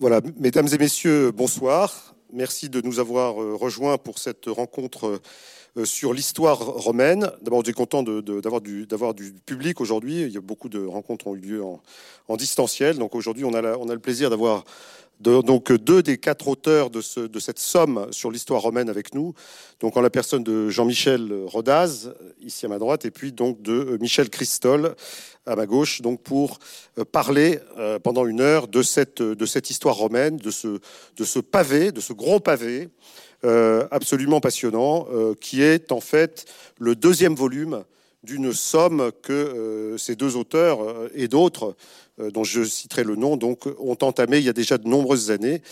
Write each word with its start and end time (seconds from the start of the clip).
Voilà, 0.00 0.20
mesdames 0.38 0.68
et 0.72 0.78
messieurs, 0.78 1.32
bonsoir. 1.32 2.14
Merci 2.32 2.68
de 2.68 2.80
nous 2.80 3.00
avoir 3.00 3.42
euh, 3.42 3.56
rejoints 3.56 3.98
pour 3.98 4.20
cette 4.20 4.46
rencontre 4.46 5.20
euh, 5.76 5.84
sur 5.84 6.12
l'histoire 6.12 6.60
romaine. 6.60 7.32
D'abord, 7.42 7.58
on 7.58 7.68
est 7.68 7.72
content 7.72 8.04
d'avoir 8.04 8.60
du, 8.60 8.86
public 9.44 9.80
aujourd'hui. 9.80 10.22
Il 10.22 10.30
y 10.30 10.36
a 10.36 10.40
beaucoup 10.40 10.68
de 10.68 10.86
rencontres 10.86 11.26
ont 11.26 11.34
eu 11.34 11.40
lieu 11.40 11.64
en, 11.64 12.36
distanciel. 12.36 12.98
Donc 12.98 13.16
aujourd'hui, 13.16 13.44
on, 13.44 13.52
a 13.54 13.60
le 13.60 13.98
plaisir 13.98 14.30
d'avoir 14.30 14.64
donc 15.20 15.72
deux 15.72 16.02
des 16.02 16.18
quatre 16.18 16.48
auteurs 16.48 16.90
de, 16.90 17.00
ce, 17.00 17.20
de 17.20 17.40
cette 17.40 17.58
somme 17.58 18.06
sur 18.10 18.30
l'histoire 18.30 18.62
romaine 18.62 18.88
avec 18.88 19.14
nous, 19.14 19.34
donc 19.80 19.96
en 19.96 20.00
la 20.00 20.10
personne 20.10 20.44
de 20.44 20.70
Jean-Michel 20.70 21.32
Rodaz, 21.46 22.14
ici 22.40 22.66
à 22.66 22.68
ma 22.68 22.78
droite, 22.78 23.04
et 23.04 23.10
puis 23.10 23.32
donc 23.32 23.62
de 23.62 23.72
euh, 23.72 23.98
Michel 24.00 24.30
Christol 24.30 24.94
à 25.46 25.56
ma 25.56 25.66
gauche, 25.66 26.02
donc 26.02 26.22
pour 26.22 26.58
euh, 26.98 27.04
parler 27.04 27.58
euh, 27.78 27.98
pendant 27.98 28.26
une 28.26 28.40
heure 28.40 28.68
de 28.68 28.82
cette, 28.82 29.20
histoire 29.70 29.96
romaine, 29.96 30.36
de 30.36 30.50
ce 30.50 31.38
pavé, 31.40 31.92
de 31.92 32.00
ce 32.00 32.12
gros 32.12 32.40
pavé 32.40 32.88
absolument 33.92 34.40
passionnant, 34.40 35.06
qui 35.40 35.62
est 35.62 35.92
en 35.92 36.00
fait 36.00 36.44
le 36.80 36.96
deuxième 36.96 37.36
volume 37.36 37.84
d'une 38.22 38.52
somme 38.52 39.12
que 39.22 39.94
ces 39.98 40.16
deux 40.16 40.36
auteurs 40.36 40.80
et 41.14 41.28
d'autres 41.28 41.76
euh, 42.20 42.30
dont 42.30 42.44
je 42.44 42.64
citerai 42.64 43.04
le 43.04 43.16
nom, 43.16 43.38
ont 43.42 43.98
entamé 44.02 44.38
il 44.38 44.44
y 44.44 44.48
a 44.48 44.52
déjà 44.52 44.78
de 44.78 44.88
nombreuses 44.88 45.30
années. 45.30 45.62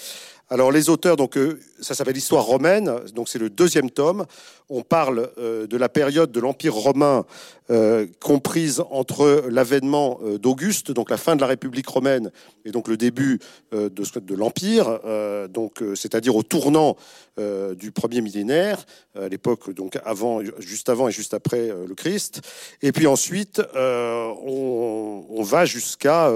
Alors 0.49 0.71
les 0.71 0.91
auteurs, 0.91 1.17
donc 1.17 1.37
euh, 1.37 1.59
ça 1.81 1.97
s'appelle 1.97 2.17
Histoire 2.17 2.45
romaine, 2.45 3.01
donc 3.15 3.29
c'est 3.29 3.41
le 3.41 3.51
deuxième 3.51 3.91
tome. 3.91 4.27
On 4.69 4.83
parle 4.83 5.29
euh, 5.39 5.67
de 5.67 5.77
la 5.77 5.89
période 5.89 6.31
de 6.31 6.39
l'Empire 6.39 6.75
romain 6.75 7.25
comprise 8.21 8.81
entre 8.93 9.47
l'avènement 9.51 10.21
d'Auguste, 10.41 10.93
donc 10.93 11.11
la 11.11 11.17
fin 11.17 11.35
de 11.35 11.41
la 11.41 11.49
République 11.49 11.89
romaine, 11.89 12.31
et 12.65 12.71
donc 12.71 12.87
le 12.87 12.97
début 12.97 13.41
de, 13.73 14.35
l'Empire, 14.37 15.01
donc 15.51 15.83
c'est-à-dire 15.97 16.37
au 16.37 16.45
tournant 16.45 16.97
du 17.77 17.91
premier 17.91 18.21
millénaire, 18.21 18.87
à 19.17 19.27
l'époque 19.27 19.75
donc 19.75 19.99
avant, 20.05 20.43
juste 20.61 20.89
avant 20.91 21.09
et 21.09 21.11
juste 21.11 21.35
après 21.35 21.75
le 21.89 21.95
Christ. 21.97 22.41
Et 22.83 22.93
puis 22.93 23.09
ensuite, 23.09 23.61
on, 23.75 25.43
va 25.43 25.65
jusqu'à 25.65 26.31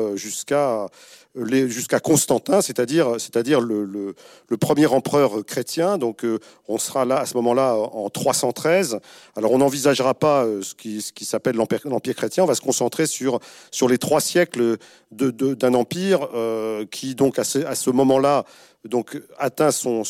jusqu'à 1.35 2.01
Constantin, 2.01 2.61
c'est-à-dire 2.61 3.61
le, 3.61 4.15
premier 4.61 4.87
empereur 4.87 5.45
chrétien. 5.45 5.99
Donc 5.99 6.25
euh, 6.25 6.39
on 6.69 6.79
sera 6.79 7.05
là 7.05 7.19
à 7.19 7.27
ce 7.27 7.35
moment-là 7.35 7.75
en 7.75 8.11
313. 8.11 9.01
Alors 9.37 9.53
on 9.53 9.59
n'envisagera 9.59 10.15
pas 10.15 10.45
euh, 10.45 10.63
ce 10.63 10.75
qui, 10.75 11.25
s'appelle 11.25 11.57
l'empire 11.57 12.15
chrétien. 12.15 12.45
On 12.45 12.47
va 12.47 12.55
se 12.55 12.61
concentrer 12.61 13.07
sur 13.07 13.41
les 13.89 13.99
trois 13.99 14.21
siècles 14.21 14.77
d'un 15.13 15.75
empire 15.75 16.29
euh, 16.35 16.85
qui 16.87 17.15
donc 17.15 17.39
à 17.39 17.45
ce 17.45 17.91
moment-là 17.91 18.45
donc 18.85 19.21
atteint 19.39 19.71
son, 19.71 20.05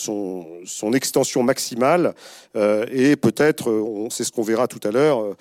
extension 0.94 1.42
maximale 1.42 2.14
et 2.54 3.16
peut-être, 3.16 4.08
c'est 4.10 4.24
ce 4.24 4.30
qu'on 4.30 4.42
verra 4.42 4.68
tout 4.68 4.80
à 4.86 4.92
l'heure, 4.92 5.36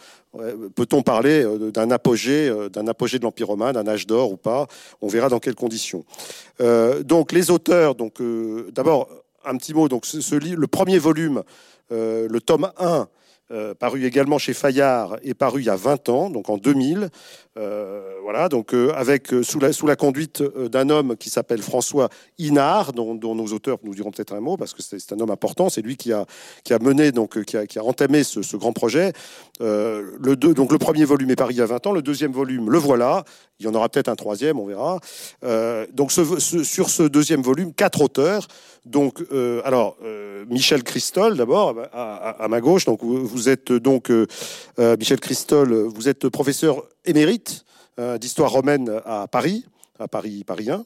Peut-on 0.76 1.02
parler 1.02 1.44
euh, 1.44 1.72
d'un 1.72 1.90
apogée, 1.90 2.48
euh, 2.50 2.70
d'un 2.70 2.88
apogée 2.88 3.18
de 3.18 3.24
l'Empire 3.24 3.48
romain, 3.48 3.74
d'un 3.74 3.88
âge 3.88 4.06
d'or 4.06 4.32
ou 4.32 4.38
pas 4.38 4.68
On 5.02 5.08
verra 5.08 5.28
dans 5.28 5.40
quelles 5.40 5.56
conditions. 5.56 6.06
Euh, 6.62 7.02
donc 7.02 7.32
les 7.32 7.50
auteurs, 7.50 7.96
donc 7.96 8.22
d'abord 8.72 9.10
un 9.44 9.58
petit 9.58 9.74
mot. 9.74 9.90
Donc 9.90 10.06
le 10.14 10.68
premier 10.68 11.00
volume, 11.00 11.44
le 11.90 12.38
tome 12.40 12.72
1, 12.78 13.08
paru 13.80 14.06
également 14.06 14.38
chez 14.38 14.54
Fayard 14.54 15.18
et 15.24 15.34
paru 15.34 15.62
il 15.62 15.66
y 15.66 15.70
a 15.70 15.76
20 15.76 16.10
ans, 16.10 16.30
donc 16.30 16.50
en 16.50 16.58
2000. 16.58 17.10
Voilà, 18.24 18.48
donc 18.48 18.74
avec 18.74 19.28
sous 19.44 19.60
la, 19.60 19.74
sous 19.74 19.88
la 19.88 19.96
conduite 19.96 20.42
d'un 20.44 20.90
homme 20.90 21.18
qui 21.18 21.30
s'appelle 21.30 21.62
François 21.62 22.10
Inard, 22.38 22.94
dont, 22.94 23.36
nos 23.36 23.48
auteurs 23.48 23.78
nous 23.84 23.96
diront 23.96 24.12
peut-être 24.12 24.34
un 24.34 24.40
mot 24.40 24.56
parce 24.56 24.74
que 24.74 24.82
c'est 24.82 25.14
un 25.14 25.20
homme 25.20 25.32
important. 25.32 25.70
C'est 25.70 25.82
lui 25.82 25.98
qui 25.98 26.14
a 26.14 26.26
qui 26.64 26.74
a 26.74 26.80
mené 26.80 27.12
donc 27.12 27.44
qui 27.44 27.58
a, 27.58 27.66
qui 27.68 27.80
a 27.80 27.84
entamé 27.84 28.24
ce, 28.24 28.58
grand 28.58 28.74
projet. 28.74 29.14
Euh, 29.62 30.12
le 30.20 30.36
donc 30.36 30.72
le 30.72 30.78
premier 30.78 31.06
volume 31.06 31.32
est 31.32 31.36
paru 31.36 31.54
il 31.54 31.58
y 31.58 31.62
a 31.62 31.66
20 31.66 31.88
ans, 31.88 31.92
le 31.92 32.02
deuxième 32.02 32.32
volume, 32.32 32.70
le 32.70 32.78
voilà. 32.78 33.24
Il 33.60 33.66
y 33.66 33.70
en 33.70 33.76
aura 33.76 33.90
peut-être 33.90 34.08
un 34.08 34.16
troisième, 34.16 34.58
on 34.58 34.66
verra. 34.66 35.00
Euh, 35.44 35.86
donc 35.94 36.14
ce, 36.14 36.24
sur 36.64 36.90
ce 36.90 37.04
deuxième 37.04 37.42
volume, 37.42 37.74
quatre 37.74 38.02
auteurs. 38.02 38.48
Donc, 38.86 39.22
euh, 39.34 39.62
alors 39.66 39.98
Michel 40.50 40.84
Christol 40.84 41.36
d'abord 41.36 41.76
à, 41.92 42.48
ma 42.50 42.62
gauche. 42.62 42.86
Donc 42.86 43.04
vous, 43.04 43.50
êtes 43.50 43.72
donc 43.72 44.12
Michel 44.78 45.20
Christol, 45.20 45.74
vous 45.74 46.08
êtes 46.08 46.30
professeur 46.30 46.84
émérite 47.06 47.66
d'histoire 48.20 48.52
romaine 48.52 49.02
à 49.06 49.28
Paris 49.28 49.66
à 50.00 50.08
Paris 50.08 50.44
parisien. 50.46 50.86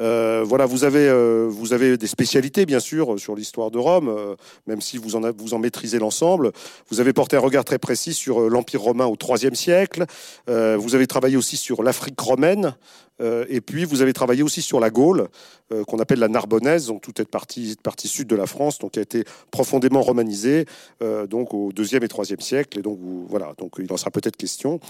Euh, 0.00 0.44
voilà, 0.46 0.64
vous 0.66 0.84
avez, 0.84 1.08
euh, 1.08 1.48
vous 1.50 1.72
avez 1.72 1.96
des 1.96 2.06
spécialités, 2.06 2.66
bien 2.66 2.80
sûr, 2.80 3.18
sur 3.18 3.34
l'histoire 3.34 3.70
de 3.70 3.78
Rome, 3.78 4.08
euh, 4.08 4.36
même 4.66 4.80
si 4.80 4.96
vous 4.96 5.16
en, 5.16 5.32
vous 5.32 5.54
en 5.54 5.58
maîtrisez 5.58 5.98
l'ensemble. 5.98 6.52
Vous 6.88 7.00
avez 7.00 7.12
porté 7.12 7.36
un 7.36 7.40
regard 7.40 7.64
très 7.64 7.78
précis 7.78 8.14
sur 8.14 8.48
l'Empire 8.48 8.80
romain 8.80 9.06
au 9.06 9.16
IIIe 9.16 9.56
siècle. 9.56 10.04
vous 10.46 10.94
avez 10.94 11.06
travaillé 11.06 11.36
aussi 11.36 11.56
sur 11.56 11.82
l'Afrique 11.82 12.20
romaine, 12.20 12.76
euh, 13.20 13.44
et 13.48 13.60
puis, 13.60 13.84
vous 13.84 14.02
avez 14.02 14.12
travaillé 14.12 14.42
aussi 14.42 14.62
sur 14.62 14.80
la 14.80 14.90
Gaule, 14.90 15.28
euh, 15.72 15.84
qu'on 15.84 15.98
appelle 15.98 16.18
la 16.18 16.28
Narbonnaise, 16.28 16.86
donc 16.86 17.00
toute 17.00 17.18
cette 17.18 17.30
partie, 17.30 17.76
partie 17.82 18.08
sud 18.08 18.28
de 18.28 18.36
la 18.36 18.46
France, 18.46 18.78
donc 18.78 18.92
qui 18.92 18.98
a 18.98 19.02
été 19.02 19.24
profondément 19.50 20.02
romanisée, 20.02 20.66
euh, 21.02 21.26
donc 21.26 21.54
au 21.54 21.72
deuxième 21.72 22.02
et 22.02 22.08
troisième 22.08 22.40
siècle. 22.40 22.78
Et 22.78 22.82
donc, 22.82 22.98
voilà, 23.28 23.54
donc 23.58 23.74
il 23.78 23.92
en 23.92 23.96
sera 23.96 24.10
peut-être 24.10 24.36
question. 24.36 24.80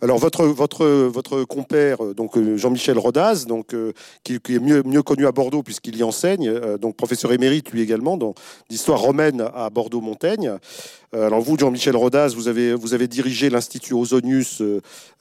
Alors, 0.00 0.18
votre, 0.18 0.44
votre, 0.46 0.86
votre 0.86 1.44
compère, 1.44 1.98
donc 2.14 2.38
Jean-Michel 2.56 2.98
Rodaz, 2.98 3.46
donc 3.46 3.74
qui, 4.22 4.34
est 4.34 4.58
mieux, 4.58 4.82
mieux 4.84 5.02
connu 5.02 5.26
à 5.26 5.32
Bordeaux 5.32 5.62
puisqu'il 5.62 5.96
y 5.96 6.02
enseigne, 6.02 6.78
donc 6.78 6.96
professeur 6.96 7.32
émérite 7.32 7.70
lui 7.70 7.82
également 7.82 8.18
d'histoire 8.68 9.00
romaine 9.00 9.44
à 9.54 9.70
Bordeaux-Montaigne. 9.70 10.58
Alors 11.14 11.40
vous, 11.40 11.56
Jean-Michel 11.56 11.96
Rodaz, 11.96 12.34
vous 12.34 12.48
avez, 12.48 12.74
vous 12.74 12.92
avez 12.92 13.06
dirigé 13.06 13.48
l'Institut 13.48 13.94
Ozonius 13.94 14.62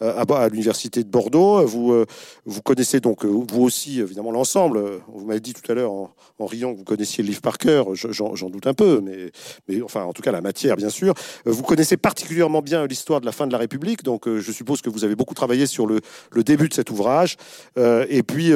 à, 0.01 0.21
à 0.21 0.49
l'Université 0.49 1.03
de 1.03 1.09
Bordeaux. 1.09 1.65
Vous, 1.65 2.03
vous 2.45 2.61
connaissez 2.61 2.99
donc, 2.99 3.25
euh, 3.25 3.27
vous 3.27 3.63
aussi, 3.63 3.99
évidemment, 3.99 4.31
l'ensemble. 4.31 4.81
Vous 5.07 5.25
m'avez 5.25 5.39
dit 5.39 5.53
tout 5.53 5.71
à 5.71 5.75
l'heure, 5.75 5.91
en, 5.91 6.45
riant, 6.45 6.73
que 6.73 6.79
vous 6.79 6.83
connaissiez 6.83 7.23
le 7.23 7.29
livre 7.29 7.41
par 7.41 7.57
cœur. 7.57 7.93
J'en 7.93 8.49
doute 8.49 8.67
un 8.67 8.73
peu, 8.73 9.01
mais, 9.01 9.31
mais 9.67 9.81
enfin, 9.81 10.03
en 10.03 10.13
tout 10.13 10.21
cas, 10.21 10.31
la 10.31 10.41
matière, 10.41 10.75
bien 10.75 10.89
sûr. 10.89 11.13
Euh, 11.47 11.51
vous 11.51 11.63
connaissez 11.63 11.97
particulièrement 11.97 12.61
bien 12.61 12.85
l'histoire 12.87 13.21
de 13.21 13.25
la 13.25 13.31
fin 13.31 13.47
de 13.47 13.51
la 13.51 13.57
République, 13.57 14.03
donc 14.03 14.27
euh, 14.27 14.39
je 14.39 14.51
suppose 14.51 14.81
que 14.81 14.89
vous 14.89 15.03
avez 15.03 15.15
beaucoup 15.15 15.33
travaillé 15.33 15.65
sur 15.67 15.85
le, 15.85 15.99
le 16.31 16.43
début 16.43 16.69
de 16.69 16.73
cet 16.73 16.89
ouvrage. 16.89 17.37
et 17.77 18.23
puis, 18.23 18.51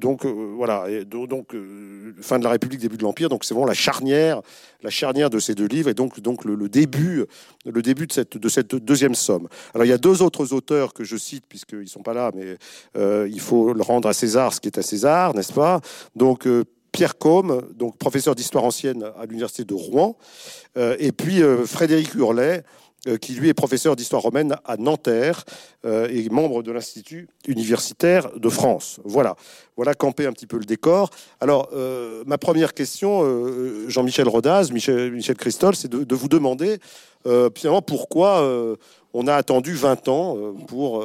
donc, 0.00 0.26
voilà, 0.26 0.86
donc, 1.04 1.54
fin 2.20 2.38
de 2.38 2.44
la 2.44 2.50
République, 2.50 2.80
début 2.80 2.96
de 2.96 3.02
l'Empire, 3.02 3.28
donc 3.28 3.44
c'est 3.44 3.54
vraiment 3.54 3.66
la 3.66 3.74
charnière, 3.74 4.40
la 4.86 4.90
charnière 4.90 5.30
de 5.30 5.40
ces 5.40 5.56
deux 5.56 5.66
livres, 5.66 5.90
et 5.90 5.94
donc, 5.94 6.20
donc 6.20 6.44
le, 6.44 6.68
début, 6.68 7.24
le 7.64 7.82
début 7.82 8.06
de 8.06 8.12
cette, 8.12 8.38
de 8.38 8.48
cette 8.48 8.76
deuxième 8.76 9.16
somme. 9.16 9.48
Alors, 9.74 9.84
il 9.84 9.88
y 9.88 9.92
a 9.92 9.98
deux 9.98 10.22
autres 10.22 10.52
auteurs 10.52 10.94
que 10.94 11.02
je 11.02 11.16
cite, 11.16 11.44
puisqu'ils 11.48 11.80
ne 11.80 11.86
sont 11.86 12.04
pas 12.04 12.14
là, 12.14 12.30
mais 12.36 12.56
euh, 12.96 13.28
il 13.28 13.40
faut 13.40 13.72
le 13.72 13.82
rendre 13.82 14.08
à 14.08 14.12
César 14.12 14.54
ce 14.54 14.60
qui 14.60 14.68
est 14.68 14.78
à 14.78 14.82
César, 14.82 15.34
n'est-ce 15.34 15.52
pas? 15.52 15.80
Donc 16.14 16.46
euh, 16.46 16.62
Pierre 16.92 17.18
Combe, 17.18 17.68
donc 17.74 17.98
professeur 17.98 18.36
d'histoire 18.36 18.62
ancienne 18.62 19.04
à 19.18 19.26
l'université 19.26 19.64
de 19.64 19.74
Rouen, 19.74 20.16
euh, 20.78 20.94
et 21.00 21.10
puis 21.10 21.42
Frédéric 21.64 22.14
Hurlet, 22.14 22.62
qui 23.20 23.34
lui 23.34 23.48
est 23.48 23.54
professeur 23.54 23.96
d'histoire 23.96 24.22
romaine 24.22 24.56
à 24.64 24.76
Nanterre 24.76 25.44
et 25.84 26.28
membre 26.30 26.62
de 26.62 26.72
l'Institut 26.72 27.28
universitaire 27.46 28.30
de 28.36 28.48
France. 28.48 29.00
Voilà, 29.04 29.36
voilà 29.76 29.94
camper 29.94 30.26
un 30.26 30.32
petit 30.32 30.46
peu 30.46 30.58
le 30.58 30.64
décor. 30.64 31.10
Alors, 31.40 31.70
ma 32.26 32.38
première 32.38 32.74
question, 32.74 33.22
Jean-Michel 33.88 34.28
Rodaz, 34.28 34.70
Michel, 34.72 35.36
Christol, 35.36 35.76
c'est 35.76 35.90
de, 35.90 36.14
vous 36.14 36.28
demander 36.28 36.78
finalement 37.54 37.82
pourquoi 37.82 38.76
on 39.12 39.26
a 39.26 39.34
attendu 39.34 39.74
20 39.74 40.08
ans 40.08 40.54
pour 40.66 41.04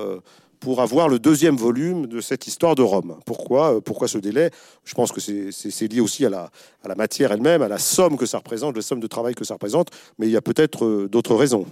pour 0.62 0.80
avoir 0.80 1.10
le 1.10 1.20
deuxième 1.20 1.58
volume 1.58 2.06
de 2.06 2.22
cette 2.22 2.48
histoire 2.48 2.76
de 2.76 2.84
Rome? 2.84 3.18
Pourquoi, 3.26 3.76
euh, 3.76 3.82
pourquoi 3.82 4.08
ce 4.08 4.20
délai? 4.20 4.52
Je 4.86 4.94
pense 4.94 5.12
que 5.12 5.20
c'est 5.20 5.88
lié 5.92 6.00
aussi 6.00 6.26
à 6.26 6.30
la, 6.30 6.52
à 6.84 6.88
la 6.88 6.96
matière 6.96 7.32
elle-même, 7.32 7.64
à 7.64 7.68
la 7.68 7.80
somme 7.80 8.16
que 8.16 8.28
ça 8.28 8.38
représente, 8.38 8.76
la 8.76 8.84
somme 8.84 9.00
de 9.00 9.08
travail 9.08 9.34
que 9.34 9.44
ça 9.44 9.56
représente, 9.56 9.90
mais 10.20 10.28
il 10.28 10.32
y 10.32 10.38
a 10.38 10.42
peut-être 10.42 10.86
euh, 10.86 11.10
d'autres 11.10 11.36
raisons. 11.36 11.66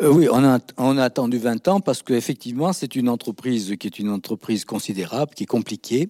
Euh, 0.00 0.12
oui, 0.12 0.28
on 0.30 0.44
a, 0.44 1.02
attendu 1.02 1.38
20 1.38 1.66
ans 1.66 1.80
parce 1.80 2.04
qu'effectivement, 2.04 2.72
c'est 2.72 2.94
une 2.94 3.08
entreprise 3.08 3.74
qui 3.80 3.88
est 3.88 3.98
une 3.98 4.10
entreprise 4.10 4.64
considérable, 4.64 5.32
qui 5.34 5.42
est 5.42 5.46
compliquée, 5.46 6.08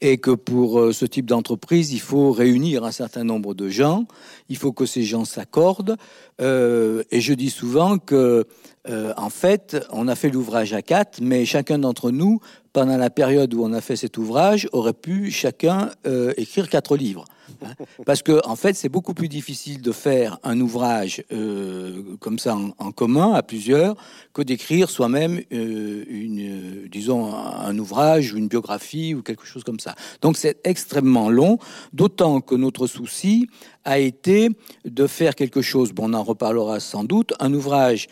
et 0.00 0.18
que 0.18 0.32
pour 0.32 0.80
euh, 0.80 0.92
ce 0.92 1.06
type 1.06 1.26
d'entreprise, 1.26 1.92
il 1.92 2.00
faut 2.00 2.32
réunir 2.32 2.82
un 2.82 2.90
certain 2.90 3.22
nombre 3.22 3.54
de 3.54 3.68
gens, 3.68 4.06
il 4.48 4.56
faut 4.56 4.72
que 4.72 4.86
ces 4.86 5.04
gens 5.04 5.24
s'accordent, 5.24 5.96
euh, 6.40 7.04
et 7.12 7.20
je 7.20 7.32
dis 7.32 7.50
souvent 7.50 7.98
que 7.98 8.44
euh, 8.88 9.12
en 9.16 9.30
fait, 9.30 9.76
on 9.90 10.08
a 10.08 10.14
fait 10.14 10.30
l'ouvrage 10.30 10.72
à 10.72 10.82
quatre, 10.82 11.20
mais 11.20 11.44
chacun 11.44 11.78
d'entre 11.78 12.10
nous, 12.10 12.40
pendant 12.72 12.96
la 12.96 13.10
période 13.10 13.52
où 13.54 13.64
on 13.64 13.72
a 13.72 13.80
fait 13.80 13.96
cet 13.96 14.18
ouvrage, 14.18 14.68
aurait 14.72 14.92
pu 14.92 15.30
chacun 15.30 15.90
euh, 16.06 16.32
écrire 16.36 16.68
quatre 16.68 16.96
livres. 16.96 17.24
Hein. 17.64 17.72
Parce 18.06 18.22
que, 18.22 18.40
en 18.46 18.56
fait, 18.56 18.74
c'est 18.74 18.88
beaucoup 18.88 19.14
plus 19.14 19.28
difficile 19.28 19.82
de 19.82 19.92
faire 19.92 20.38
un 20.42 20.60
ouvrage 20.60 21.24
euh, 21.32 22.02
comme 22.20 22.38
ça 22.38 22.56
en, 22.56 22.92
commun, 22.92 23.32
à 23.32 23.42
plusieurs, 23.42 23.96
que 24.32 24.42
d'écrire 24.42 24.90
soi-même 24.90 25.42
une, 25.50 26.88
disons, 26.90 27.34
un 27.34 27.76
ouvrage 27.78 28.32
ou 28.32 28.36
une 28.36 28.48
biographie 28.48 29.14
ou 29.14 29.22
quelque 29.22 29.44
chose 29.44 29.64
comme 29.64 29.80
ça. 29.80 29.94
Donc, 30.22 30.36
c'est 30.36 30.60
extrêmement 30.64 31.30
long, 31.30 31.58
d'autant 31.92 32.40
que 32.40 32.54
notre 32.54 32.86
souci 32.86 33.48
a 33.84 33.98
été 33.98 34.50
de 34.84 35.06
faire 35.06 35.34
quelque 35.34 35.62
chose, 35.62 35.92
bon, 35.92 36.10
on 36.10 36.14
en 36.14 36.22
reparlera 36.22 36.80
sans 36.80 37.04
doute, 37.04 37.32
un 37.40 37.52
ouvrage 37.54 38.08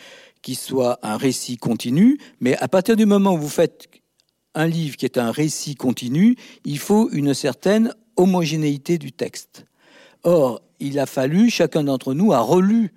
qui 0.46 0.54
soit 0.54 1.00
un 1.02 1.16
récit 1.16 1.56
continu, 1.56 2.18
mais 2.38 2.56
à 2.58 2.68
partir 2.68 2.94
du 2.94 3.04
moment 3.04 3.34
où 3.34 3.38
vous 3.38 3.48
faites 3.48 3.88
un 4.54 4.68
livre 4.68 4.96
qui 4.96 5.04
est 5.04 5.18
un 5.18 5.32
récit 5.32 5.74
continu, 5.74 6.36
il 6.64 6.78
faut 6.78 7.10
une 7.10 7.34
certaine 7.34 7.92
homogénéité 8.14 8.96
du 8.96 9.10
texte. 9.10 9.64
Or, 10.22 10.62
il 10.78 11.00
a 11.00 11.06
fallu, 11.06 11.50
chacun 11.50 11.82
d'entre 11.82 12.14
nous 12.14 12.32
a 12.32 12.38
relu 12.38 12.94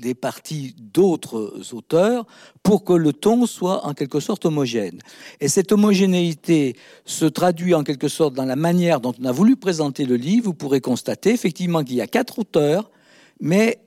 des 0.00 0.14
parties 0.14 0.76
d'autres 0.78 1.60
auteurs 1.72 2.24
pour 2.62 2.84
que 2.84 2.92
le 2.92 3.12
ton 3.12 3.46
soit 3.46 3.84
en 3.84 3.92
quelque 3.92 4.20
sorte 4.20 4.46
homogène. 4.46 5.00
Et 5.40 5.48
cette 5.48 5.72
homogénéité 5.72 6.76
se 7.04 7.24
traduit 7.24 7.74
en 7.74 7.82
quelque 7.82 8.06
sorte 8.06 8.34
dans 8.34 8.44
la 8.44 8.54
manière 8.54 9.00
dont 9.00 9.14
on 9.20 9.24
a 9.24 9.32
voulu 9.32 9.56
présenter 9.56 10.04
le 10.04 10.14
livre. 10.14 10.44
Vous 10.44 10.54
pourrez 10.54 10.80
constater 10.80 11.30
effectivement 11.30 11.82
qu'il 11.82 11.96
y 11.96 12.00
a 12.00 12.06
quatre 12.06 12.38
auteurs, 12.38 12.92
mais 13.40 13.80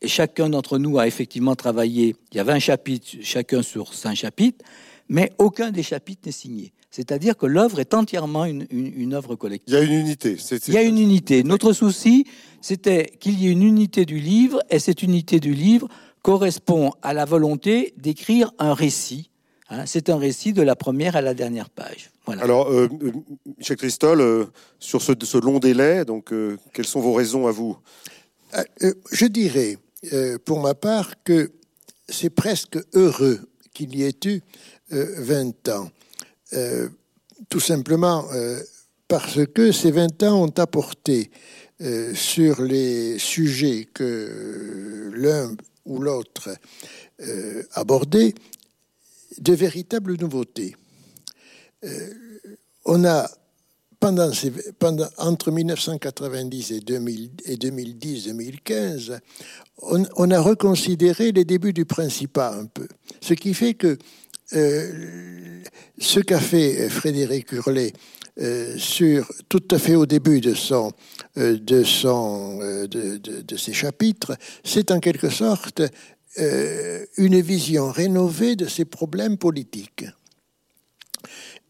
et 0.00 0.08
chacun 0.08 0.48
d'entre 0.48 0.78
nous 0.78 0.98
a 0.98 1.06
effectivement 1.06 1.54
travaillé, 1.54 2.16
il 2.32 2.36
y 2.36 2.40
a 2.40 2.44
20 2.44 2.58
chapitres, 2.58 3.08
chacun 3.22 3.62
sur 3.62 3.94
5 3.94 4.14
chapitres, 4.14 4.64
mais 5.08 5.32
aucun 5.38 5.70
des 5.70 5.82
chapitres 5.82 6.22
n'est 6.26 6.32
signé. 6.32 6.72
C'est-à-dire 6.90 7.36
que 7.36 7.46
l'œuvre 7.46 7.80
est 7.80 7.92
entièrement 7.92 8.44
une, 8.44 8.66
une, 8.70 9.14
œuvre 9.14 9.34
collective. 9.34 9.74
Il 9.74 9.74
y 9.74 9.76
a 9.76 9.82
une 9.82 10.00
unité. 10.00 10.36
Il 10.68 10.74
y 10.74 10.76
a 10.76 10.82
une 10.82 10.98
unité. 10.98 11.42
Notre 11.42 11.72
souci, 11.72 12.24
c'était 12.60 13.06
qu'il 13.18 13.40
y 13.40 13.48
ait 13.48 13.50
une 13.50 13.64
unité 13.64 14.04
du 14.04 14.18
livre, 14.18 14.62
et 14.70 14.78
cette 14.78 15.02
unité 15.02 15.40
du 15.40 15.54
livre 15.54 15.88
correspond 16.22 16.92
à 17.02 17.12
la 17.12 17.24
volonté 17.24 17.94
d'écrire 17.96 18.52
un 18.58 18.74
récit. 18.74 19.30
Hein. 19.70 19.86
c'est 19.86 20.08
un 20.08 20.18
récit 20.18 20.52
de 20.52 20.62
la 20.62 20.76
première 20.76 21.16
à 21.16 21.20
la 21.20 21.34
dernière 21.34 21.68
page. 21.68 22.10
Voilà. 22.26 22.42
Alors, 22.42 22.68
euh, 22.70 22.88
euh 23.02 23.12
Michel 23.58 23.76
Christol, 23.76 24.20
euh, 24.20 24.44
sur 24.78 25.02
ce, 25.02 25.12
ce, 25.20 25.38
long 25.38 25.58
délai, 25.58 26.04
donc, 26.04 26.32
euh, 26.32 26.56
quelles 26.72 26.86
sont 26.86 27.00
vos 27.00 27.12
raisons 27.12 27.46
à 27.46 27.50
vous? 27.50 27.76
Je 29.10 29.26
dirais 29.26 29.78
euh, 30.12 30.38
pour 30.38 30.60
ma 30.60 30.74
part, 30.74 31.22
que 31.22 31.52
c'est 32.08 32.30
presque 32.30 32.78
heureux 32.94 33.40
qu'il 33.72 33.96
y 33.96 34.04
ait 34.04 34.18
eu 34.24 34.40
20 34.90 35.68
euh, 35.68 35.72
ans. 35.72 35.90
Euh, 36.52 36.88
tout 37.48 37.60
simplement 37.60 38.26
parce 39.08 39.44
que 39.46 39.72
ces 39.72 39.90
20 39.90 40.22
ans 40.22 40.44
ont 40.44 40.58
apporté 40.58 41.30
sur 42.14 42.62
les 42.62 43.18
sujets 43.18 43.88
que 43.92 45.10
l'un 45.14 45.54
ou 45.84 46.00
l'autre 46.00 46.56
abordait 47.72 48.34
de 49.38 49.52
véritables 49.52 50.16
nouveautés. 50.16 50.76
on 52.84 53.04
a 53.04 53.28
pendant, 54.78 55.08
entre 55.18 55.50
1990 55.50 56.72
et, 56.72 56.80
2010-2015, 56.80 59.18
on, 59.82 60.30
a 60.30 60.40
reconsidéré 60.40 61.32
les 61.32 61.46
débuts 61.46 61.72
du 61.72 61.86
Principat 61.86 62.54
un 62.54 62.66
peu. 62.66 62.86
Ce 63.20 63.34
qui 63.34 63.54
fait 63.54 63.74
que 63.74 63.98
euh, 64.52 65.62
ce 65.98 66.20
qu'a 66.20 66.38
fait 66.38 66.88
Frédéric 66.90 67.52
Hurlet 67.52 67.92
euh, 68.40 68.76
sur 68.76 69.32
tout 69.48 69.62
à 69.70 69.78
fait 69.78 69.94
au 69.94 70.04
début 70.06 70.42
de 70.42 70.52
son 70.54 70.92
euh, 71.38 71.56
de 71.58 71.82
son 71.82 72.58
de, 72.58 73.56
ses 73.56 73.72
chapitres, 73.72 74.36
c'est 74.62 74.90
en 74.90 75.00
quelque 75.00 75.30
sorte 75.30 75.80
une 77.16 77.40
vision 77.40 77.90
rénovée 77.92 78.56
de 78.56 78.66
ces 78.66 78.84
problèmes 78.84 79.38
politiques. 79.38 80.04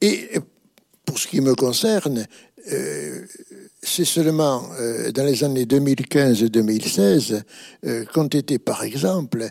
Et 0.01 0.31
pour 1.05 1.19
ce 1.19 1.27
qui 1.27 1.41
me 1.41 1.55
concerne, 1.55 2.27
euh, 2.73 3.27
c'est 3.83 4.07
seulement 4.07 4.71
euh, 4.81 5.13
dans 5.13 5.25
les 5.25 5.45
années 5.45 5.67
2015 5.67 6.43
et 6.43 6.49
2016 6.49 7.43
euh, 7.85 8.05
qu'ont 8.07 8.27
été, 8.27 8.59
par 8.59 8.83
exemple, 8.85 9.49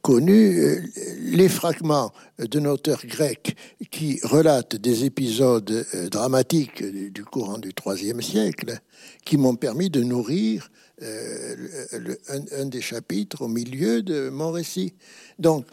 connus 0.00 0.92
les 1.18 1.48
fragments 1.48 2.12
d'un 2.38 2.66
auteur 2.66 3.04
grec 3.04 3.56
qui 3.90 4.20
relate 4.22 4.76
des 4.76 5.04
épisodes 5.04 5.84
dramatiques 6.10 6.84
du 6.84 7.24
courant 7.24 7.58
du 7.58 7.72
IIIe 7.84 8.22
siècle, 8.22 8.78
qui 9.24 9.36
m'ont 9.36 9.56
permis 9.56 9.90
de 9.90 10.02
nourrir 10.02 10.70
un, 11.02 12.66
des 12.66 12.80
chapitres 12.80 13.42
au 13.42 13.48
milieu 13.48 14.02
de 14.02 14.28
mon 14.28 14.52
récit. 14.52 14.94
Donc, 15.38 15.66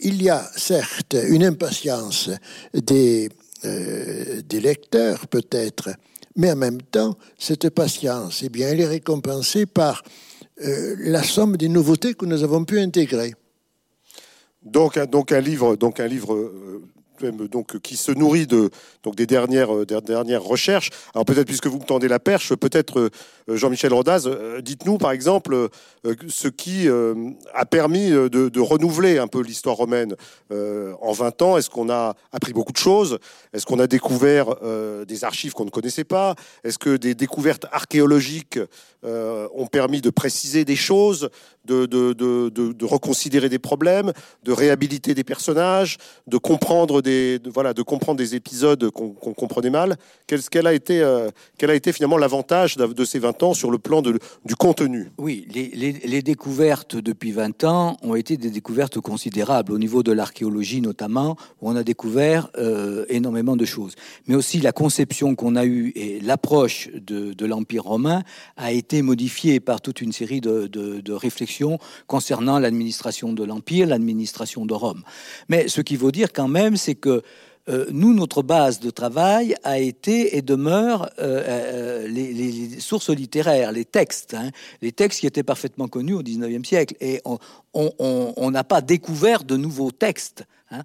il 0.00 0.22
y 0.22 0.28
a 0.30 0.48
certes 0.56 1.16
une 1.28 1.44
impatience 1.44 2.30
des, 2.72 3.28
euh, 3.64 4.42
des 4.42 4.60
lecteurs 4.60 5.26
peut-être, 5.28 5.90
mais 6.36 6.52
en 6.52 6.56
même 6.56 6.82
temps, 6.82 7.16
cette 7.38 7.70
patience, 7.70 8.42
eh 8.42 8.48
bien, 8.48 8.68
elle 8.68 8.80
est 8.80 8.86
récompensée 8.86 9.66
par 9.66 10.02
euh, 10.62 10.96
la 10.98 11.22
somme 11.22 11.56
des 11.56 11.68
nouveautés 11.68 12.14
que 12.14 12.26
nous 12.26 12.42
avons 12.42 12.64
pu 12.64 12.80
intégrer. 12.80 13.34
Donc, 14.62 14.98
donc 15.10 15.32
un 15.32 15.40
livre, 15.40 15.76
donc 15.76 16.00
un 16.00 16.06
livre 16.06 16.34
euh, 16.34 16.82
donc 17.22 17.78
qui 17.80 17.96
se 17.96 18.12
nourrit 18.12 18.46
de 18.46 18.70
donc 19.02 19.14
des 19.14 19.26
dernières 19.26 19.74
euh, 19.74 19.86
dernières 19.86 20.42
recherches. 20.42 20.90
Alors 21.14 21.24
peut-être 21.24 21.46
puisque 21.46 21.66
vous 21.66 21.78
me 21.78 21.84
tendez 21.84 22.08
la 22.08 22.18
perche, 22.18 22.54
peut-être 22.54 23.10
euh, 23.48 23.56
Jean-Michel 23.56 23.92
Rodaz, 23.92 24.26
euh, 24.26 24.60
dites-nous 24.60 24.98
par 24.98 25.12
exemple 25.12 25.68
ce 26.28 26.48
qui 26.48 26.88
a 27.54 27.66
permis 27.66 28.10
de, 28.10 28.60
renouveler 28.60 29.18
un 29.18 29.26
peu 29.26 29.42
l'histoire 29.42 29.76
romaine 29.76 30.14
en 30.50 31.12
20 31.12 31.42
ans. 31.42 31.56
Est-ce 31.56 31.70
qu'on 31.70 31.90
a 31.90 32.14
appris 32.32 32.52
beaucoup 32.52 32.72
de 32.72 32.78
choses? 32.78 33.18
Est-ce 33.52 33.66
qu'on 33.66 33.78
a 33.78 33.86
découvert 33.86 34.54
des 35.06 35.24
archives 35.24 35.52
qu'on 35.52 35.64
ne 35.64 35.70
connaissait 35.70 36.04
pas? 36.04 36.34
Est-ce 36.62 36.78
que 36.78 36.96
des 36.96 37.14
découvertes 37.14 37.66
archéologiques 37.72 38.58
ont 39.02 39.66
permis 39.66 40.00
de 40.00 40.10
préciser 40.10 40.64
des 40.64 40.76
choses, 40.76 41.30
de, 41.64 42.84
reconsidérer 42.84 43.48
des 43.48 43.58
problèmes, 43.58 44.12
de 44.42 44.52
réhabiliter 44.52 45.14
des 45.14 45.24
personnages, 45.24 45.98
de 46.26 46.36
comprendre 46.36 47.02
des, 47.02 47.40
voilà, 47.52 47.72
de 47.74 47.82
comprendre 47.82 48.18
des 48.18 48.34
épisodes 48.34 48.90
qu'on 48.90 49.12
comprenait 49.12 49.70
mal. 49.70 49.96
Quel, 50.26 50.66
a 50.66 50.72
été, 50.72 51.00
euh, 51.00 51.30
a 51.62 51.74
été 51.74 51.92
finalement 51.92 52.18
l'avantage 52.18 52.76
de 52.76 53.04
ces 53.04 53.18
20 53.18 53.42
ans 53.42 53.54
sur 53.54 53.70
le 53.70 53.78
plan 53.78 54.02
du 54.02 54.56
contenu? 54.56 55.10
Oui, 55.18 55.46
les, 55.52 56.22
découvertes 56.22 56.96
depuis 56.96 57.32
20 57.32 57.64
ans 57.64 57.96
ont 58.02 58.14
été 58.14 58.36
des 58.36 58.50
découvertes 58.50 59.00
considérables 59.00 59.72
au 59.72 59.78
niveau 59.78 60.02
de 60.02 60.12
l'archéologie 60.12 60.80
notamment, 60.80 61.36
où 61.60 61.70
on 61.70 61.76
a 61.76 61.82
découvert 61.82 62.48
euh, 62.58 63.04
énormément 63.08 63.56
de 63.56 63.64
choses. 63.64 63.94
Mais 64.26 64.34
aussi 64.34 64.60
la 64.60 64.72
conception 64.72 65.34
qu'on 65.34 65.56
a 65.56 65.64
eue 65.64 65.92
et 65.94 66.20
l'approche 66.20 66.88
de, 66.94 67.34
l'Empire 67.44 67.84
romain 67.84 68.22
a 68.56 68.72
été 68.72 69.02
modifiée 69.02 69.60
par 69.60 69.82
toute 69.82 70.00
une 70.00 70.12
série 70.12 70.40
de, 70.40 70.66
de 70.66 71.12
concernant 72.06 72.58
l'administration 72.58 73.32
de 73.32 73.44
l'Empire, 73.44 73.86
l'administration 73.86 74.66
de 74.66 74.74
Rome. 74.74 75.02
Mais 75.48 75.68
ce 75.68 75.80
qu'il 75.80 75.98
faut 75.98 76.10
dire 76.10 76.32
quand 76.32 76.48
même, 76.48 76.76
c'est 76.76 76.94
que 76.94 77.22
euh, 77.68 77.86
nous, 77.90 78.12
notre 78.12 78.42
base 78.42 78.78
de 78.78 78.90
travail 78.90 79.54
a 79.64 79.78
été 79.78 80.36
et 80.36 80.42
demeure 80.42 81.10
euh, 81.18 81.42
euh, 81.46 82.08
les, 82.08 82.78
sources 82.80 83.08
littéraires, 83.08 83.72
les 83.72 83.86
textes, 83.86 84.34
hein. 84.34 84.50
les 84.82 84.92
textes 84.92 85.20
qui 85.20 85.26
étaient 85.26 85.42
parfaitement 85.42 85.88
connus 85.88 86.12
au 86.12 86.22
XIXe 86.22 86.66
siècle. 86.68 86.94
Et 87.00 87.22
on 87.24 88.50
n'a 88.50 88.64
pas 88.64 88.82
découvert 88.82 89.44
de 89.44 89.56
nouveaux 89.56 89.92
textes. 89.92 90.44
Hein. 90.70 90.82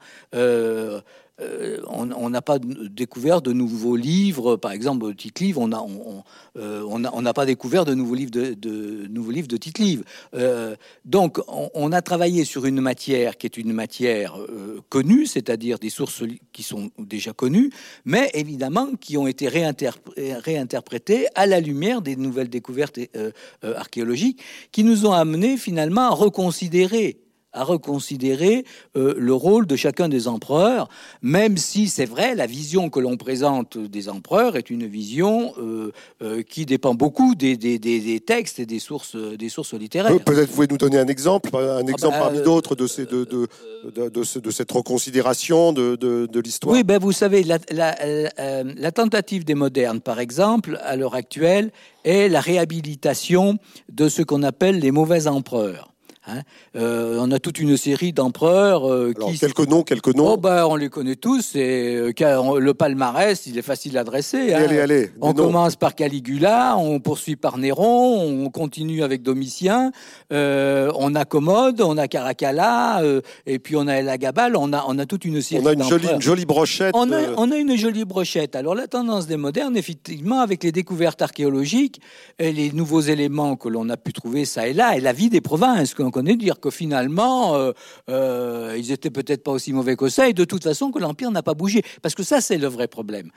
Euh, 1.41 1.77
on 1.87 2.29
n'a 2.29 2.41
pas 2.41 2.59
découvert 2.59 3.41
de 3.41 3.53
nouveaux 3.53 3.95
livres, 3.95 4.55
par 4.55 4.71
exemple, 4.71 5.13
livre, 5.39 5.61
on 5.61 5.69
n'a 5.69 5.81
on, 5.81 6.23
euh, 6.57 6.83
on, 6.85 7.23
pas 7.33 7.45
découvert 7.45 7.85
de 7.85 7.93
nouveaux 7.93 8.15
livres 8.15 8.31
de, 8.31 8.53
de 8.53 9.07
nouveaux 9.07 9.31
livres 9.31 9.47
de 9.47 9.57
titre 9.57 9.81
livre. 9.81 10.03
Euh, 10.33 10.75
donc, 11.05 11.39
on, 11.47 11.91
a 11.91 12.01
travaillé 12.01 12.43
sur 12.43 12.65
une 12.65 12.81
matière 12.81 13.37
qui 13.37 13.45
est 13.45 13.57
une 13.57 13.73
matière 13.73 14.37
connue, 14.89 15.25
c'est-à-dire 15.25 15.79
des 15.79 15.89
sources 15.89 16.23
qui 16.51 16.63
sont 16.63 16.91
déjà 16.97 17.33
connues, 17.33 17.71
mais 18.05 18.29
évidemment 18.33 18.95
qui 18.99 19.17
ont 19.17 19.27
été 19.27 19.47
réinterprétées 19.47 21.27
à 21.35 21.45
la 21.45 21.59
lumière 21.59 22.01
des 22.01 22.15
nouvelles 22.15 22.49
découvertes 22.49 22.99
archéologiques 23.63 24.41
qui 24.71 24.83
nous 24.83 25.05
ont 25.05 25.13
amené 25.13 25.57
finalement 25.57 26.07
à 26.07 26.09
reconsidérer 26.09 27.17
à 27.51 27.63
reconsidérer 27.63 28.63
euh, 28.95 29.15
le 29.17 29.33
rôle 29.33 29.65
de 29.65 29.75
chacun 29.75 30.07
des 30.07 30.27
empereurs, 30.27 30.87
même 31.21 31.57
si 31.57 31.87
c'est 31.87 32.05
vrai, 32.05 32.35
la 32.35 32.45
vision 32.45 32.89
que 32.89 32.99
l'on 32.99 33.17
présente 33.17 33.77
des 33.77 34.09
empereurs 34.09 34.55
est 34.55 34.69
une 34.69 34.85
vision 34.85 35.53
euh, 35.57 35.91
euh, 36.21 36.43
qui 36.43 36.65
dépend 36.65 36.93
beaucoup 36.93 37.33
des, 37.33 37.57
des, 37.57 37.79
des, 37.79 38.19
textes 38.19 38.59
et 38.59 38.65
des 38.65 38.79
sources, 38.79 39.15
des 39.15 39.49
sources 39.49 39.73
littéraires. 39.73 40.19
Peut-être 40.23 40.49
vous 40.49 40.55
pouvez 40.55 40.67
nous 40.67 40.77
donner 40.77 40.99
un 40.99 41.07
exemple, 41.07 41.49
un 41.55 41.83
ah 41.87 41.89
exemple 41.89 42.17
bah, 42.17 42.25
parmi 42.25 42.41
d'autres 42.41 42.75
de, 42.75 42.85
ces, 42.85 43.05
de, 43.05 43.23
de, 43.23 43.47
de, 43.95 44.09
de, 44.09 44.51
cette 44.51 44.71
reconsidération 44.71 45.73
de, 45.73 46.39
l'histoire. 46.39 46.75
Oui, 46.75 46.83
ben 46.83 46.99
vous 46.99 47.11
savez, 47.11 47.43
la, 47.43 47.57
la, 47.71 47.95
la 48.63 48.91
tentative 48.91 49.43
des 49.43 49.55
modernes, 49.55 50.01
par 50.01 50.19
exemple, 50.19 50.79
à 50.83 50.95
l'heure 50.95 51.15
actuelle, 51.15 51.71
est 52.03 52.29
la 52.29 52.41
réhabilitation 52.41 53.57
de 53.91 54.07
ce 54.07 54.21
qu'on 54.21 54.43
appelle 54.43 54.79
les 54.79 54.91
mauvais 54.91 55.27
empereurs. 55.27 55.93
Hein. 56.27 56.41
Euh, 56.75 57.17
on 57.19 57.31
a 57.31 57.39
toute 57.39 57.59
une 57.59 57.77
série 57.77 58.11
d'empereurs 58.11 58.89
euh, 58.89 59.13
qui... 59.13 59.39
Quelques 59.39 59.67
noms, 59.67 59.83
quelques 59.83 60.13
noms. 60.13 60.33
Oh, 60.33 60.37
bah, 60.37 60.67
on 60.67 60.75
les 60.75 60.89
connaît 60.89 61.15
tous. 61.15 61.55
Et, 61.55 61.95
euh, 61.95 62.59
le 62.59 62.73
palmarès, 62.73 63.45
il 63.45 63.57
est 63.57 63.63
facile 63.63 63.97
à 63.97 64.03
dresser. 64.03 64.53
Hein. 64.53 64.63
Allez, 64.63 64.79
allez, 64.79 65.11
on 65.21 65.33
commence 65.33 65.75
par 65.75 65.95
Caligula, 65.95 66.75
on 66.77 66.99
poursuit 66.99 67.35
par 67.35 67.57
Néron, 67.57 68.21
on 68.21 68.49
continue 68.49 69.03
avec 69.03 69.23
Domitien, 69.23 69.91
on 70.31 71.15
a 71.15 71.25
Commode, 71.25 71.81
on 71.81 71.97
a 71.97 72.07
Caracalla, 72.07 73.01
et 73.45 73.59
puis 73.59 73.75
on 73.75 73.87
a 73.87 73.95
Elagabal, 73.95 74.55
on 74.55 74.73
a, 74.73 74.83
on 74.87 74.99
a 74.99 75.05
toute 75.05 75.25
une 75.25 75.41
série 75.41 75.63
On 75.63 75.67
a 75.67 75.73
une 75.73 75.83
jolie, 75.83 76.07
une 76.13 76.21
jolie, 76.21 76.45
brochette. 76.45 76.93
On 76.95 77.11
a, 77.11 77.21
on 77.37 77.51
a, 77.51 77.55
une 77.55 77.77
jolie 77.77 78.05
brochette. 78.05 78.55
Alors 78.55 78.75
la 78.75 78.87
tendance 78.87 79.27
des 79.27 79.37
modernes, 79.37 79.77
effectivement, 79.77 80.41
avec 80.41 80.63
les 80.63 80.71
découvertes 80.71 81.21
archéologiques, 81.21 82.01
et 82.37 82.51
les 82.51 82.71
nouveaux 82.71 83.01
éléments 83.01 83.55
que 83.55 83.69
l'on 83.69 83.89
a 83.89 83.97
pu 83.97 84.13
trouver 84.13 84.45
ça 84.45 84.67
et 84.67 84.73
là, 84.73 84.97
et 84.97 85.01
la 85.01 85.13
vie 85.13 85.29
des 85.29 85.41
provinces 85.41 85.93
l'on 86.09 86.11
connaît, 86.11 86.35
dire 86.35 86.59
que 86.59 86.71
finalement, 86.71 87.55
euh, 87.55 87.71
euh, 88.09 88.75
ils 88.77 88.91
étaient 88.91 89.11
peut-être 89.11 89.43
pas 89.43 89.51
aussi 89.51 89.73
mauvais 89.73 89.95
que 89.95 90.09
ça, 90.09 90.27
et 90.27 90.33
de 90.33 90.43
toute 90.43 90.63
façon 90.63 90.91
que 90.91 90.97
l'Empire 90.97 91.29
n'a 91.29 91.43
pas 91.43 91.53
bougé. 91.53 91.83
Parce 92.01 92.15
que 92.15 92.23
ça, 92.23 92.41
c'est 92.41 92.57
le 92.57 92.67
vrai 92.67 92.87
problème. 92.87 93.29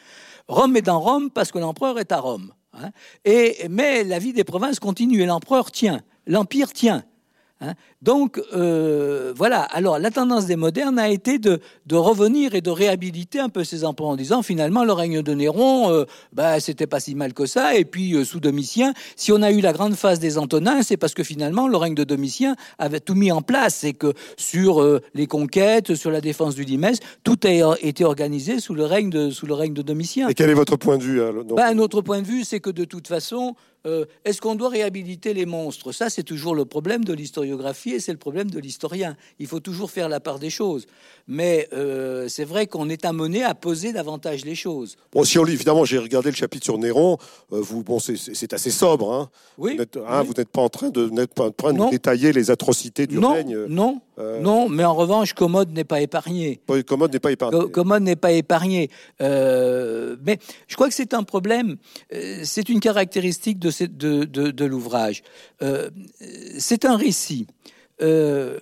Rome 0.49 0.77
est 0.77 0.83
dans 0.83 0.99
Rome 0.99 1.31
parce 1.31 1.53
que 1.53 1.59
l'empereur 1.59 1.99
est 1.99 2.13
à 2.13 2.19
Rome. 2.19 2.53
Hein. 2.75 2.91
et, 3.27 3.69
mais 3.69 4.03
la 4.03 4.19
vie 4.19 4.33
des 4.33 4.45
provinces 4.45 4.81
continue, 4.81 5.21
et 5.21 5.27
l'empereur 5.27 5.71
tient. 5.71 6.01
L'Empire 6.27 6.73
tient. 6.73 7.05
Hein. 7.61 7.75
Donc 8.03 8.43
euh, 8.53 9.33
voilà, 9.37 9.63
alors 9.63 10.01
la 10.01 10.11
tendance 10.11 10.47
des 10.47 10.57
modernes 10.57 10.99
a 10.99 11.09
été 11.09 11.39
de, 11.39 11.61
revenir 11.93 12.57
et 12.57 12.61
de 12.61 12.71
réhabiliter 12.71 13.39
un 13.39 13.49
peu 13.49 13.63
ces 13.63 13.85
emplois 13.85 14.09
en 14.09 14.17
disant 14.17 14.43
finalement 14.43 14.85
le 14.85 14.93
règne 14.93 15.23
de 15.23 15.35
Néron, 15.35 15.89
euh, 15.93 16.05
bah, 16.33 16.59
c'était 16.59 16.89
pas 16.89 16.99
si 16.99 17.15
mal 17.15 17.33
que 17.33 17.47
ça, 17.47 17.77
et 17.77 17.85
puis 17.85 18.15
euh, 18.15 18.25
sous 18.25 18.41
Domitien, 18.41 18.93
si 19.15 19.31
on 19.31 19.41
a 19.41 19.53
eu 19.53 19.61
la 19.61 19.73
grande 19.73 19.95
phase 19.95 20.19
des 20.19 20.37
Antonins, 20.37 20.83
c'est 20.83 20.97
parce 20.97 21.15
que 21.15 21.23
finalement 21.23 21.69
le 21.69 21.77
règne 21.77 21.95
de 21.95 22.03
Domitien 22.03 22.57
avait 22.79 22.99
tout 22.99 23.15
mis 23.15 23.31
en 23.31 23.41
place, 23.41 23.77
c'est 23.77 23.93
que 23.93 24.15
sur 24.37 24.85
les 25.15 25.27
conquêtes, 25.29 25.95
sur 25.95 26.11
la 26.11 26.21
défense 26.21 26.57
du 26.57 26.65
Limès, 26.65 26.99
tout 27.23 27.39
a 27.45 27.77
été 27.81 28.05
organisé 28.05 28.59
sous 28.59 28.75
le 28.75 28.85
règne 28.85 29.11
de, 29.11 29.31
sous 29.31 29.47
le 29.47 29.55
règne 29.55 29.75
de 29.75 29.83
Domitien. 29.83 30.29
Et 30.29 30.35
quel 30.35 30.51
est 30.51 30.55
votre 30.55 30.77
point 30.77 30.99
de 30.99 31.05
vue 31.05 31.23
bah, 31.55 31.73
Notre 31.75 32.01
point 32.01 32.21
de 32.21 32.27
vue, 32.27 32.43
c'est 32.43 32.59
que 32.59 32.71
de 32.71 32.85
toute 32.85 33.07
façon, 33.07 33.55
est-ce 34.25 34.41
qu'on 34.41 34.55
doit 34.55 34.71
réhabiliter 34.71 35.35
les 35.35 35.47
monstres? 35.47 35.93
Ça, 35.93 36.11
c'est 36.11 36.23
toujours 36.23 36.55
le 36.55 36.65
problème 36.65 37.05
de 37.05 37.13
l'historiographie 37.13 37.92
et 37.95 38.01
c'est 38.01 38.13
le 38.13 38.19
problème 38.19 38.51
de 38.51 38.59
l'historien. 38.59 39.17
Il 39.39 39.47
faut 39.47 39.61
toujours 39.61 39.91
faire 39.91 40.09
la 40.09 40.21
part 40.21 40.39
des 40.39 40.51
choses. 40.51 40.87
Mais 41.29 41.69
euh, 41.73 42.29
c'est 42.29 42.45
vrai 42.45 42.67
qu'on 42.67 42.89
est 42.89 43.05
amené 43.05 43.45
à 43.45 43.55
poser 43.55 43.93
davantage 43.93 44.45
les 44.45 44.55
choses. 44.55 44.97
Bon, 45.13 45.25
si 45.25 45.39
on 45.39 45.45
lit, 45.45 45.53
évidemment, 45.53 45.85
j'ai 45.85 45.99
regardé 45.99 46.31
le 46.31 46.37
chapitre 46.37 46.65
sur 46.65 46.79
Néron. 46.79 47.19
Euh, 47.53 47.61
vous, 47.61 47.83
bon, 47.83 47.99
c'est 48.01 48.53
assez 48.53 48.71
sobre. 48.71 49.13
Hein. 49.13 49.31
Oui. 49.59 49.79
Hein, 50.07 50.23
vous 50.23 50.35
n'êtes 50.37 50.49
pas 50.49 50.63
en 50.63 50.69
train 50.69 50.91
de, 50.91 51.25
pas 51.27 51.47
en 51.47 51.51
train 51.51 51.73
de 51.73 51.91
détailler 51.91 52.33
les 52.33 52.51
atrocités 52.51 53.07
du 53.07 53.19
non, 53.19 53.33
règne. 53.33 53.67
Non, 53.69 54.01
euh, 54.19 54.41
non. 54.41 54.69
Mais 54.69 54.85
en 54.85 54.95
revanche, 54.95 55.33
Commode 55.33 55.73
n'est 55.73 55.85
pas 55.85 56.01
épargné. 56.01 56.61
Commode 56.87 57.13
n'est 57.13 57.21
pas 57.21 57.33
épargné. 57.33 57.71
Commode 57.71 58.03
n'est 58.03 58.17
pas 58.17 58.33
épargné. 58.33 58.91
mais 59.21 60.39
je 60.67 60.75
crois 60.75 60.89
que 60.89 60.95
c'est 60.95 61.15
un 61.15 61.23
problème. 61.23 61.77
c'est 62.11 62.69
une 62.69 62.81
caractéristique 62.81 63.59
de, 63.59 63.71
de, 63.87 64.25
de, 64.25 64.51
de 64.51 64.65
l'ouvrage. 64.65 65.23
c'est 66.59 66.85
un 66.85 66.97
récit. 66.97 67.47
Euh, 68.03 68.59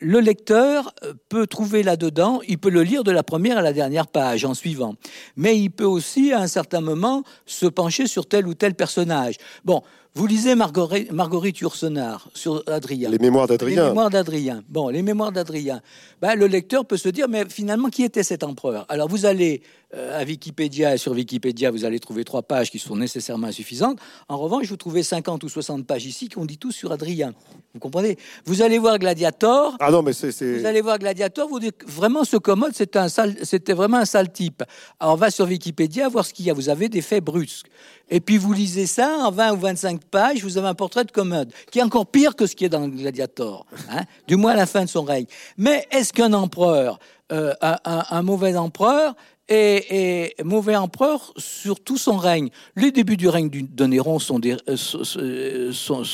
le 0.00 0.20
lecteur 0.20 0.94
peut 1.30 1.46
trouver 1.46 1.82
là-dedans, 1.82 2.40
il 2.46 2.58
peut 2.58 2.68
le 2.68 2.82
lire 2.82 3.04
de 3.04 3.10
la 3.10 3.22
première 3.22 3.56
à 3.56 3.62
la 3.62 3.72
dernière 3.72 4.06
page 4.06 4.44
en 4.44 4.52
suivant, 4.52 4.96
mais 5.36 5.58
il 5.58 5.70
peut 5.70 5.84
aussi 5.84 6.32
à 6.32 6.40
un 6.40 6.46
certain 6.46 6.82
moment 6.82 7.22
se 7.46 7.64
pencher 7.64 8.06
sur 8.06 8.26
tel 8.26 8.46
ou 8.46 8.52
tel 8.52 8.74
personnage. 8.74 9.36
Bon, 9.64 9.82
vous 10.16 10.28
lisez 10.28 10.54
Marguerite, 10.54 11.10
Marguerite 11.10 11.58
Yourcenar 11.58 12.28
sur 12.34 12.62
Adrien. 12.68 13.10
Les 13.10 13.18
mémoires 13.18 13.48
d'Adrien. 13.48 13.82
Les 13.82 13.88
mémoires 13.88 14.10
d'Adrien. 14.10 14.62
Bon, 14.68 14.88
les 14.88 15.02
mémoires 15.02 15.32
d'Adrien. 15.32 15.82
Ben, 16.22 16.36
le 16.36 16.46
lecteur 16.46 16.86
peut 16.86 16.96
se 16.96 17.08
dire, 17.08 17.28
mais 17.28 17.48
finalement, 17.48 17.88
qui 17.88 18.04
était 18.04 18.22
cet 18.22 18.44
empereur? 18.44 18.86
Alors, 18.88 19.08
vous 19.08 19.26
allez 19.26 19.62
euh, 19.96 20.20
à 20.20 20.24
Wikipédia, 20.24 20.94
et 20.94 20.98
sur 20.98 21.12
Wikipédia, 21.12 21.72
vous 21.72 21.84
allez 21.84 21.98
trouver 21.98 22.22
trois 22.22 22.42
pages 22.42 22.70
qui 22.70 22.78
sont 22.78 22.94
nécessairement 22.94 23.48
insuffisantes. 23.48 23.98
En 24.28 24.38
revanche, 24.38 24.68
vous 24.68 24.76
trouvez 24.76 25.02
50 25.02 25.42
ou 25.42 25.48
60 25.48 25.84
pages 25.84 26.06
ici 26.06 26.28
qui 26.28 26.38
ont 26.38 26.44
dit 26.44 26.58
tout 26.58 26.70
sur 26.70 26.92
Adrien. 26.92 27.34
Vous 27.74 27.80
comprenez? 27.80 28.16
Vous 28.44 28.62
allez 28.62 28.78
voir 28.78 29.00
Gladiator. 29.00 29.76
Ah 29.80 29.90
non, 29.90 30.02
mais 30.02 30.12
c'est. 30.12 30.30
Vous 30.58 30.64
allez 30.64 30.80
voir 30.80 31.00
Gladiator, 31.00 31.48
vous 31.48 31.58
dites 31.58 31.84
vraiment 31.88 32.22
ce 32.22 32.36
commode, 32.36 32.72
c'était 32.72 33.72
vraiment 33.72 33.96
un 33.96 34.04
sale 34.04 34.30
type. 34.32 34.62
Alors, 35.00 35.14
on 35.14 35.16
va 35.16 35.32
sur 35.32 35.46
Wikipédia 35.46 36.08
voir 36.08 36.24
ce 36.24 36.32
qu'il 36.32 36.46
y 36.46 36.50
a. 36.50 36.54
Vous 36.54 36.68
avez 36.68 36.88
des 36.88 37.02
faits 37.02 37.24
brusques. 37.24 37.66
Et 38.10 38.20
puis 38.20 38.36
vous 38.36 38.52
lisez 38.52 38.86
ça 38.86 39.18
en 39.20 39.30
20 39.30 39.52
ou 39.54 39.60
25 39.60 40.04
pages, 40.04 40.42
vous 40.42 40.58
avez 40.58 40.68
un 40.68 40.74
portrait 40.74 41.04
de 41.04 41.10
Commode, 41.10 41.52
qui 41.70 41.78
est 41.78 41.82
encore 41.82 42.06
pire 42.06 42.36
que 42.36 42.46
ce 42.46 42.54
qui 42.54 42.64
est 42.64 42.68
dans 42.68 42.86
Gladiator, 42.88 43.66
hein, 43.90 44.02
du 44.28 44.36
moins 44.36 44.52
à 44.52 44.56
la 44.56 44.66
fin 44.66 44.84
de 44.84 44.88
son 44.88 45.02
règne. 45.02 45.26
Mais 45.56 45.86
est-ce 45.90 46.12
qu'un 46.12 46.32
empereur, 46.32 46.98
euh, 47.32 47.54
un, 47.60 48.22
mauvais 48.22 48.56
empereur, 48.56 49.14
est, 49.48 50.34
mauvais 50.44 50.76
empereur 50.76 51.32
sur 51.38 51.80
tout 51.80 51.96
son 51.96 52.16
règne? 52.16 52.50
Les 52.76 52.92
débuts 52.92 53.16
du 53.16 53.28
règne 53.28 53.48
de 53.50 53.86
Néron 53.86 54.18
sont 54.18 54.38
des, 54.38 54.52
euh, 54.68 54.76
euh, 55.16 55.72
sont, 55.72 56.04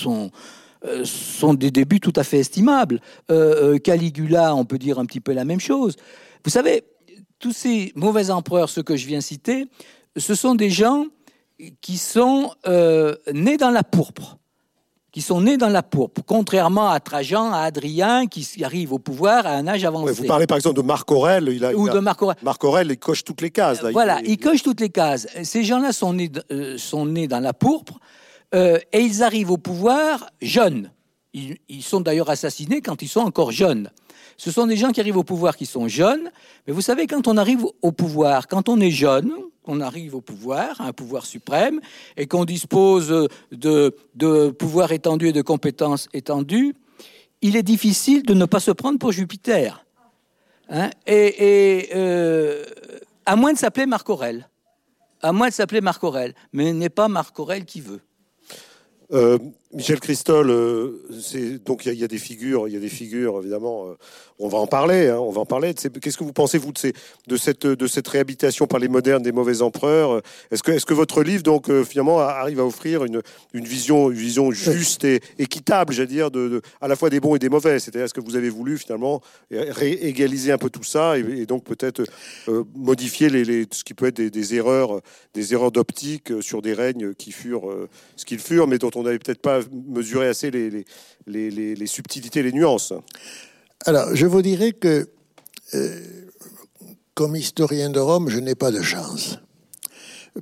sont, 1.04 1.54
des 1.54 1.70
débuts 1.72 2.00
tout 2.00 2.12
à 2.14 2.22
fait 2.22 2.38
estimables. 2.38 3.00
Caligula, 3.82 4.54
on 4.54 4.64
peut 4.64 4.78
dire 4.78 5.00
un 5.00 5.06
petit 5.06 5.20
peu 5.20 5.32
la 5.32 5.44
même 5.44 5.60
chose. 5.60 5.96
Vous 6.44 6.50
savez, 6.50 6.84
tous 7.40 7.52
ces 7.52 7.92
mauvais 7.96 8.30
empereurs, 8.30 8.68
ceux 8.68 8.82
que 8.82 8.96
je 8.96 9.06
viens 9.06 9.20
citer, 9.20 9.66
ce 10.16 10.34
sont 10.34 10.54
des 10.54 10.70
gens 10.70 11.06
qui 11.80 11.98
sont 11.98 12.52
euh, 12.66 13.14
nés 13.32 13.56
dans 13.56 13.70
la 13.70 13.82
pourpre 13.82 14.38
qui 15.12 15.22
sont 15.22 15.40
nés 15.40 15.56
dans 15.56 15.68
la 15.68 15.82
pourpre, 15.82 16.22
contrairement 16.24 16.88
à 16.88 17.00
Trajan, 17.00 17.52
à 17.52 17.60
Adrien, 17.60 18.26
qui 18.26 18.46
arrive 18.62 18.92
au 18.92 18.98
pouvoir 18.98 19.46
à 19.46 19.50
un 19.50 19.66
âge 19.66 19.84
avancé. 19.84 20.12
vous 20.12 20.24
parlez 20.24 20.46
par 20.46 20.56
exemple 20.56 20.76
de 20.76 20.82
Marc 20.82 21.10
Aurèle. 21.10 21.48
Il 21.52 21.64
a, 21.64 21.74
Ou 21.74 21.88
de 21.88 21.98
Marc 21.98 22.22
Aurèle. 22.22 22.36
Marc 22.42 22.62
Aurèle, 22.62 22.88
il 22.90 22.98
coche 22.98 23.24
toutes 23.24 23.40
les 23.40 23.50
cases. 23.50 23.82
voilà, 23.92 24.20
il, 24.24 24.38
coche 24.38 24.62
toutes 24.62 24.80
les 24.80 24.90
cases. 24.90 25.26
Ces 25.42 25.64
gens-là 25.64 25.92
sont, 25.92 26.12
nés, 26.12 26.30
euh, 26.52 26.78
sont 26.78 27.06
nés 27.06 27.26
dans 27.26 27.40
la 27.40 27.52
pourpre 27.52 27.98
euh, 28.54 28.78
et 28.92 29.00
ils 29.00 29.22
arrivent 29.22 29.50
au 29.50 29.58
pouvoir 29.58 30.30
jeunes. 30.40 30.92
Ils, 31.32 31.56
ils 31.68 31.82
sont 31.82 32.00
d'ailleurs 32.00 32.30
assassinés 32.30 32.80
quand 32.80 33.02
ils 33.02 33.08
sont 33.08 33.20
encore 33.20 33.50
jeunes. 33.50 33.90
Ce 34.40 34.50
sont 34.50 34.66
des 34.66 34.78
gens 34.78 34.90
qui 34.90 35.00
arrivent 35.00 35.18
au 35.18 35.22
pouvoir 35.22 35.54
qui 35.54 35.66
sont 35.66 35.86
jeunes, 35.86 36.30
mais 36.66 36.72
vous 36.72 36.80
savez, 36.80 37.06
quand 37.06 37.28
on 37.28 37.36
arrive 37.36 37.66
au 37.82 37.92
pouvoir, 37.92 38.48
quand 38.48 38.70
on 38.70 38.80
est 38.80 38.90
jeune, 38.90 39.34
qu'on 39.62 39.82
arrive 39.82 40.14
au 40.14 40.22
pouvoir, 40.22 40.80
un 40.80 40.94
pouvoir 40.94 41.26
suprême, 41.26 41.78
et 42.16 42.26
qu'on 42.26 42.46
dispose 42.46 43.28
de, 43.52 43.94
de 44.14 44.48
pouvoirs 44.48 44.92
étendus 44.92 45.28
et 45.28 45.32
de 45.34 45.42
compétences 45.42 46.08
étendues, 46.14 46.74
il 47.42 47.54
est 47.54 47.62
difficile 47.62 48.22
de 48.22 48.32
ne 48.32 48.46
pas 48.46 48.60
se 48.60 48.70
prendre 48.70 48.98
pour 48.98 49.12
Jupiter. 49.12 49.84
Hein 50.70 50.88
et, 51.06 51.90
euh, 51.94 52.64
à 53.26 53.36
moins 53.36 53.52
de 53.52 53.58
s'appeler 53.58 53.84
Marc 53.84 54.08
Aurel. 54.08 54.48
À 55.20 55.32
moins 55.32 55.48
de 55.48 55.52
s'appeler 55.52 55.82
Marc 55.82 56.02
Aurel. 56.02 56.34
Mais 56.54 56.72
n'est 56.72 56.88
pas 56.88 57.08
Marc 57.08 57.38
Aurel 57.38 57.66
qui 57.66 57.82
veut. 57.82 58.00
Euh, 59.12 59.36
Michel 59.72 60.00
Christol, 60.00 60.50
euh, 60.50 61.60
donc 61.64 61.86
il 61.86 61.94
y, 61.94 62.02
a 62.02 62.08
des 62.08 62.18
figures, 62.18 62.66
il 62.66 62.74
y 62.74 62.76
a 62.76 62.80
des 62.80 62.88
figures 62.88 63.38
évidemment. 63.38 63.86
Euh, 63.86 63.94
on 64.40 64.48
va 64.48 64.58
en 64.58 64.66
parler, 64.66 65.06
hein, 65.06 65.18
on 65.18 65.30
va 65.30 65.42
en 65.42 65.46
parler. 65.46 65.74
Qu'est-ce 65.74 66.16
que 66.16 66.24
vous 66.24 66.32
pensez 66.32 66.58
vous 66.58 66.72
de, 66.72 67.36
cette 67.36 68.08
réhabilitation 68.08 68.66
par 68.66 68.80
les 68.80 68.88
modernes 68.88 69.22
des 69.22 69.30
mauvais 69.30 69.62
empereurs? 69.62 70.22
Est-ce 70.50 70.86
que 70.86 70.94
votre 70.94 71.22
livre 71.22 71.42
donc 71.42 71.70
finalement 71.84 72.20
arrive 72.20 72.58
à 72.58 72.64
offrir 72.64 73.04
une, 73.04 73.20
vision 73.52 74.10
juste 74.50 75.04
et 75.04 75.20
équitable, 75.38 75.92
j'allais 75.92 76.08
dire, 76.08 76.30
à 76.80 76.88
la 76.88 76.96
fois 76.96 77.10
des 77.10 77.20
bons 77.20 77.36
et 77.36 77.38
des 77.38 77.50
mauvais? 77.50 77.78
C'est-à-dire 77.78 78.06
est-ce 78.06 78.14
que 78.14 78.22
vous 78.22 78.34
avez 78.34 78.48
voulu 78.48 78.78
finalement 78.78 79.20
réégaliser 79.50 80.52
un 80.52 80.58
peu 80.58 80.70
tout 80.70 80.84
ça 80.84 81.18
et, 81.18 81.44
donc 81.44 81.64
peut-être 81.64 82.02
modifier 82.74 83.28
ce 83.70 83.84
qui 83.84 83.92
peut 83.92 84.06
être 84.06 84.22
des, 84.22 84.54
erreurs 84.54 85.02
des 85.34 85.52
erreurs 85.52 85.70
d'optique 85.70 86.32
sur 86.40 86.62
des 86.62 86.72
règnes 86.72 87.12
qui 87.12 87.30
furent 87.30 87.70
ce 88.16 88.24
qu'ils 88.24 88.40
furent, 88.40 88.66
mais 88.66 88.78
dont 88.78 88.90
on 88.94 89.02
n'avait 89.02 89.18
peut-être 89.18 89.42
pas 89.42 89.59
mesurer 89.70 90.28
assez 90.28 90.50
les, 90.50 91.86
subtilités, 91.86 92.42
les 92.42 92.52
nuances. 92.52 92.92
Alors, 93.86 94.14
je 94.14 94.26
vous 94.26 94.42
dirais 94.42 94.72
que, 94.72 95.08
euh, 95.74 96.00
comme 97.14 97.36
historien 97.36 97.90
de 97.90 97.98
Rome, 97.98 98.28
je 98.28 98.38
n'ai 98.38 98.54
pas 98.54 98.70
de 98.70 98.82
chance. 98.82 99.38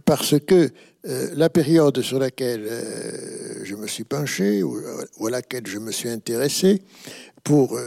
Parce 0.05 0.39
que 0.39 0.71
euh, 1.07 1.31
la 1.35 1.49
période 1.49 2.03
sur 2.03 2.19
laquelle 2.19 2.67
euh, 2.69 3.65
je 3.65 3.75
me 3.75 3.87
suis 3.87 4.05
penché, 4.05 4.63
ou, 4.63 4.77
à 5.27 5.31
laquelle 5.31 5.67
je 5.67 5.79
me 5.79 5.93
suis 5.93 6.09
intéressé, 6.09 6.83
pour 7.45 7.79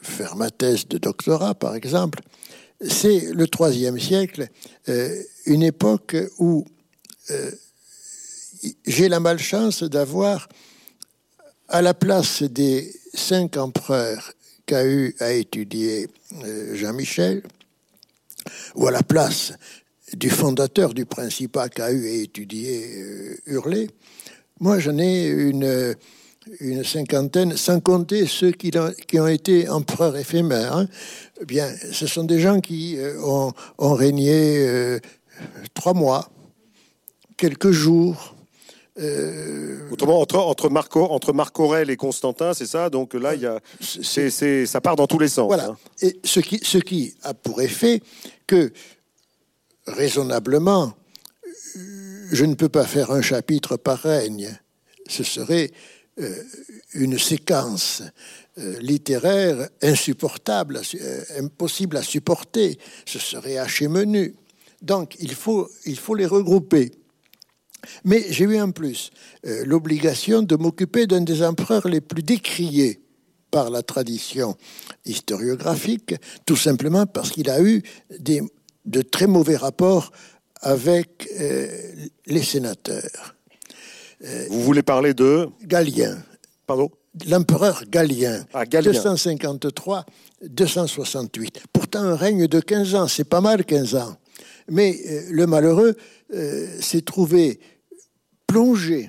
faire 0.00 0.34
ma 0.36 0.50
thèse 0.50 0.88
de 0.88 0.96
doctorat, 0.96 1.54
par 1.54 1.74
exemple, 1.74 2.20
c'est 2.80 3.32
le 3.34 3.46
troisième 3.46 3.98
siècle, 3.98 4.48
une 5.44 5.62
époque 5.62 6.16
où 6.38 6.64
j'ai 8.86 9.08
la 9.08 9.20
malchance 9.20 9.82
d'avoir, 9.82 10.48
à 11.68 11.82
la 11.82 11.94
place 11.94 12.42
des 12.42 12.92
cinq 13.14 13.56
empereurs 13.56 14.32
qu'a 14.66 14.84
eu 14.84 15.14
à 15.20 15.32
étudier 15.32 16.08
euh, 16.44 16.74
Jean-Michel, 16.74 17.42
ou 18.74 18.86
à 18.86 18.90
la 18.90 19.02
place 19.02 19.52
du 20.14 20.30
fondateur 20.30 20.94
du 20.94 21.06
Principat 21.06 21.68
qu'a 21.68 21.92
eu 21.92 22.08
à 22.08 22.22
étudier 22.22 23.02
euh, 23.02 23.36
Hurley, 23.46 23.88
moi 24.58 24.78
j'en 24.78 24.98
ai 24.98 25.26
une, 25.28 25.94
cinquantaine, 26.82 27.56
sans 27.56 27.80
compter 27.80 28.26
ceux 28.26 28.50
qui, 28.50 28.72
ont 29.20 29.26
été 29.28 29.68
empereurs 29.68 30.16
éphémères. 30.16 30.76
Hein. 30.76 30.88
Bien, 31.46 31.72
ce 31.92 32.06
sont 32.06 32.24
des 32.24 32.40
gens 32.40 32.60
qui 32.60 32.96
euh, 32.98 33.20
ont, 33.22 33.94
régné 33.94 34.98
trois 35.74 35.94
mois, 35.94 36.28
quelques 37.36 37.70
jours, 37.70 38.34
euh, 39.00 39.88
Autrement, 39.90 40.20
entre, 40.20 40.36
entre, 40.36 40.68
Marco, 40.68 41.04
entre 41.04 41.32
Marc 41.32 41.58
Aurèle 41.58 41.90
et 41.90 41.96
Constantin, 41.96 42.54
c'est 42.54 42.66
ça? 42.66 42.90
Donc 42.90 43.14
là, 43.14 43.34
il 43.34 43.42
y 43.42 43.46
a, 43.46 43.60
ça 44.66 44.80
part 44.80 44.96
dans 44.96 45.06
tous 45.06 45.18
les 45.18 45.28
sens. 45.28 45.46
Voilà. 45.46 45.68
Hein. 45.68 45.76
Et 46.02 46.20
ce 46.24 46.40
qui, 46.40 46.60
ce 46.62 46.78
qui 46.78 47.14
a 47.22 47.34
pour 47.34 47.62
effet 47.62 48.02
que, 48.46 48.72
raisonnablement, 49.86 50.94
je 52.32 52.44
ne 52.44 52.54
peux 52.54 52.68
pas 52.68 52.84
faire 52.84 53.10
un 53.10 53.22
chapitre 53.22 53.76
par 53.76 53.98
règne. 53.98 54.56
Ce 55.08 55.24
serait 55.24 55.70
euh, 56.20 56.42
une 56.94 57.18
séquence 57.18 58.02
euh, 58.58 58.78
littéraire 58.80 59.68
insupportable, 59.82 60.80
impossible 61.38 61.96
à 61.96 62.02
supporter. 62.02 62.78
Ce 63.06 63.18
serait 63.18 63.58
haché 63.58 63.88
menu. 63.88 64.34
Donc, 64.82 65.16
il 65.20 65.34
faut, 65.34 65.68
il 65.86 65.98
faut 65.98 66.14
les 66.14 66.26
regrouper. 66.26 66.92
Mais 68.04 68.24
j'ai 68.30 68.44
eu 68.44 68.60
en 68.60 68.70
plus 68.70 69.10
euh, 69.46 69.64
l'obligation 69.64 70.42
de 70.42 70.56
m'occuper 70.56 71.06
d'un 71.06 71.22
des 71.22 71.42
empereurs 71.42 71.88
les 71.88 72.00
plus 72.00 72.22
décriés 72.22 73.00
par 73.50 73.70
la 73.70 73.82
tradition 73.82 74.56
historiographique, 75.04 76.14
tout 76.46 76.56
simplement 76.56 77.06
parce 77.06 77.30
qu'il 77.30 77.50
a 77.50 77.60
eu 77.60 77.82
de 78.84 79.02
très 79.02 79.26
mauvais 79.26 79.56
rapports 79.56 80.12
avec 80.60 81.28
euh, 81.38 81.68
les 82.26 82.42
sénateurs. 82.42 83.34
Euh, 84.24 84.46
Vous 84.50 84.62
voulez 84.62 84.82
parler 84.82 85.14
de 85.14 85.48
Galien. 85.64 86.18
Pardon? 86.66 86.90
L'empereur 87.26 87.82
Galien, 87.90 88.44
ah, 88.54 88.64
253-268. 88.64 91.56
Pourtant, 91.72 92.02
un 92.02 92.14
règne 92.14 92.46
de 92.46 92.60
15 92.60 92.94
ans, 92.94 93.08
c'est 93.08 93.24
pas 93.24 93.40
mal 93.40 93.64
15 93.64 93.96
ans. 93.96 94.16
Mais 94.68 94.96
le 95.28 95.48
malheureux 95.48 95.96
s'est 96.80 97.00
trouvé 97.00 97.58
plongé, 98.50 99.08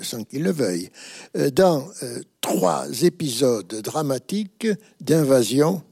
sans 0.00 0.22
qu'il 0.22 0.44
le 0.44 0.52
veuille, 0.52 0.90
euh, 1.36 1.50
dans 1.50 1.88
euh, 2.02 2.20
trois 2.40 2.86
épisodes 3.02 3.66
dramatiques 3.82 4.68
d'invasion 5.00 5.82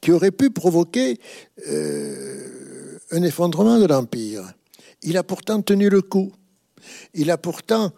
qui 0.00 0.10
auraient 0.10 0.32
pu 0.32 0.50
provoquer 0.50 1.18
un 3.10 3.22
effondrement 3.22 3.80
de 3.80 3.86
l'Empire. 3.86 4.52
Il 5.02 5.16
a 5.16 5.24
pourtant 5.24 5.60
tenu 5.60 5.88
le 5.88 6.02
coup. 6.02 6.32
Il 7.14 7.32
a 7.32 7.36
pourtant, 7.36 7.92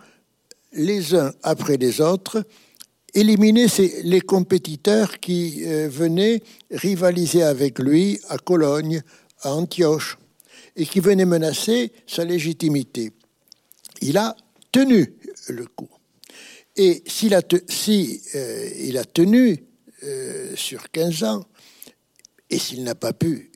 les 0.72 1.14
uns 1.14 1.32
après 1.42 1.76
les 1.76 2.00
autres, 2.00 2.42
éliminé 3.12 3.66
les 4.02 4.22
compétiteurs 4.22 5.20
qui 5.20 5.62
venaient 5.88 6.42
rivaliser 6.70 7.42
avec 7.42 7.78
lui 7.78 8.18
à 8.30 8.38
Cologne, 8.38 9.02
à 9.42 9.52
Antioche 9.52 10.16
et 10.76 10.86
qui 10.86 11.00
venait 11.00 11.26
menacer 11.26 11.92
sa 12.06 12.24
légitimité. 12.24 13.12
Il 14.04 14.18
a 14.18 14.36
tenu 14.70 15.16
le 15.48 15.64
coup. 15.64 15.88
Et 16.76 17.02
s'il 17.06 17.34
a, 17.34 17.40
euh, 17.40 19.04
tenu 19.14 19.64
euh, 20.02 20.54
sur 20.56 20.90
15 20.90 21.24
ans, 21.24 21.44
et 22.50 22.58
s'il 22.58 22.84
n'a 22.84 22.94
pas 22.94 23.14
pu 23.14 23.50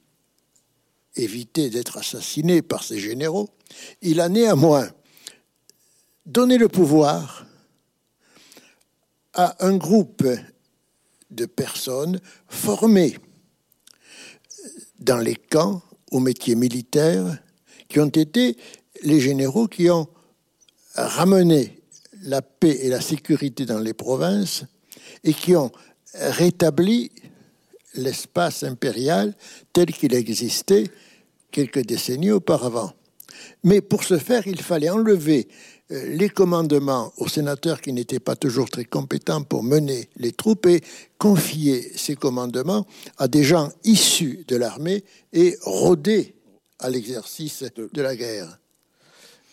éviter 1.17 1.69
d'être 1.69 1.99
assassiné 1.99 2.63
par 2.63 2.83
ses 2.83 2.99
généraux, 2.99 3.51
il 4.01 4.21
a 4.21 4.31
néanmoins 4.31 4.89
donné 6.25 6.57
le 6.57 6.69
pouvoir 6.69 7.47
à 9.35 9.67
un 9.67 9.77
groupe 9.77 10.27
de 11.31 11.45
personnes 11.45 12.21
formées 12.49 13.19
dans 14.99 15.19
les 15.19 15.37
camps 15.37 15.83
au 16.11 16.21
métier 16.21 16.55
militaire, 16.55 17.39
qui 17.89 18.01
ont 18.01 18.07
été 18.07 18.57
les 19.03 19.21
généraux 19.21 19.69
qui 19.69 19.91
ont 19.91 20.09
ramené 21.07 21.81
la 22.23 22.43
paix 22.43 22.79
et 22.83 22.89
la 22.89 23.01
sécurité 23.01 23.65
dans 23.65 23.79
les 23.79 23.95
provinces 23.95 24.65
et 25.25 25.33
qui 25.33 25.55
ont 25.55 25.71
rétabli 26.15 27.11
l'espace 27.95 28.63
impérial 28.63 29.35
tel 29.73 29.87
qu'il 29.87 30.15
existait 30.15 30.85
quelques 31.51 31.85
décennies 31.85 32.31
auparavant. 32.31 32.93
Mais 33.65 33.81
pour 33.81 34.05
ce 34.05 34.19
faire, 34.19 34.47
il 34.47 34.61
fallait 34.61 34.91
enlever 34.91 35.49
euh, 35.91 36.17
les 36.17 36.29
commandements 36.29 37.13
aux 37.17 37.29
sénateurs 37.29 37.81
qui 37.81 37.93
n'étaient 37.93 38.21
pas 38.21 38.37
toujours 38.37 38.69
très 38.69 38.85
compétents 38.85 39.43
pour 39.43 39.63
mener 39.63 40.11
les 40.17 40.33
troupes 40.33 40.67
et 40.67 40.83
confier 41.19 41.93
ces 41.97 42.15
commandements 42.15 42.87
à 43.17 43.29
des 43.29 43.45
gens 43.45 43.71
issus 43.85 44.45
de 44.49 44.57
l'armée 44.57 45.05
et 45.33 45.57
rodés 45.63 46.35
à 46.79 46.91
l'exercice 46.91 47.65
de 47.75 48.03
la 48.03 48.15
guerre. 48.17 48.59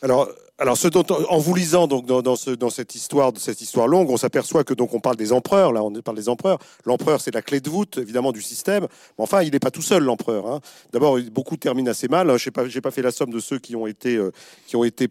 Alors, 0.02 0.30
alors, 0.58 0.78
ce 0.78 0.88
en 0.88 1.38
vous 1.38 1.54
lisant 1.54 1.86
donc 1.86 2.06
dans, 2.06 2.36
ce, 2.38 2.52
dans, 2.52 2.70
cette 2.70 2.96
histoire, 2.96 3.34
de 3.34 3.40
cette 3.40 3.60
histoire 3.60 3.90
longue, 3.90 4.10
on 4.10 4.16
s'aperçoit 4.16 4.64
que 4.64 4.74
donc 4.74 4.94
on 4.94 5.02
parle 5.02 5.18
des 5.18 5.34
empereurs. 5.34 5.74
Là, 5.74 5.84
on 5.84 5.92
parle 5.96 6.16
des 6.16 6.30
empereurs. 6.30 6.60
L'empereur, 6.86 7.20
c'est 7.20 7.34
la 7.34 7.42
clé 7.42 7.60
de 7.60 7.70
voûte, 7.70 7.98
évidemment, 7.98 8.32
du 8.32 8.42
système. 8.42 8.84
Mais 8.84 9.24
enfin, 9.24 9.42
il 9.42 9.52
n'est 9.52 9.60
pas 9.60 9.70
tout 9.70 9.82
seul, 9.82 10.04
l'empereur. 10.04 10.48
Hein. 10.48 10.62
D'abord, 10.94 11.20
beaucoup 11.34 11.58
terminent 11.58 11.92
assez 11.92 12.08
mal. 12.08 12.38
Je 12.38 12.48
n'ai 12.48 12.52
pas, 12.52 12.64
pas 12.82 12.92
fait 12.92 13.02
la 13.02 13.12
somme 13.12 13.32
de 13.32 13.40
ceux 13.42 13.60
qui 13.60 13.76
ont 13.76 13.86
été, 13.86 14.16
euh, 14.16 14.32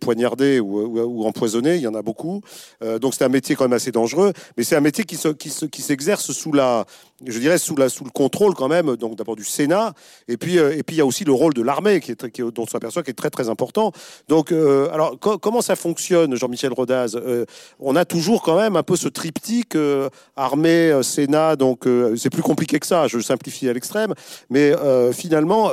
poignardés 0.01 0.61
ou, 0.61 1.27
empoisonnés. 1.27 1.75
Il 1.77 1.83
y 1.83 1.89
en 1.89 1.95
a 1.95 2.01
beaucoup. 2.01 2.41
Euh, 2.83 2.99
donc, 2.99 3.13
c'est 3.13 3.25
un 3.25 3.29
métier 3.29 3.55
quand 3.55 3.65
même 3.65 3.75
assez 3.75 3.93
dangereux. 3.93 4.33
Mais 4.57 4.65
c'est 4.65 4.77
un 4.77 4.81
métier 4.81 5.05
qui, 5.05 5.17
se, 5.17 5.29
qui, 5.29 5.51
se, 5.51 5.67
qui 5.67 5.83
s'exerce 5.83 6.33
sous 6.33 6.53
la, 6.53 6.87
je 7.23 7.39
dirais, 7.39 7.59
sous, 7.59 7.77
le 7.77 8.11
contrôle 8.15 8.55
quand 8.55 8.69
même. 8.69 8.97
Donc, 8.97 9.17
d'abord 9.17 9.37
du 9.37 9.45
Sénat. 9.45 9.93
Et 10.27 10.39
puis, 10.39 10.59
euh, 10.59 10.75
et 10.75 10.83
puis, 10.83 10.97
il 10.97 11.01
y 11.01 11.03
a 11.03 11.07
aussi 11.07 11.25
le 11.25 11.33
rôle 11.33 11.53
de 11.53 11.61
l'armée, 11.61 12.01
qui 12.01 12.13
est, 12.13 12.41
dont 12.41 12.63
on 12.63 12.67
s'aperçoit 12.67 13.03
qui 13.03 13.11
est 13.11 13.15
très, 13.15 13.29
très 13.29 13.51
important. 13.51 13.93
Donc, 14.29 14.51
alors, 14.53 15.19
comment 15.41 15.63
ça 15.63 15.77
fonctionne 15.77 16.37
Jean-Michel 16.37 16.73
Rodaz, 16.73 17.17
euh, 17.17 17.45
on 17.79 17.97
a 17.97 18.05
toujours 18.05 18.43
quand 18.43 18.57
même 18.57 18.77
un 18.77 18.83
peu 18.83 18.97
ce 18.97 19.09
triptyque 19.09 19.77
euh, 19.77 20.09
armée, 20.37 20.91
euh, 20.91 21.03
Sénat, 21.03 21.57
donc 21.57 21.87
c'est 22.17 22.31
plus 22.31 22.43
compliqué 22.43 22.79
que 22.79 22.87
ça, 22.87 23.07
je 23.09 23.19
simplifie 23.21 23.69
à 23.69 23.73
l'extrême, 23.73 24.15
mais 24.51 24.73
finalement, 25.13 25.71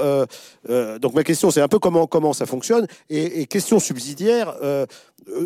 donc 0.99 1.13
ma 1.13 1.23
question 1.23 1.51
c'est 1.51 1.61
un 1.61 1.67
peu 1.67 1.79
comment, 1.79 2.07
comment 2.07 2.33
ça 2.33 2.45
fonctionne, 2.45 2.87
et, 3.09 3.45
question 3.47 3.79
subsidiaire, 3.79 4.53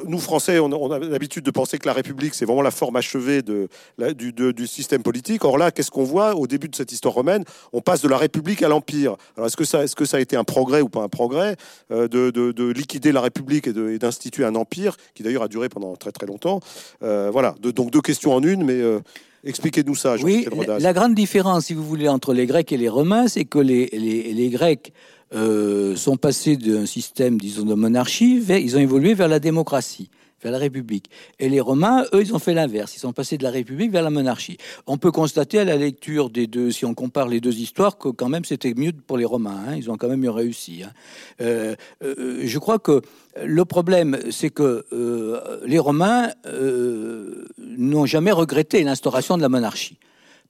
nous 0.08 0.20
Français, 0.20 0.60
on, 0.60 0.92
a 0.92 1.00
l'habitude 1.00 1.44
de 1.44 1.52
penser 1.52 1.78
que 1.78 1.86
la 1.86 1.94
République 1.94 2.34
c'est 2.34 2.46
vraiment 2.46 2.62
la 2.62 2.72
forme 2.72 2.96
achevée 2.96 3.42
de, 3.42 3.68
du, 4.14 4.32
du, 4.32 4.68
système 4.68 5.04
politique, 5.04 5.44
or 5.44 5.58
là, 5.58 5.72
qu'est-ce 5.72 5.92
qu'on 5.92 6.04
voit 6.04 6.36
au 6.36 6.48
début 6.48 6.70
de 6.70 6.76
cette 6.76 6.92
histoire 6.92 7.14
romaine? 7.14 7.44
On 7.74 7.82
passe 7.82 8.02
de 8.02 8.08
la 8.08 8.18
République 8.18 8.64
à 8.64 8.70
l'Empire. 8.70 9.16
Alors 9.36 9.48
est-ce 9.48 9.58
que, 9.58 9.66
ça, 9.66 9.84
est-ce 9.84 9.96
que 9.96 10.06
ça 10.06 10.18
a 10.18 10.20
été 10.20 10.36
un 10.38 10.44
progrès 10.44 10.82
ou 10.82 10.90
pas 10.90 11.02
un 11.02 11.10
progrès 11.10 11.56
de, 11.90 12.08
de, 12.08 12.72
liquider 12.72 13.12
la 13.12 13.22
République 13.22 13.68
et 13.68 14.00
d'instituer 14.00 14.46
un 14.46 14.56
empire 14.56 14.96
qui 15.14 15.24
d'ailleurs 15.24 15.44
a 15.44 15.48
duré 15.48 15.70
pendant 15.70 15.96
très 15.96 16.12
très 16.12 16.26
longtemps? 16.26 16.62
Euh, 17.04 17.30
voilà, 17.32 17.56
donc 17.60 17.92
deux 17.92 18.02
questions 18.02 18.34
en 18.34 18.44
une, 18.44 18.64
mais 18.64 18.74
euh, 18.74 19.00
expliquez-nous 19.44 19.96
ça. 19.96 20.16
Oui, 20.22 20.48
la, 20.80 20.94
grande 20.94 21.16
différence, 21.16 21.66
si 21.66 21.74
vous 21.74 21.84
voulez, 21.84 22.08
entre 22.08 22.34
les 22.34 22.46
Grecs 22.46 22.72
et 22.72 22.78
les 22.78 22.90
Romains, 22.90 23.28
c'est 23.28 23.46
que 23.46 23.60
les, 23.60 23.88
les, 23.88 24.50
Grecs 24.50 24.94
euh, 25.36 25.96
sont 25.96 26.18
passés 26.18 26.56
d'un 26.56 26.86
système, 26.86 27.40
disons, 27.40 27.66
de 27.66 27.76
monarchie, 27.76 28.42
ils 28.48 28.76
ont 28.78 28.80
évolué 28.80 29.14
vers 29.14 29.28
la 29.28 29.40
démocratie 29.40 30.10
vers 30.44 30.52
la 30.52 30.60
République. 30.60 31.10
Et 31.40 31.50
les 31.50 31.60
Romains, 31.60 32.04
eux, 32.14 32.22
ils 32.22 32.36
ont 32.36 32.40
fait 32.40 32.54
l'inverse. 32.54 32.96
Ils 32.96 33.00
sont 33.00 33.14
passés 33.14 33.36
de 33.38 33.44
la 33.44 33.50
République 33.50 33.92
vers 33.92 34.04
la 34.04 34.12
monarchie. 34.12 34.58
On 34.86 34.98
peut 34.98 35.12
constater 35.12 35.58
à 35.58 35.66
la 35.66 35.76
lecture 35.76 36.30
des 36.30 36.46
deux, 36.46 36.70
si 36.70 36.86
on 36.86 36.94
compare 36.94 37.28
les 37.28 37.40
deux 37.40 37.56
histoires, 37.56 37.98
que 37.98 38.10
quand 38.10 38.30
même 38.30 38.46
c'était 38.46 38.76
mieux 38.76 38.92
pour 38.92 39.18
les 39.18 39.26
Romains. 39.26 39.60
Hein. 39.68 39.76
Ils 39.76 39.90
ont 39.90 39.98
quand 39.98 40.08
même 40.08 40.24
eu 40.24 40.30
réussi. 40.30 40.84
Hein. 40.84 40.92
Euh, 41.42 41.76
euh, 42.04 42.42
je 42.44 42.60
crois 42.60 42.78
que 42.78 43.02
le 43.44 43.66
problème, 43.66 44.20
c'est 44.30 44.52
que 44.52 44.86
les 45.66 45.80
Romains 45.80 46.30
n'ont 47.58 48.06
jamais 48.06 48.32
regretté 48.32 48.84
l'instauration 48.84 49.38
de 49.38 49.42
la 49.42 49.50
monarchie. 49.50 49.98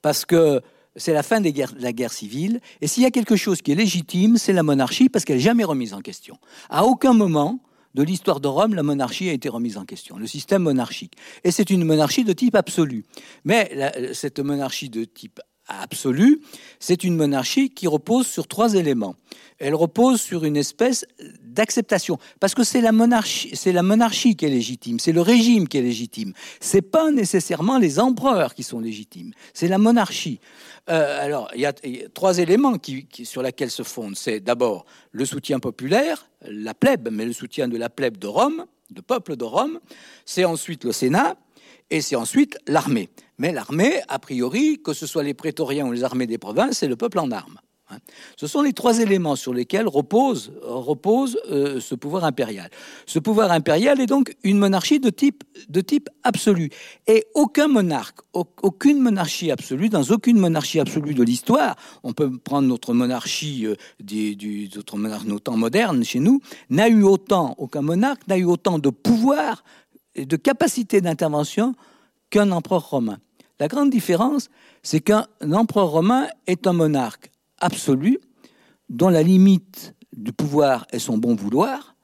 Parce 0.02 0.26
que 0.26 0.62
c'est 0.95 1.13
la 1.13 1.23
fin 1.23 1.41
de 1.41 1.51
la 1.79 1.93
guerre 1.93 2.13
civile. 2.13 2.60
Et 2.81 2.88
s'il 2.88 3.03
y 3.03 3.05
a 3.05 3.12
quelque 3.12 3.36
chose 3.36 3.62
qui 3.62 3.71
est 3.71 3.75
légitime, 3.75 4.38
c'est 4.38 4.53
la 4.53 4.63
monarchie, 4.63 5.10
parce 5.10 5.25
qu'elle 5.25 5.38
n'est 5.38 5.43
jamais 5.43 5.63
remise 5.63 5.93
en 5.93 6.01
question. 6.01 6.38
À 6.69 6.86
aucun 6.86 7.13
moment, 7.13 7.60
de 7.95 8.03
l'histoire 8.03 8.41
de 8.41 8.47
Rome, 8.47 8.75
la 8.75 8.84
monarchie 8.84 9.29
a 9.29 9.34
été 9.34 9.47
remise 9.47 9.77
en 9.77 9.86
question, 9.86 10.17
le 10.17 10.27
système 10.27 10.63
monarchique. 10.63 11.13
Et 11.45 11.51
c'est 11.51 11.69
une 11.69 11.86
monarchie 11.86 12.25
de 12.25 12.34
type 12.34 12.55
absolu. 12.55 13.05
Mais 13.45 13.71
cette 14.13 14.39
monarchie 14.39 14.89
de 14.89 15.05
type 15.05 15.39
absolu, 15.67 16.41
c'est 16.80 17.04
une 17.04 17.15
monarchie 17.15 17.69
qui 17.69 17.88
repose 17.88 18.28
sur 18.28 18.47
trois 18.47 18.75
éléments. 18.75 19.15
Elle 19.58 19.75
repose 19.75 20.21
sur 20.21 20.43
une 20.43 20.58
espèce 20.58 21.06
d'acceptation, 21.43 22.17
parce 22.39 22.54
que 22.54 22.63
c'est 22.63 22.82
la 22.82 22.91
monarchie, 22.91 23.56
c'est 23.56 23.71
la 23.71 23.84
monarchie 23.84 24.36
qui 24.36 24.45
est 24.45 24.49
légitime, 24.49 24.99
c'est 24.99 25.13
le 25.13 25.21
régime 25.21 25.67
qui 25.67 25.78
est 25.78 25.82
légitime. 25.82 26.34
C'est 26.60 26.82
pas 26.82 27.10
nécessairement 27.12 27.78
les 27.78 27.99
empereurs 27.99 28.54
qui 28.54 28.63
sont 28.63 28.80
légitimes, 28.80 29.32
c'est 29.54 29.69
la 29.69 29.78
monarchie. 29.78 30.39
Euh, 30.89 31.23
alors, 31.23 31.49
il 31.56 31.62
y, 31.62 31.65
a, 31.65 31.73
trois 32.13 32.38
éléments 32.38 32.75
sur 33.23 33.41
lesquels 33.41 33.71
se 33.71 33.84
fondent. 33.84 34.15
C'est 34.15 34.39
d'abord 34.39 34.86
le 35.12 35.25
soutien 35.25 35.60
populaire, 35.60 36.28
la 36.47 36.73
plèbe, 36.73 37.10
mais 37.12 37.25
le 37.25 37.34
soutien 37.34 37.67
de 37.67 37.78
la 37.78 37.89
plèbe 37.89 38.17
de 38.17 38.28
Rome, 38.28 38.65
de 38.91 39.01
peuple 39.01 39.36
de 39.36 39.45
Rome. 39.45 39.80
C'est 40.25 40.45
ensuite 40.45 40.84
le 40.84 40.91
Sénat, 40.91 41.38
et 41.89 42.01
c'est 42.01 42.15
ensuite 42.15 42.58
l'armée. 42.67 43.10
Mais 43.38 43.52
l'armée, 43.52 44.02
a 44.08 44.19
priori, 44.19 44.82
que 44.84 44.93
ce 44.93 45.08
soit 45.08 45.24
les 45.24 45.34
prétoriens 45.34 45.86
ou 45.88 45.91
les 45.91 46.04
armées 46.04 46.28
des 46.28 46.38
provinces, 46.38 46.80
c'est 46.80 46.88
le 46.88 46.95
peuple 46.95 47.19
en 47.19 47.32
armes. 47.32 47.60
Hein. 47.89 47.98
Ce 48.36 48.48
sont 48.48 48.63
les 48.63 48.74
trois 48.74 49.00
éléments 49.00 49.36
sur 49.36 49.54
lesquels 49.54 49.88
repose, 49.88 50.54
repose 50.63 51.38
euh, 51.52 51.80
ce 51.80 51.93
pouvoir 51.93 52.24
impérial. 52.24 52.69
Ce 53.06 53.19
pouvoir 53.19 53.52
impérial 53.52 54.02
est 54.02 54.08
donc 54.08 54.36
une 54.43 54.58
monarchie 54.58 55.00
de 55.00 55.10
type, 55.12 55.43
de 55.69 55.82
type 55.82 56.10
absolu. 56.24 56.69
Et 57.06 57.26
aucun 57.36 57.67
monarque, 57.67 58.19
aucune 58.34 59.00
monarchie 59.00 59.52
absolue, 59.52 59.89
dans 59.89 60.04
aucune 60.04 60.39
monarchie 60.39 60.80
absolue 60.80 61.13
de 61.13 61.24
l'histoire, 61.24 61.76
on 62.04 62.13
peut 62.13 62.36
prendre 62.38 62.67
notre 62.67 62.93
monarchie, 62.93 63.67
euh, 63.67 63.76
d'autres 64.00 64.98
monarques, 64.98 65.26
nos 65.26 65.39
temps 65.39 65.58
modernes 65.58 66.04
chez 66.04 66.19
nous, 66.19 66.41
n'a 66.69 66.89
eu 66.89 67.04
autant, 67.04 67.54
aucun 67.60 67.82
monarque 67.82 68.28
n'a 68.28 68.38
eu 68.38 68.45
autant 68.45 68.80
de 68.80 68.89
pouvoir 68.89 69.63
et 70.15 70.26
de 70.26 70.36
capacité 70.38 71.02
d'intervention 71.02 71.76
qu'un 72.32 72.52
empereur 72.52 72.89
romain. 72.89 73.19
La 73.60 73.68
grande 73.68 73.89
différence, 73.89 74.50
c'est 74.84 75.00
qu'un 75.00 75.26
empereur 75.54 75.89
romain 75.89 76.28
est 76.48 76.68
un 76.68 76.74
monarque 76.74 77.32
absolu, 77.60 78.20
dont 78.89 79.10
la 79.10 79.24
limite 79.24 79.96
du 80.15 80.34
pouvoir 80.34 80.86
est 80.91 81.00
son 81.00 81.18
bon 81.18 81.36
vouloir, 81.36 81.96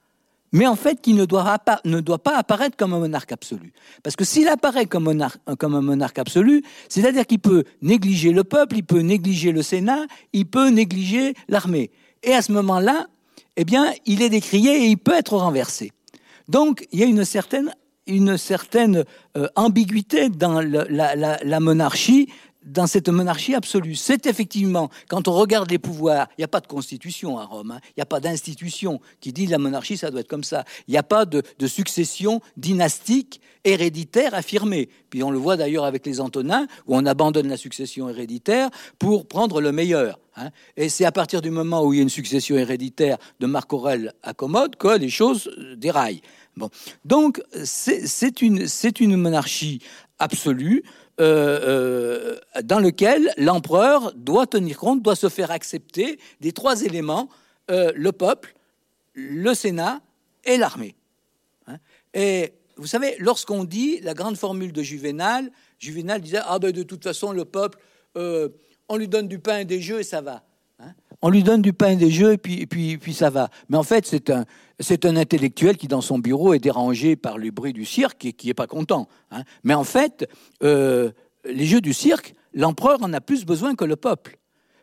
mais 0.53 0.67
en 0.67 0.75
fait 0.75 1.01
qui 1.01 1.13
ne 1.13 1.25
doit, 1.25 1.57
pas, 1.63 2.37
apparaître 2.37 2.75
comme 2.75 2.93
un 2.93 2.99
monarque 2.99 3.31
absolu. 3.31 3.71
Parce 4.03 4.15
que 4.15 4.25
s'il 4.25 4.47
apparaît 4.47 4.85
comme, 4.85 5.25
comme 5.57 5.75
un 5.75 5.81
monarque 5.81 6.19
absolu, 6.19 6.63
c'est-à-dire 6.89 7.25
qu'il 7.25 7.39
peut 7.39 7.63
négliger 7.81 8.31
le 8.31 8.43
peuple, 8.43 8.77
il 8.77 8.83
peut 8.83 8.99
négliger 8.99 9.51
le 9.51 9.61
Sénat, 9.61 10.05
il 10.33 10.45
peut 10.45 10.69
négliger 10.69 11.35
l'armée. 11.47 11.91
Et 12.23 12.33
à 12.33 12.41
ce 12.41 12.51
moment-là, 12.51 13.07
eh 13.55 13.63
bien, 13.63 13.93
il 14.05 14.21
est 14.21 14.29
décrié 14.29 14.83
et 14.83 14.87
il 14.87 14.97
peut 14.97 15.13
être 15.13 15.37
renversé. 15.37 15.91
Donc, 16.47 16.87
il 16.91 16.99
y 16.99 17.03
a 17.03 17.05
une 17.05 17.23
certaine, 17.23 17.73
une 18.11 18.37
certaine 18.37 19.05
euh, 19.37 19.47
ambiguïté 19.55 20.29
dans 20.29 20.61
la, 20.61 21.59
monarchie 21.59 22.29
dans 22.63 22.87
cette 22.87 23.09
monarchie 23.09 23.55
absolue. 23.55 23.95
C'est 23.95 24.25
effectivement, 24.27 24.89
quand 25.07 25.27
on 25.27 25.33
regarde 25.33 25.71
les 25.71 25.79
pouvoirs, 25.79 26.27
il 26.37 26.41
n'y 26.41 26.45
a 26.45 26.47
pas 26.47 26.59
de 26.59 26.67
constitution 26.67 27.39
à 27.39 27.45
Rome, 27.45 27.71
hein. 27.71 27.79
il 27.89 27.93
n'y 27.97 28.03
a 28.03 28.05
pas 28.05 28.19
d'institution 28.19 29.01
qui 29.19 29.33
dit 29.33 29.47
la 29.47 29.57
monarchie, 29.57 29.97
ça 29.97 30.11
doit 30.11 30.21
être 30.21 30.27
comme 30.27 30.43
ça. 30.43 30.63
Il 30.87 30.91
n'y 30.91 30.97
a 30.97 31.03
pas 31.03 31.25
de, 31.25 31.43
succession 31.67 32.41
dynastique 32.57 33.41
héréditaire 33.63 34.33
affirmée. 34.33 34.89
Puis 35.09 35.23
on 35.23 35.31
le 35.31 35.37
voit 35.37 35.57
d'ailleurs 35.57 35.85
avec 35.85 36.05
les 36.05 36.19
Antonins, 36.19 36.67
où 36.87 36.95
on 36.95 37.05
abandonne 37.05 37.47
la 37.47 37.57
succession 37.57 38.09
héréditaire 38.09 38.69
pour 38.99 39.27
prendre 39.27 39.61
le 39.61 39.71
meilleur. 39.71 40.19
Hein. 40.35 40.49
Et 40.77 40.89
c'est 40.89 41.05
à 41.05 41.11
partir 41.11 41.41
du 41.41 41.49
moment 41.49 41.83
où 41.83 41.93
il 41.93 41.97
y 41.97 41.99
a 41.99 42.03
une 42.03 42.09
succession 42.09 42.57
héréditaire 42.57 43.17
de 43.39 43.45
Marc 43.47 43.71
Aurèle 43.73 44.13
à 44.23 44.33
Commode 44.33 44.75
que 44.75 44.97
les 44.97 45.09
choses 45.09 45.49
déraillent. 45.77 46.21
Bon. 46.57 46.69
Donc 47.05 47.41
c'est 47.63 48.41
une 48.41 49.15
monarchie 49.15 49.79
absolue 50.19 50.83
euh, 51.19 52.35
euh, 52.55 52.61
dans 52.63 52.79
lequel 52.79 53.31
l'empereur 53.37 54.13
doit 54.15 54.47
tenir 54.47 54.77
compte, 54.77 55.01
doit 55.01 55.15
se 55.15 55.29
faire 55.29 55.51
accepter 55.51 56.19
des 56.39 56.51
trois 56.51 56.83
éléments, 56.83 57.29
euh, 57.69 57.91
le 57.95 58.11
peuple, 58.11 58.55
le 59.13 59.53
Sénat 59.53 60.01
et 60.45 60.57
l'armée. 60.57 60.95
Hein. 61.67 61.77
et 62.13 62.53
vous 62.77 62.87
savez, 62.87 63.15
lorsqu'on 63.19 63.63
dit 63.63 63.99
la 64.01 64.13
grande 64.13 64.37
formule 64.37 64.71
de 64.71 64.81
Juvénal, 64.81 65.51
Juvénal 65.77 66.21
disait, 66.21 66.39
ah 66.43 66.57
ben 66.57 66.71
de 66.71 66.83
toute 66.83 67.03
façon, 67.03 67.31
le 67.31 67.45
peuple, 67.45 67.77
on 68.15 68.97
lui 68.97 69.07
donne 69.07 69.27
du 69.27 69.37
pain 69.37 69.59
et 69.59 69.65
des 69.65 69.81
jeux 69.81 69.99
et 69.99 70.03
ça 70.03 70.21
va. 70.21 70.43
Hein. 70.79 70.93
on 71.21 71.29
lui 71.29 71.43
donne 71.43 71.61
du 71.61 71.73
pain 71.73 71.89
et 71.89 71.95
des 71.95 72.09
jeux 72.09 72.33
et 72.33 72.37
puis, 72.37 72.65
puis, 72.65 72.97
puis 72.97 73.13
ça 73.13 73.29
va. 73.29 73.49
Mais 73.69 73.77
en 73.77 73.83
fait, 73.83 74.07
c'est 74.07 74.31
un, 74.31 74.45
c'est 74.81 75.05
un 75.05 75.15
intellectuel 75.15 75.77
qui, 75.77 75.87
dans 75.87 76.01
son 76.01 76.19
bureau, 76.19 76.53
est 76.53 76.59
dérangé 76.59 77.15
par 77.15 77.37
le 77.37 77.51
bruit 77.51 77.73
du 77.73 77.85
cirque 77.85 78.25
et 78.25 78.33
qui 78.33 78.47
n'est 78.47 78.53
pas 78.53 78.67
content. 78.67 79.07
Hein. 79.31 79.43
Mais 79.63 79.73
en 79.73 79.83
fait, 79.83 80.27
euh, 80.63 81.11
les 81.45 81.65
jeux 81.65 81.81
du 81.81 81.93
cirque, 81.93 82.33
l'empereur 82.53 83.01
en 83.01 83.13
a 83.13 83.21
plus 83.21 83.45
besoin 83.45 83.75
que 83.75 83.85
le 83.85 83.95
peuple. 83.95 84.37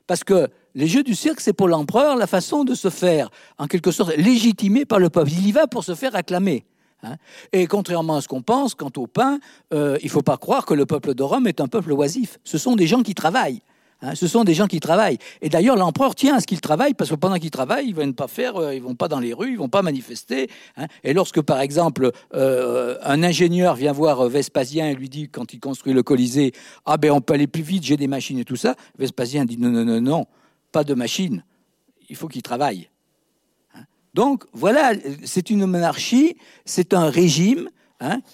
Parce 0.06 0.24
que 0.24 0.48
les 0.74 0.86
jeux 0.86 1.02
du 1.02 1.14
cirque, 1.14 1.40
c'est 1.40 1.52
pour 1.52 1.68
l'empereur 1.68 2.16
la 2.16 2.26
façon 2.26 2.64
de 2.64 2.74
se 2.74 2.88
faire, 2.88 3.30
en 3.58 3.66
quelque 3.66 3.90
sorte, 3.90 4.16
légitimer 4.16 4.84
par 4.84 4.98
le 4.98 5.10
peuple. 5.10 5.30
Il 5.32 5.46
y 5.46 5.52
va 5.52 5.66
pour 5.66 5.84
se 5.84 5.94
faire 5.94 6.16
acclamer. 6.16 6.64
Hein. 7.02 7.16
Et 7.52 7.66
contrairement 7.66 8.16
à 8.16 8.20
ce 8.20 8.28
qu'on 8.28 8.42
pense, 8.42 8.74
quant 8.74 8.92
au 8.96 9.06
pain, 9.06 9.38
euh, 9.72 9.98
il 10.00 10.06
ne 10.06 10.10
faut 10.10 10.22
pas 10.22 10.36
croire 10.36 10.64
que 10.64 10.74
le 10.74 10.86
peuple 10.86 11.14
de 11.14 11.22
Rome 11.22 11.46
est 11.46 11.60
un 11.60 11.68
peuple 11.68 11.92
oisif. 11.92 12.38
Ce 12.44 12.58
sont 12.58 12.74
des 12.74 12.86
gens 12.86 13.02
qui 13.02 13.14
travaillent. 13.14 13.62
Hein, 14.00 14.14
ce 14.14 14.28
sont 14.28 14.44
des 14.44 14.54
gens 14.54 14.68
qui 14.68 14.78
travaillent. 14.78 15.18
Et 15.42 15.48
d'ailleurs, 15.48 15.76
l'empereur 15.76 16.14
tient 16.14 16.36
à 16.36 16.40
ce 16.40 16.46
qu'ils 16.46 16.60
travaillent 16.60 16.94
parce 16.94 17.10
que 17.10 17.16
pendant 17.16 17.36
qu'ils 17.36 17.50
travaillent, 17.50 17.88
ils 17.88 17.96
ne 17.96 18.04
vont 18.04 18.12
pas 18.12 18.28
faire, 18.28 18.56
euh, 18.56 18.74
ils 18.74 18.82
vont 18.82 18.94
pas 18.94 19.08
dans 19.08 19.18
les 19.18 19.32
rues, 19.32 19.52
ils 19.52 19.58
vont 19.58 19.68
pas 19.68 19.82
manifester. 19.82 20.48
Hein. 20.76 20.86
Et 21.02 21.12
lorsque, 21.12 21.40
par 21.40 21.60
exemple, 21.60 22.12
euh, 22.34 22.96
un 23.02 23.24
ingénieur 23.24 23.74
vient 23.74 23.92
voir 23.92 24.20
euh, 24.20 24.28
Vespasien 24.28 24.88
et 24.88 24.94
lui 24.94 25.08
dit, 25.08 25.28
quand 25.28 25.52
il 25.52 25.58
construit 25.58 25.92
le 25.94 26.04
Colisée, 26.04 26.52
ah 26.86 26.96
ben 26.96 27.10
on 27.10 27.20
peut 27.20 27.34
aller 27.34 27.48
plus 27.48 27.62
vite, 27.62 27.82
j'ai 27.82 27.96
des 27.96 28.06
machines 28.06 28.38
et 28.38 28.44
tout 28.44 28.56
ça, 28.56 28.76
Vespasien 28.98 29.44
dit 29.44 29.58
non, 29.58 29.70
non, 29.70 29.84
non, 29.84 30.00
non, 30.00 30.26
pas 30.70 30.84
de 30.84 30.94
machines, 30.94 31.42
il 32.08 32.14
faut 32.14 32.28
qu'ils 32.28 32.42
travaillent. 32.42 32.88
Hein. 33.74 33.80
Donc 34.14 34.44
voilà, 34.52 34.92
c'est 35.24 35.50
une 35.50 35.66
monarchie, 35.66 36.36
c'est 36.64 36.94
un 36.94 37.10
régime 37.10 37.68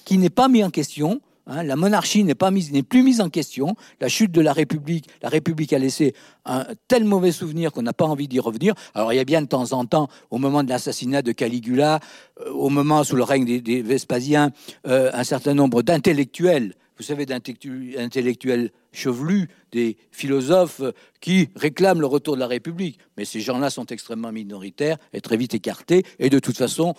qui 0.04 0.18
n'est 0.18 0.28
pas 0.28 0.48
mis 0.48 0.62
en 0.62 0.68
question, 0.68 1.22
Hein, 1.46 1.62
la 1.62 1.76
monarchie 1.76 2.24
n'est 2.24 2.34
pas 2.34 2.50
mise, 2.50 2.72
plus 2.88 3.02
mise 3.02 3.20
en 3.20 3.28
question. 3.28 3.76
La 4.00 4.08
chute 4.08 4.32
de 4.32 4.40
la 4.40 4.52
République, 4.52 5.08
la 5.22 5.28
République 5.28 5.72
a 5.72 5.78
laissé 5.78 6.14
un 6.46 6.66
tel 6.88 7.04
mauvais 7.04 7.32
souvenir 7.32 7.72
qu'on 7.72 7.82
n'a 7.82 7.92
pas 7.92 8.06
envie 8.06 8.28
d'y 8.28 8.40
revenir. 8.40 8.74
Alors 8.94 9.12
il 9.12 9.16
y 9.16 9.20
a 9.20 9.24
bien 9.24 9.42
de 9.42 9.46
temps 9.46 9.72
en 9.72 9.84
temps, 9.84 10.08
au 10.30 10.38
moment 10.38 10.62
de 10.62 10.70
l'assassinat 10.70 11.22
de 11.22 11.32
Caligula, 11.32 12.00
euh, 12.40 12.50
au 12.50 12.70
moment 12.70 13.04
sous 13.04 13.16
le 13.16 13.24
règne 13.24 13.60
des, 13.60 13.82
Vespasiens, 13.82 14.52
euh, 14.86 15.10
un 15.12 15.24
certain 15.24 15.54
nombre 15.54 15.82
d'intellectuels, 15.82 16.74
vous 16.96 17.04
savez, 17.04 17.26
d'intellectuels 17.26 18.70
chevelus, 18.92 19.48
des 19.72 19.96
philosophes 20.12 20.80
qui 21.20 21.48
réclament 21.56 22.00
le 22.00 22.06
retour 22.06 22.36
de 22.36 22.40
la 22.40 22.46
République. 22.46 22.98
Mais 23.16 23.24
ces 23.24 23.40
gens-là 23.40 23.68
sont 23.68 23.86
extrêmement 23.86 24.30
minoritaires 24.30 24.96
et 25.12 25.20
très 25.20 25.36
vite 25.36 25.54
écartés. 25.54 26.04
Et 26.20 26.30
de 26.30 26.38
toute 26.38 26.56
façon, 26.56 26.94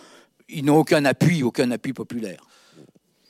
ils 0.49 0.65
n'ont 0.65 0.77
aucun 0.77 1.05
appui, 1.05 1.43
aucun 1.43 1.71
appui 1.71 1.93
populaire. 1.93 2.45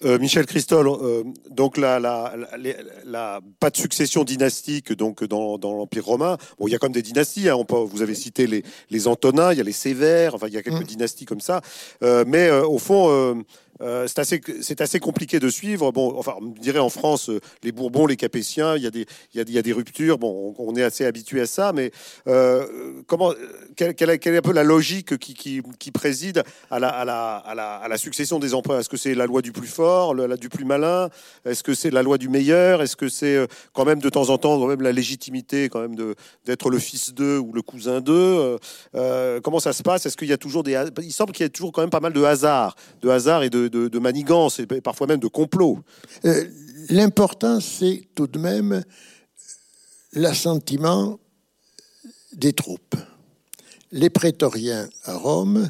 Euh, 0.06 0.20
Michel 0.20 0.46
Christol, 0.46 0.88
euh, 0.88 1.24
donc 1.50 1.78
la, 1.78 2.00
la, 2.00 3.42
pas 3.60 3.70
de 3.72 3.78
succession 3.78 4.24
dynastique 4.24 4.94
donc 4.94 5.24
dans, 5.24 5.58
l'Empire 5.58 6.06
romain. 6.06 6.38
Bon, 6.60 6.68
il 6.68 6.72
y 6.72 6.76
a 6.76 6.78
quand 6.78 6.88
même 6.88 6.94
des 6.94 7.02
dynasties. 7.02 7.50
Hein. 7.50 7.56
On 7.58 7.86
vous 7.86 8.02
avez 8.04 8.14
cité 8.14 8.46
les, 8.46 8.64
les 8.92 9.08
Antonins, 9.08 9.52
il 9.52 9.58
y 9.58 9.62
a 9.62 9.64
les 9.64 9.72
Sévères. 9.72 10.36
Enfin, 10.36 10.48
il 10.48 10.54
y 10.54 10.58
a 10.58 10.64
quelques 10.64 10.82
mmh. 10.82 10.86
dynasties 10.86 11.26
comme 11.26 11.42
ça. 11.42 11.62
Euh, 12.04 12.24
mais 12.28 12.52
au 12.52 12.78
fond 12.78 13.44
euh, 13.82 14.08
c'est 14.08 14.82
assez, 14.82 15.00
compliqué 15.00 15.40
de 15.40 15.50
suivre. 15.50 15.92
Bon, 15.92 16.18
enfin, 16.18 16.36
on 16.40 16.48
dirait 16.48 16.80
en 16.80 16.90
France, 16.90 17.30
euh, 17.30 17.42
les 17.64 17.72
Bourbons, 17.72 18.06
les 18.08 18.16
Capétiens, 18.16 18.78
il 18.78 18.84
y 18.84 18.88
a 18.88 19.44
des, 19.62 19.74
ruptures. 19.74 20.18
Bon, 20.18 20.56
on, 20.58 20.76
est 20.76 20.84
assez 20.84 21.06
habitué 21.06 21.42
à 21.42 21.46
ça, 21.46 21.74
mais 21.74 21.92
euh, 22.28 23.02
comment, 23.08 23.34
quelle, 23.76 24.10
est 24.10 24.28
un 24.28 24.42
peu 24.42 24.54
la 24.54 24.64
logique 24.64 25.18
qui, 25.18 25.92
préside 25.92 26.44
à 26.72 26.80
la, 26.80 27.98
succession 27.98 28.40
des 28.40 28.54
empereurs 28.54 28.80
Est-ce 28.80 28.90
que 28.90 28.98
c'est 28.98 29.14
la 29.14 29.26
loi 29.26 29.42
du 29.42 29.52
plus 29.52 29.68
fort, 29.68 30.14
la, 30.16 30.38
du 30.38 30.50
plus 30.50 30.66
malin? 30.66 31.10
Est-ce 31.46 31.64
que 31.64 31.74
c'est 31.74 31.92
la 31.92 32.04
loi 32.04 32.18
du 32.18 32.30
meilleur? 32.30 32.82
Est-ce 32.82 32.96
que 32.96 33.10
c'est 33.10 33.46
quand 33.74 33.86
même 33.86 34.00
de 34.00 34.10
temps 34.10 34.30
en 34.30 34.38
temps 34.38 34.60
quand 34.60 34.68
même 34.68 34.82
la 34.82 34.92
légitimité 34.92 35.70
quand 35.70 35.82
même 35.82 35.96
d'être 36.46 36.70
le 36.70 36.80
fils 36.80 37.14
d'eux 37.14 37.40
ou 37.40 37.52
le 37.52 37.62
cousin 37.62 38.00
d'eux? 38.00 38.58
Comment 39.44 39.60
ça 39.60 39.74
se 39.74 39.84
passe? 39.84 40.06
Est-ce 40.06 40.16
qu'il 40.16 40.30
y 40.30 40.34
a 40.34 40.38
toujours 40.38 40.64
des 40.64 40.82
Il 41.02 41.12
semble 41.12 41.34
qu'il 41.34 41.44
y 41.44 41.48
a 41.48 41.50
toujours 41.50 41.74
quand 41.74 41.82
même 41.82 41.90
pas 41.90 42.00
mal 42.00 42.14
de 42.14 42.24
hasard, 42.24 42.76
de 43.02 43.10
hasard 43.10 43.44
et 43.44 43.50
de 43.50 43.65
de, 43.70 44.00
manigance 44.00 44.60
et 44.60 44.66
parfois 44.66 45.08
même 45.08 45.20
de 45.20 45.28
complot. 45.28 45.80
Euh, 46.26 46.46
l'important, 46.90 47.60
c'est 47.60 48.08
tout 48.16 48.28
de 48.28 48.40
même 48.40 48.84
l'assentiment 50.14 51.20
des 52.34 52.54
troupes. 52.54 52.96
Les 53.92 54.10
prétoriens 54.10 54.90
à 55.04 55.16
Rome, 55.16 55.70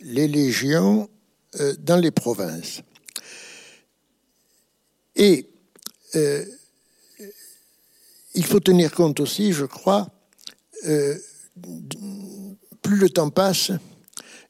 les 0.00 0.28
légions 0.28 1.08
euh, 1.60 1.74
dans 1.78 1.96
les 1.96 2.10
provinces. 2.10 2.82
Et 5.16 5.48
euh, 6.16 6.44
il 8.34 8.44
faut 8.44 8.60
tenir 8.60 8.92
compte 8.92 9.20
aussi, 9.20 9.52
je 9.52 9.64
crois, 9.64 10.08
plus 12.82 12.96
le 12.96 13.08
temps 13.08 13.30
passe, 13.30 13.70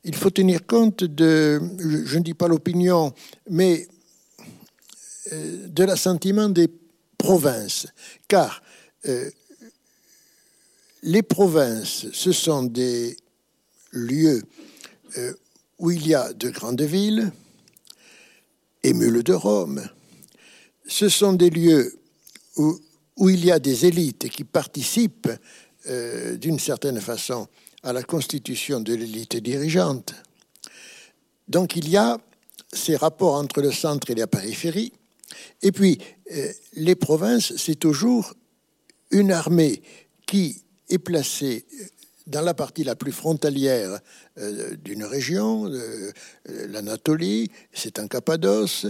il 0.04 0.14
faut 0.14 0.30
tenir 0.30 0.66
compte 0.66 1.04
de, 1.04 1.60
je 1.78 2.18
ne 2.18 2.24
dis 2.24 2.34
pas 2.34 2.48
l'opinion, 2.48 3.14
mais 3.48 3.86
euh, 5.32 5.68
de 5.68 5.84
l'assentiment 5.84 6.48
des 6.48 6.68
provinces. 7.16 7.86
Car 8.26 8.62
euh, 9.06 9.30
les 11.02 11.22
provinces, 11.22 12.06
ce 12.12 12.32
sont 12.32 12.64
des 12.64 13.16
lieux 13.92 14.42
euh, 15.18 15.34
où 15.78 15.92
il 15.92 16.06
y 16.06 16.14
a 16.14 16.32
de 16.32 16.50
grandes 16.50 16.82
villes, 16.82 17.30
émules 18.82 19.22
de 19.22 19.34
Rome. 19.34 19.88
Ce 20.86 21.08
sont 21.08 21.34
des 21.34 21.50
lieux 21.50 21.96
où, 22.56 22.80
où 23.16 23.30
il 23.30 23.44
y 23.44 23.52
a 23.52 23.60
des 23.60 23.86
élites 23.86 24.28
qui 24.28 24.44
participent 24.44 25.30
d'une 26.40 26.60
certaine 26.60 27.00
façon 27.00 27.48
à 27.82 27.92
la 27.92 28.02
constitution 28.02 28.80
de 28.80 28.94
l'élite 28.94 29.36
dirigeante. 29.36 30.14
Donc 31.48 31.76
il 31.76 31.88
y 31.88 31.96
a 31.96 32.18
ces 32.72 32.96
rapports 32.96 33.34
entre 33.34 33.60
le 33.60 33.70
centre 33.70 34.10
et 34.10 34.14
la 34.14 34.26
périphérie. 34.26 34.92
Et 35.62 35.72
puis, 35.72 35.98
euh, 36.32 36.52
les 36.74 36.94
provinces, 36.94 37.54
c'est 37.56 37.78
toujours 37.78 38.34
une 39.10 39.30
armée 39.30 39.82
qui 40.26 40.62
est 40.88 40.98
placée 40.98 41.66
dans 42.26 42.40
la 42.40 42.54
partie 42.54 42.84
la 42.84 42.94
plus 42.94 43.12
frontalière 43.12 43.98
euh, 44.38 44.76
d'une 44.76 45.04
région, 45.04 45.66
euh, 45.66 46.12
l'Anatolie, 46.46 47.50
c'est 47.72 47.98
en 47.98 48.06
Cappadoce, 48.06 48.86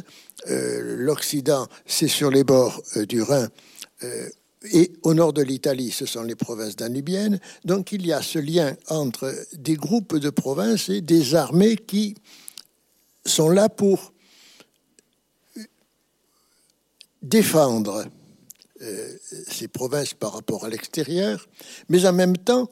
l'Occident, 0.47 1.67
c'est 1.87 2.09
sur 2.09 2.31
les 2.31 2.45
bords 2.45 2.83
du 3.09 3.23
Rhin 3.23 3.49
et 4.71 4.93
au 5.03 5.15
nord 5.15 5.33
de 5.33 5.43
l'Italie, 5.43 5.91
ce 5.91 6.07
sont 6.07 6.23
les 6.23 6.37
provinces 6.37 6.77
danubiennes. 6.77 7.41
Donc 7.65 7.93
il 7.93 8.07
y 8.07 8.13
a 8.13 8.23
ce 8.23 8.39
lien 8.39 8.77
entre 8.89 9.35
des 9.55 9.75
groupes 9.75 10.17
de 10.17 10.31
provinces 10.31 10.89
et 10.89 11.01
des 11.01 11.35
armées 11.35 11.77
qui 11.77 12.15
sont 13.25 13.51
là 13.51 13.69
pour 13.69 14.13
défendre 17.23 18.05
euh, 18.83 19.09
ces 19.49 19.69
provinces 19.69 20.15
par 20.15 20.35
rapport 20.35 20.65
à 20.65 20.69
l'extérieur, 20.69 21.47
mais 21.89 22.05
en 22.07 22.13
même 22.13 22.37
temps 22.37 22.69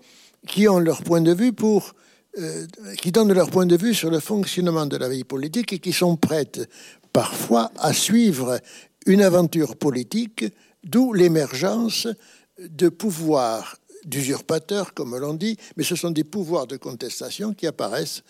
qui 0.47 0.69
ont 0.69 0.79
leur 0.79 1.03
point 1.03 1.21
de 1.21 1.35
vue 1.35 1.53
pour 1.53 1.95
euh, 2.39 2.67
qui 3.01 3.11
donnent 3.11 3.33
leur 3.33 3.51
point 3.51 3.67
de 3.67 3.77
vue 3.77 3.95
sur 3.95 4.11
le 4.11 4.21
fonctionnement 4.21 4.87
de 4.87 4.97
la 4.97 5.09
vie 5.09 5.25
politique 5.25 5.73
et 5.73 5.79
qui 5.81 5.93
sont 5.93 6.17
prêtes 6.17 6.69
parfois 7.13 7.73
à 7.77 7.93
suivre 7.93 8.61
une 9.07 9.23
aventure 9.23 9.77
politique 9.77 10.45
D'où 10.85 11.13
l'émergence 11.13 12.09
de 12.59 12.89
pouvoirs 12.89 13.77
d'usurpateurs, 14.05 14.95
comme 14.95 15.17
l'on 15.17 15.35
dit, 15.35 15.57
mais 15.77 15.85
ce 15.85 15.95
sont 15.95 16.11
des 16.11 16.25
pouvoirs 16.25 16.67
de 16.67 16.77
contestation 16.77 17.53
qui 17.53 17.67
apparaissent 17.67 18.23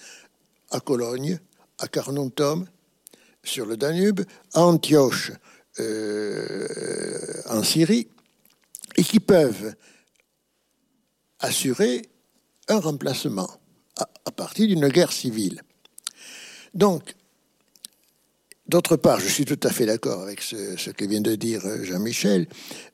à 0.71 0.81
Cologne, 0.81 1.39
à 1.79 1.87
Carnuntum, 1.89 2.67
sur 3.43 3.67
le 3.67 3.77
Danube, 3.77 4.21
à 4.53 4.63
Antioche, 4.63 5.33
euh, 5.79 6.67
en 7.49 7.63
Syrie, 7.63 8.09
et 8.97 9.05
qui 9.05 9.21
peuvent 9.21 9.75
assurer 11.39 12.03
un 12.69 12.81
remplacement 12.81 13.49
à, 13.97 14.09
à 14.25 14.31
partir 14.31 14.67
d'une 14.67 14.89
guerre 14.89 15.13
civile. 15.13 15.63
Donc, 16.75 17.15
D'autre 18.71 18.95
part, 18.95 19.19
je 19.19 19.27
suis 19.27 19.45
tout 19.45 19.59
à 19.65 19.71
fait 19.71 19.85
d'accord 19.85 20.23
avec 20.23 20.41
ce, 20.41 20.91
que 20.91 21.05
vient 21.05 21.21
de 21.21 21.35
dire 21.35 21.67
euh, 21.67 21.83
Jean-Michel, 21.83 22.47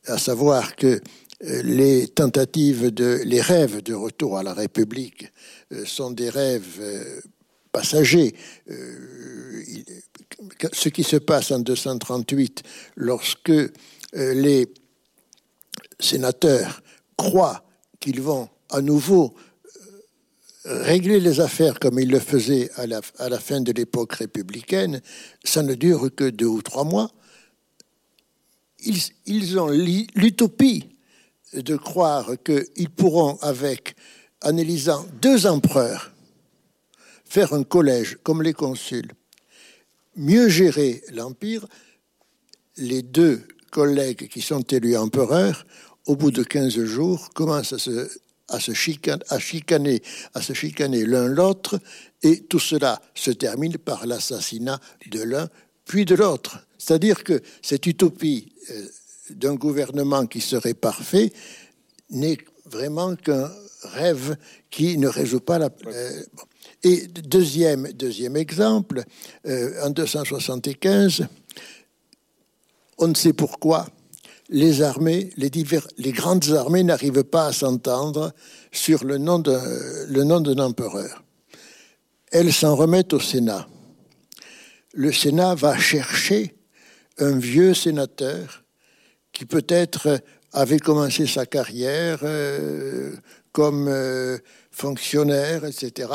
à 0.06 0.16
savoir 0.16 0.74
que 0.74 0.86
euh, 0.86 1.62
les 1.64 2.08
tentatives 2.08 2.90
de, 2.90 3.20
les 3.26 3.42
rêves 3.42 3.82
de 3.82 3.92
retour 3.92 4.38
à 4.38 4.42
la 4.42 4.54
République 4.54 5.30
euh, 5.74 5.84
sont 5.84 6.12
des 6.12 6.30
rêves 6.30 6.80
passagers. 7.72 8.34
Ce 10.72 10.88
qui 10.88 11.02
se 11.02 11.16
passe 11.16 11.50
en 11.50 11.58
238, 11.58 12.62
lorsque 12.96 13.52
les 14.14 14.72
sénateurs 16.00 16.80
croient 17.18 17.66
qu'ils 18.00 18.22
vont 18.22 18.48
à 18.70 18.80
nouveau 18.80 19.34
régler 20.66 21.20
les 21.20 21.40
affaires 21.40 21.78
comme 21.78 21.98
il 21.98 22.10
le 22.10 22.18
faisait 22.18 22.70
à 22.74 22.86
la, 22.86 23.00
à 23.18 23.28
la 23.28 23.38
fin 23.38 23.60
de 23.60 23.72
l'époque 23.72 24.14
républicaine, 24.14 25.00
ça 25.44 25.62
ne 25.62 25.74
dure 25.74 26.14
que 26.14 26.28
deux 26.28 26.46
ou 26.46 26.62
trois 26.62 26.84
mois. 26.84 27.10
Ils, 28.80 29.00
ils 29.26 29.58
ont 29.58 29.68
l'utopie 29.68 30.88
de 31.54 31.76
croire 31.76 32.32
qu'ils 32.44 32.90
pourront, 32.90 33.38
avec, 33.40 33.96
en 34.42 34.56
élisant 34.56 35.06
deux 35.20 35.46
empereurs, 35.46 36.12
faire 37.24 37.52
un 37.52 37.62
collège 37.62 38.18
comme 38.22 38.42
les 38.42 38.52
consuls, 38.52 39.12
mieux 40.16 40.48
gérer 40.48 41.02
l'Empire. 41.12 41.66
Les 42.76 43.02
deux 43.02 43.42
collègues 43.70 44.28
qui 44.28 44.42
sont 44.42 44.60
élus 44.60 44.96
empereurs, 44.96 45.64
au 46.06 46.16
bout 46.16 46.30
de 46.30 46.42
15 46.42 46.84
jours, 46.84 47.30
commencent 47.34 47.72
à 47.72 47.78
se 47.78 48.08
à 48.48 48.60
se 48.60 48.72
chicaner, 48.72 49.22
à 49.28 49.38
chicaner, 49.38 50.02
à 50.34 50.42
se 50.42 50.52
chicaner 50.52 51.04
l'un 51.04 51.26
l'autre, 51.26 51.78
et 52.22 52.44
tout 52.44 52.58
cela 52.58 53.00
se 53.14 53.30
termine 53.30 53.78
par 53.78 54.06
l'assassinat 54.06 54.80
de 55.10 55.22
l'un 55.22 55.48
puis 55.84 56.04
de 56.04 56.14
l'autre. 56.14 56.58
C'est-à-dire 56.78 57.24
que 57.24 57.42
cette 57.62 57.86
utopie 57.86 58.52
euh, 58.70 58.86
d'un 59.30 59.54
gouvernement 59.54 60.26
qui 60.26 60.40
serait 60.40 60.74
parfait 60.74 61.32
n'est 62.10 62.38
vraiment 62.66 63.16
qu'un 63.16 63.50
rêve 63.82 64.36
qui 64.70 64.98
ne 64.98 65.08
résout 65.08 65.40
pas 65.40 65.58
la. 65.58 65.70
Euh, 65.86 66.22
et 66.82 67.06
deuxième, 67.06 67.90
deuxième 67.92 68.36
exemple, 68.36 69.02
euh, 69.46 69.84
en 69.84 69.90
275, 69.90 71.26
on 72.98 73.08
ne 73.08 73.14
sait 73.14 73.32
pourquoi, 73.32 73.88
les 74.48 74.82
armées, 74.82 75.30
les, 75.36 76.12
grandes 76.12 76.50
armées 76.52 76.84
n'arrivent 76.84 77.24
pas 77.24 77.46
à 77.46 77.52
s'entendre 77.52 78.32
sur 78.72 79.04
le 79.04 79.18
nom 79.18 79.38
d'un 79.38 80.58
empereur. 80.58 81.24
Elles 82.30 82.52
s'en 82.52 82.76
remettent 82.76 83.12
au 83.12 83.20
Sénat. 83.20 83.66
Le 84.92 85.12
Sénat 85.12 85.54
va 85.54 85.76
chercher 85.78 86.56
un 87.18 87.38
vieux 87.38 87.74
sénateur 87.74 88.64
qui 89.32 89.46
peut-être 89.46 90.20
avait 90.52 90.78
commencé 90.78 91.26
sa 91.26 91.44
carrière 91.44 92.20
euh, 92.22 93.14
comme 93.52 93.88
euh, 93.88 94.38
fonctionnaire, 94.70 95.64
etc., 95.64 96.08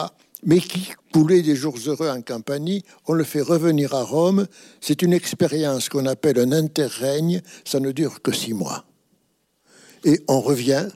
mais 0.44 0.60
qui 0.60 0.92
coulait 1.14 1.42
des 1.42 1.56
jours 1.56 1.78
heureux 1.86 2.10
en 2.10 2.22
campagne, 2.22 2.82
on 3.08 3.14
le 3.14 3.24
fait 3.24 3.42
revenir 3.42 3.94
à 3.94 4.04
Rome. 4.04 4.48
C'est 4.80 5.02
une 5.02 5.14
expérience 5.14 5.90
qu'on 5.90 6.06
appelle 6.06 6.40
un 6.40 6.52
interrègne, 6.52 7.42
ça 7.66 7.80
ne 7.80 7.92
dure 7.92 8.22
que 8.22 8.32
six 8.32 8.54
mois. 8.54 8.86
Et 10.04 10.22
on 10.28 10.42
revient 10.42 10.88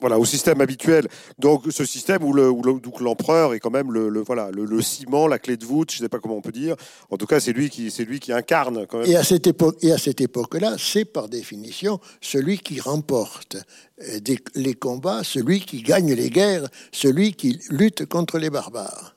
voilà, 0.00 0.18
au 0.18 0.24
système 0.24 0.60
habituel. 0.60 1.08
Donc 1.38 1.64
ce 1.70 1.84
système 1.84 2.22
où, 2.22 2.32
l'empereur 2.32 3.54
est 3.54 3.60
quand 3.60 3.70
même 3.70 3.92
le, 3.92 4.20
voilà, 4.22 4.50
le, 4.50 4.82
ciment, 4.82 5.26
la 5.26 5.38
clé 5.38 5.56
de 5.56 5.64
voûte, 5.64 5.90
je 5.92 5.98
ne 5.98 6.04
sais 6.04 6.08
pas 6.08 6.18
comment 6.18 6.36
on 6.36 6.42
peut 6.42 6.52
dire. 6.52 6.76
En 7.10 7.16
tout 7.16 7.26
cas, 7.26 7.40
c'est 7.40 7.52
lui 7.52 7.70
qui, 7.70 7.90
c'est 7.90 8.04
lui 8.04 8.20
qui 8.20 8.32
incarne 8.32 8.86
quand 8.86 8.98
même. 8.98 9.10
Et 9.10 9.16
à 9.16 9.24
cette 9.24 9.46
époque, 9.46 9.76
et 9.82 9.92
à 9.92 9.98
cette 9.98 10.20
époque-là, 10.20 10.76
c'est 10.78 11.04
par 11.04 11.28
définition 11.28 12.00
celui 12.20 12.58
qui 12.58 12.80
remporte 12.80 13.56
euh, 14.02 14.18
les 14.54 14.74
combats, 14.74 15.22
celui 15.24 15.60
qui 15.60 15.82
gagne 15.82 16.12
les 16.12 16.30
guerres, 16.30 16.68
celui 16.92 17.32
qui 17.32 17.60
lutte 17.70 18.06
contre 18.06 18.38
les 18.38 18.50
barbares. 18.50 19.14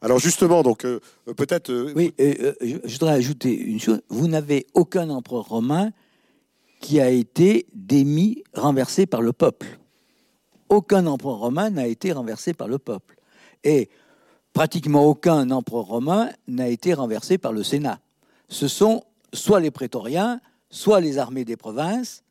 Alors 0.00 0.18
justement, 0.18 0.62
donc 0.62 0.84
euh, 0.84 1.00
peut-être. 1.36 1.70
Euh, 1.70 1.92
oui, 1.96 2.14
je 2.18 2.92
voudrais 2.92 3.14
ajouter 3.14 3.56
une 3.56 3.80
chose. 3.80 4.00
Vous 4.08 4.28
n'avez 4.28 4.66
aucun 4.74 5.10
empereur 5.10 5.48
romain 5.48 5.90
qui 6.80 7.00
a 7.00 7.10
été 7.10 7.66
démis, 7.74 8.44
renversé 8.54 9.06
par 9.06 9.20
le 9.20 9.32
peuple 9.32 9.78
aucun 10.68 11.06
empereur 11.06 11.38
romain 11.38 11.70
n'a 11.70 11.86
été 11.86 12.12
renversé 12.12 12.54
par 12.54 12.68
le 12.68 12.78
peuple. 12.78 13.16
Et 13.64 13.90
pratiquement 14.52 15.04
aucun 15.04 15.50
empereur 15.50 15.86
romain 15.86 16.30
n'a 16.46 16.68
été 16.68 16.94
renversé 16.94 17.38
par 17.38 17.52
le 17.52 17.62
Sénat. 17.62 18.00
Ce 18.48 18.68
sont 18.68 19.04
soit 19.32 19.60
les 19.60 19.70
prétoriens, 19.70 20.40
soit 20.70 21.00
les 21.00 21.18
armées 21.18 21.44
des 21.44 21.56
provinces 21.56 22.22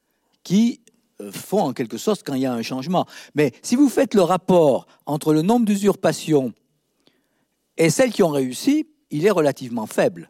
qui 0.43 0.81
euh, 1.21 1.31
font 1.31 1.61
en 1.61 1.73
quelque 1.73 1.97
sorte 1.97 2.23
quand 2.23 2.33
il 2.33 2.41
y 2.41 2.45
a 2.45 2.53
un 2.53 2.61
changement. 2.61 3.05
Mais 3.35 3.51
si 3.61 3.75
vous 3.75 3.89
faites 3.89 4.13
le 4.13 4.21
rapport 4.21 4.87
entre 5.05 5.33
le 5.33 5.41
nombre 5.41 5.65
d'usurpations 5.65 6.53
et 7.77 7.89
celles 7.89 8.11
qui 8.11 8.23
ont 8.23 8.29
réussi, 8.29 8.87
il 9.11 9.25
est 9.25 9.31
relativement 9.31 9.85
faible. 9.85 10.29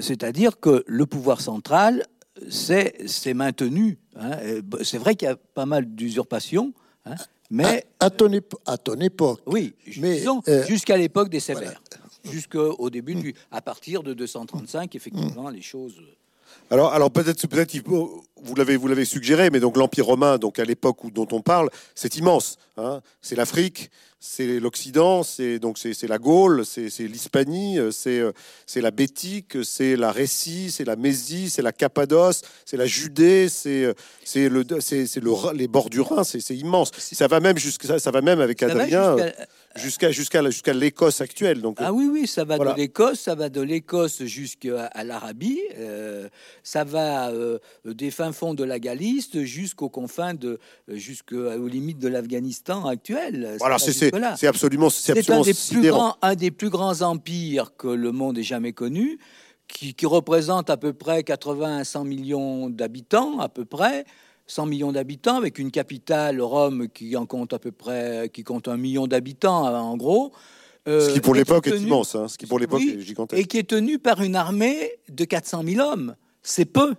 C'est-à-dire 0.00 0.58
que 0.58 0.84
le 0.86 1.06
pouvoir 1.06 1.40
central 1.40 2.04
s'est 2.48 3.34
maintenu. 3.34 3.98
Hein. 4.16 4.38
C'est 4.82 4.98
vrai 4.98 5.14
qu'il 5.14 5.28
y 5.28 5.30
a 5.30 5.36
pas 5.36 5.66
mal 5.66 5.94
d'usurpations, 5.94 6.74
Hein 7.06 7.14
mais 7.50 7.86
à, 8.00 8.10
ton 8.10 8.30
à, 8.66 8.78
ton 8.78 8.98
époque. 9.00 9.40
Oui, 9.46 9.74
mais 9.98 10.22
euh, 10.48 10.66
jusqu'à 10.66 10.96
l'époque 10.96 11.28
des 11.28 11.40
Sévères, 11.40 11.80
jusqu'au 12.24 12.90
début 12.90 13.14
du, 13.14 13.34
à 13.50 13.60
partir 13.60 14.02
de 14.02 14.14
235, 14.14 14.94
effectivement, 14.94 15.50
les 15.50 15.62
choses. 15.62 16.00
Alors, 16.70 16.92
alors 16.92 17.10
peut-être, 17.10 17.46
peut-être, 17.46 17.76
vous 17.84 18.54
l'avez, 18.56 18.76
vous 18.76 18.88
l'avez 18.88 19.04
suggéré, 19.04 19.50
mais 19.50 19.60
donc 19.60 19.76
l'Empire 19.76 20.06
romain, 20.06 20.38
donc 20.38 20.58
à 20.58 20.64
l'époque 20.64 20.98
dont 21.12 21.28
on 21.32 21.42
parle, 21.42 21.68
c'est 21.94 22.16
immense. 22.16 22.58
Hein 22.76 23.02
c'est 23.20 23.36
l'Afrique, 23.36 23.90
c'est 24.26 24.58
l'Occident, 24.58 25.22
c'est 25.22 25.58
donc 25.58 25.76
c'est 25.76 26.08
la 26.08 26.16
Gaule, 26.16 26.64
c'est 26.64 26.88
l'Hispanie, 27.00 27.78
c'est 27.90 28.22
c'est 28.66 28.80
la 28.80 28.90
Bétique, 28.90 29.58
c'est 29.62 29.96
la 29.96 30.10
Récie, 30.10 30.70
c'est 30.70 30.84
la 30.84 30.96
Mésie, 30.96 31.50
c'est 31.50 31.60
la 31.60 31.72
Cappadoce, 31.72 32.40
c'est 32.64 32.78
la 32.78 32.86
Judée, 32.86 33.50
c'est 33.50 33.94
c'est 34.24 34.48
le 34.48 34.64
c'est 34.80 35.16
le 35.16 35.52
les 35.54 35.68
bords 35.68 35.90
du 35.90 36.00
Rhin, 36.00 36.24
c'est 36.24 36.56
immense. 36.56 36.90
Ça 36.96 37.28
va 37.28 37.40
même 37.40 37.58
jusqu'à 37.58 37.98
ça 37.98 38.10
va 38.10 38.22
même 38.22 38.40
avec 38.40 38.62
Adrien 38.62 39.16
jusqu'à 39.76 40.10
jusqu'à 40.10 40.42
jusqu'à 40.50 40.72
l'Écosse 40.72 41.20
actuelle. 41.20 41.60
Donc 41.60 41.78
ah 41.80 41.92
oui 41.92 42.08
oui, 42.10 42.26
ça 42.26 42.44
va 42.44 42.58
de 42.58 42.76
l'Écosse, 42.76 43.20
ça 43.20 43.34
va 43.34 43.48
de 43.48 43.60
l'Écosse 43.60 44.22
jusqu'à 44.24 44.90
l'Arabie, 45.04 45.60
euh, 45.76 46.28
ça 46.62 46.84
va 46.84 47.30
euh, 47.30 47.58
des 47.84 48.10
fins 48.10 48.32
fonds 48.32 48.54
de 48.54 48.64
la 48.64 48.78
Galice 48.78 49.36
jusqu'aux 49.38 49.88
confins 49.88 50.34
de 50.34 50.58
jusqu'aux 50.88 51.66
limites 51.68 51.98
de 51.98 52.08
l'Afghanistan 52.08 52.86
actuel. 52.86 53.56
Voilà, 53.58 53.78
c'est 53.78 54.46
absolument 54.46 54.90
c'est 54.90 55.30
un 55.30 55.40
des 55.42 55.54
plus 55.54 55.88
grands 55.88 56.16
un 56.22 56.34
des 56.34 56.50
plus 56.50 56.70
grands 56.70 57.02
empires 57.02 57.76
que 57.76 57.88
le 57.88 58.12
monde 58.12 58.38
ait 58.38 58.42
jamais 58.42 58.72
connu. 58.72 59.18
Qui, 59.66 59.94
qui 59.94 60.04
représente 60.04 60.68
à 60.68 60.76
peu 60.76 60.92
près 60.92 61.24
80 61.24 61.78
à 61.78 61.84
100 61.84 62.04
millions 62.04 62.68
d'habitants, 62.68 63.38
à 63.40 63.48
peu 63.48 63.64
près, 63.64 64.04
100 64.46 64.66
millions 64.66 64.92
d'habitants, 64.92 65.36
avec 65.36 65.58
une 65.58 65.70
capitale, 65.70 66.40
Rome, 66.40 66.88
qui 66.88 67.16
en 67.16 67.26
compte 67.26 67.52
à 67.52 67.58
peu 67.58 67.72
près, 67.72 68.30
qui 68.32 68.44
compte 68.44 68.68
un 68.68 68.76
million 68.76 69.06
d'habitants, 69.06 69.66
en 69.66 69.96
gros. 69.96 70.32
Euh, 70.86 71.08
ce 71.08 71.14
qui 71.14 71.20
pour 71.20 71.34
l'époque 71.34 71.66
est, 71.66 71.78
immense, 71.78 72.14
hein, 72.14 72.28
ce 72.28 72.36
qui 72.36 72.46
pour 72.46 72.58
l'époque 72.58 72.82
est 72.82 73.00
gigantesque. 73.00 73.40
Et 73.40 73.46
qui 73.46 73.58
est 73.58 73.68
tenu 73.68 73.98
par 73.98 74.20
une 74.20 74.36
armée 74.36 74.92
de 75.08 75.24
400 75.24 75.62
000 75.64 75.80
hommes. 75.80 76.14
C'est 76.42 76.66
peu. 76.66 76.94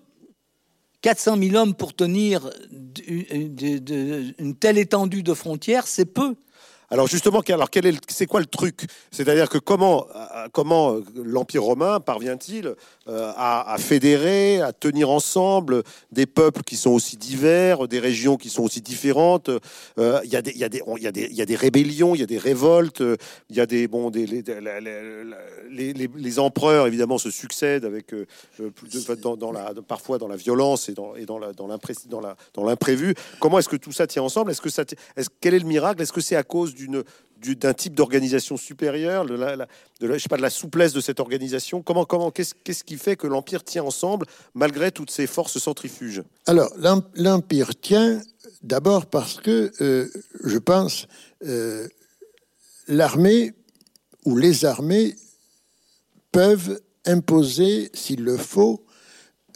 400 1.01 1.37
000 1.37 1.55
hommes 1.55 1.75
pour 1.75 1.93
tenir 1.93 2.49
une 3.07 4.55
telle 4.55 4.79
étendue 4.79 5.21
de 5.21 5.35
frontières, 5.35 5.85
c'est 5.85 6.05
peu. 6.05 6.35
Alors 6.91 7.07
justement, 7.07 7.41
alors 7.47 7.69
quel 7.69 7.85
est, 7.87 7.99
c'est 8.09 8.27
quoi 8.27 8.39
le 8.39 8.45
truc? 8.45 8.85
C'est-à-dire 9.11 9.49
que 9.49 9.57
comment, 9.57 10.05
euh, 10.15 10.47
comment 10.51 10.93
euh, 10.93 11.03
l'Empire 11.15 11.63
romain 11.63 11.99
parvient-il 11.99 12.75
euh, 13.07 13.31
à, 13.35 13.75
fédérer, 13.79 14.61
à 14.61 14.71
tenir 14.71 15.09
ensemble 15.09 15.83
des 16.11 16.27
peuples 16.27 16.61
qui 16.61 16.77
sont 16.77 16.91
aussi 16.91 17.17
divers, 17.17 17.87
des 17.87 17.99
régions 17.99 18.37
qui 18.37 18.49
sont 18.49 18.63
aussi 18.63 18.81
différentes? 18.81 19.49
Il 19.97 20.29
y, 20.29 20.35
a 20.35 20.41
des, 20.41 20.51
y, 20.51 20.63
y, 20.63 21.11
des, 21.11 21.27
y 21.31 21.41
a 21.41 21.45
des 21.45 21.55
rébellions, 21.55 22.13
il 22.13 22.21
y 22.21 22.23
a 22.23 22.27
des 22.27 22.37
révoltes, 22.37 23.01
il 23.49 23.55
y 23.55 23.59
a 23.59 23.65
des 23.65 23.87
bon, 23.87 24.11
des, 24.11 24.25
les, 24.27 25.93
les, 25.93 26.39
empereurs 26.39 26.87
évidemment 26.87 27.17
se 27.17 27.31
succèdent 27.31 27.85
avec 27.85 28.13
dans, 29.21 29.37
dans, 29.37 29.51
la, 29.51 29.73
parfois 29.87 30.17
dans 30.17 30.27
la 30.27 30.35
violence 30.35 30.89
et 30.89 30.93
dans, 30.93 31.15
et 31.15 31.25
dans, 31.25 31.39
la, 31.39 31.53
dans 31.53 31.67
l'imprévu. 32.63 33.15
Comment 33.39 33.59
est-ce 33.59 33.69
que 33.69 33.75
tout 33.75 33.91
ça 33.91 34.05
tient 34.05 34.23
ensemble? 34.23 34.51
Est-ce 34.51 34.61
que 34.61 34.69
ça, 34.69 34.83
est-ce, 35.15 35.29
quel 35.41 35.53
est 35.53 35.59
le 35.59 35.65
miracle? 35.65 36.01
Est-ce 36.01 36.13
que 36.13 36.21
c'est 36.21 36.35
à 36.35 36.43
cause 36.43 36.74
du 36.75 37.55
d'un 37.55 37.73
type 37.73 37.95
d'organisation 37.95 38.57
supérieure, 38.57 39.25
de 39.25 39.35
la, 39.35 39.67
je 40.01 40.17
sais 40.17 40.29
pas, 40.29 40.37
de 40.37 40.41
la 40.41 40.49
souplesse 40.49 40.93
de 40.93 41.01
cette 41.01 41.19
organisation. 41.19 41.81
Comment, 41.81 42.05
comment, 42.05 42.31
qu'est-ce, 42.31 42.55
qu'est-ce 42.63 42.83
qui 42.83 42.97
fait 42.97 43.15
que 43.15 43.27
l'Empire 43.27 43.63
tient 43.63 43.83
ensemble 43.83 44.25
malgré 44.53 44.91
toutes 44.91 45.11
ces 45.11 45.27
forces 45.27 45.59
centrifuges? 45.59 46.23
Alors, 46.47 46.71
l'Empire 47.15 47.79
tient 47.79 48.21
d'abord 48.63 49.05
parce 49.05 49.39
que, 49.39 49.71
euh, 49.81 50.07
je 50.43 50.57
pense, 50.57 51.07
euh, 51.45 51.87
l'armée 52.87 53.53
ou 54.23 54.37
les 54.37 54.65
armées 54.65 55.15
peuvent 56.31 56.81
imposer, 57.05 57.91
s'il 57.93 58.23
le 58.23 58.37
faut, 58.37 58.85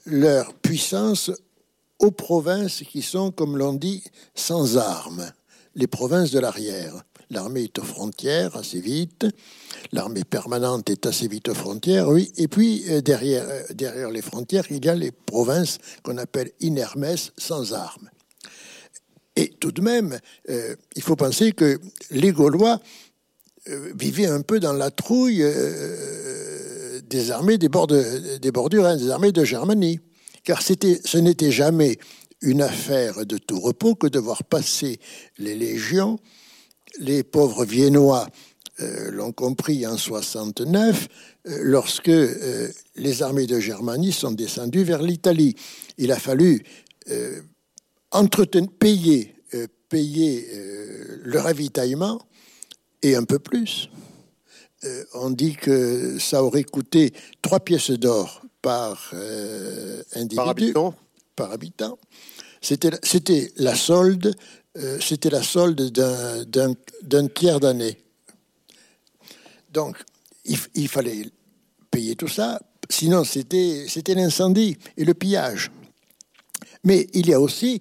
leur 0.06 0.54
puissance 0.54 1.32
aux 2.00 2.12
provinces 2.12 2.84
qui 2.84 3.02
sont, 3.02 3.32
comme 3.32 3.58
l'on 3.58 3.74
dit, 3.74 4.04
sans 4.36 4.78
armes 4.78 5.32
les 5.80 5.88
provinces 5.88 6.32
de 6.32 6.40
l'arrière. 6.40 7.04
L'armée 7.32 7.64
est 7.64 7.80
aux 7.80 7.84
frontières 7.84 8.56
assez 8.58 8.82
vite, 8.82 9.26
l'armée 9.92 10.24
permanente 10.24 10.90
est 10.90 11.06
assez 11.06 11.28
vite 11.28 11.48
aux 11.48 11.54
frontières, 11.54 12.10
oui, 12.10 12.32
et 12.38 12.48
puis 12.48 12.84
euh, 12.90 13.02
derrière, 13.02 13.46
euh, 13.48 13.64
derrière 13.74 14.10
les 14.10 14.22
frontières, 14.22 14.66
il 14.70 14.84
y 14.84 14.90
a 14.90 14.96
les 14.96 15.12
provinces 15.12 15.78
qu'on 16.04 16.18
appelle 16.18 16.52
inermes, 16.60 17.16
sans 17.38 17.74
armes. 17.74 18.10
Et 19.36 19.54
tout 19.60 19.72
de 19.72 19.82
même, 19.82 20.20
euh, 20.50 20.76
il 20.96 21.02
faut 21.02 21.16
penser 21.16 21.54
que 21.54 21.80
les 22.12 22.32
Gaulois 22.32 22.80
vivaient 23.96 24.26
un 24.26 24.42
peu 24.42 24.60
dans 24.60 24.74
la 24.74 24.90
trouille 24.90 25.46
des 27.08 27.30
armées 27.30 27.60
des 27.60 27.70
bords, 27.70 27.86
des 27.88 28.52
bords 28.52 28.70
du 28.70 28.80
Rhin, 28.80 28.98
des 28.98 29.12
armées 29.12 29.32
de 29.32 29.44
Germanie, 29.44 30.00
car 30.44 30.64
ce 30.64 31.18
n'était 31.18 31.52
jamais 31.52 32.00
une 32.42 32.62
affaire 32.62 33.26
de 33.26 33.38
tout 33.38 33.60
repos 33.60 33.96
que 33.96 34.08
de 34.08 34.20
voir 34.20 34.44
passer 34.44 35.00
les 35.38 35.56
légions. 35.56 36.20
Les 37.00 37.24
pauvres 37.24 37.66
Viennois 37.66 38.28
euh, 38.80 39.12
l'ont 39.12 39.34
compris 39.34 39.86
en 39.86 39.98
69, 39.98 41.08
euh, 41.48 41.58
lorsque 41.62 42.10
euh, 42.10 42.70
les 42.96 43.22
armées 43.22 43.46
de 43.46 43.60
Germanie 43.60 44.14
sont 44.14 44.32
descendues 44.32 44.84
vers 44.84 45.02
l'Italie. 45.02 45.56
Il 45.98 46.12
a 46.12 46.20
fallu 46.20 46.64
entretenir, 48.12 48.70
payer, 48.78 49.36
payer 49.90 50.48
le 51.24 51.40
ravitaillement 51.40 52.22
et 53.02 53.16
un 53.16 53.24
peu 53.24 53.40
plus. 53.40 53.90
on 55.16 55.32
dit 55.32 55.56
que 55.56 56.20
ça 56.20 56.44
aurait 56.44 56.64
coûté 56.64 57.14
trois 57.42 57.60
pièces 57.60 57.90
d'or 57.90 58.44
par 58.62 59.12
individu. 60.14 60.36
Par 60.36 60.50
habitant 60.50 60.96
par 61.40 61.54
habitant. 61.54 61.98
C'était, 62.62 63.52
la 63.58 63.76
solde, 63.76 64.36
euh, 64.78 65.00
c'était 65.00 65.30
la 65.30 65.44
solde 65.44 65.92
d'un, 65.92 67.28
tiers 67.28 67.60
d'année. 67.60 67.98
Donc, 69.72 69.98
il, 70.74 70.88
fallait 70.88 71.26
payer 71.92 72.16
tout 72.16 72.28
ça, 72.28 72.60
sinon 72.90 73.24
c'était, 73.24 73.86
l'incendie 74.16 74.78
et 74.98 75.06
le 75.06 75.14
pillage. 75.14 75.72
Mais 76.84 77.08
il 77.14 77.28
y 77.28 77.34
a 77.34 77.40
aussi 77.40 77.80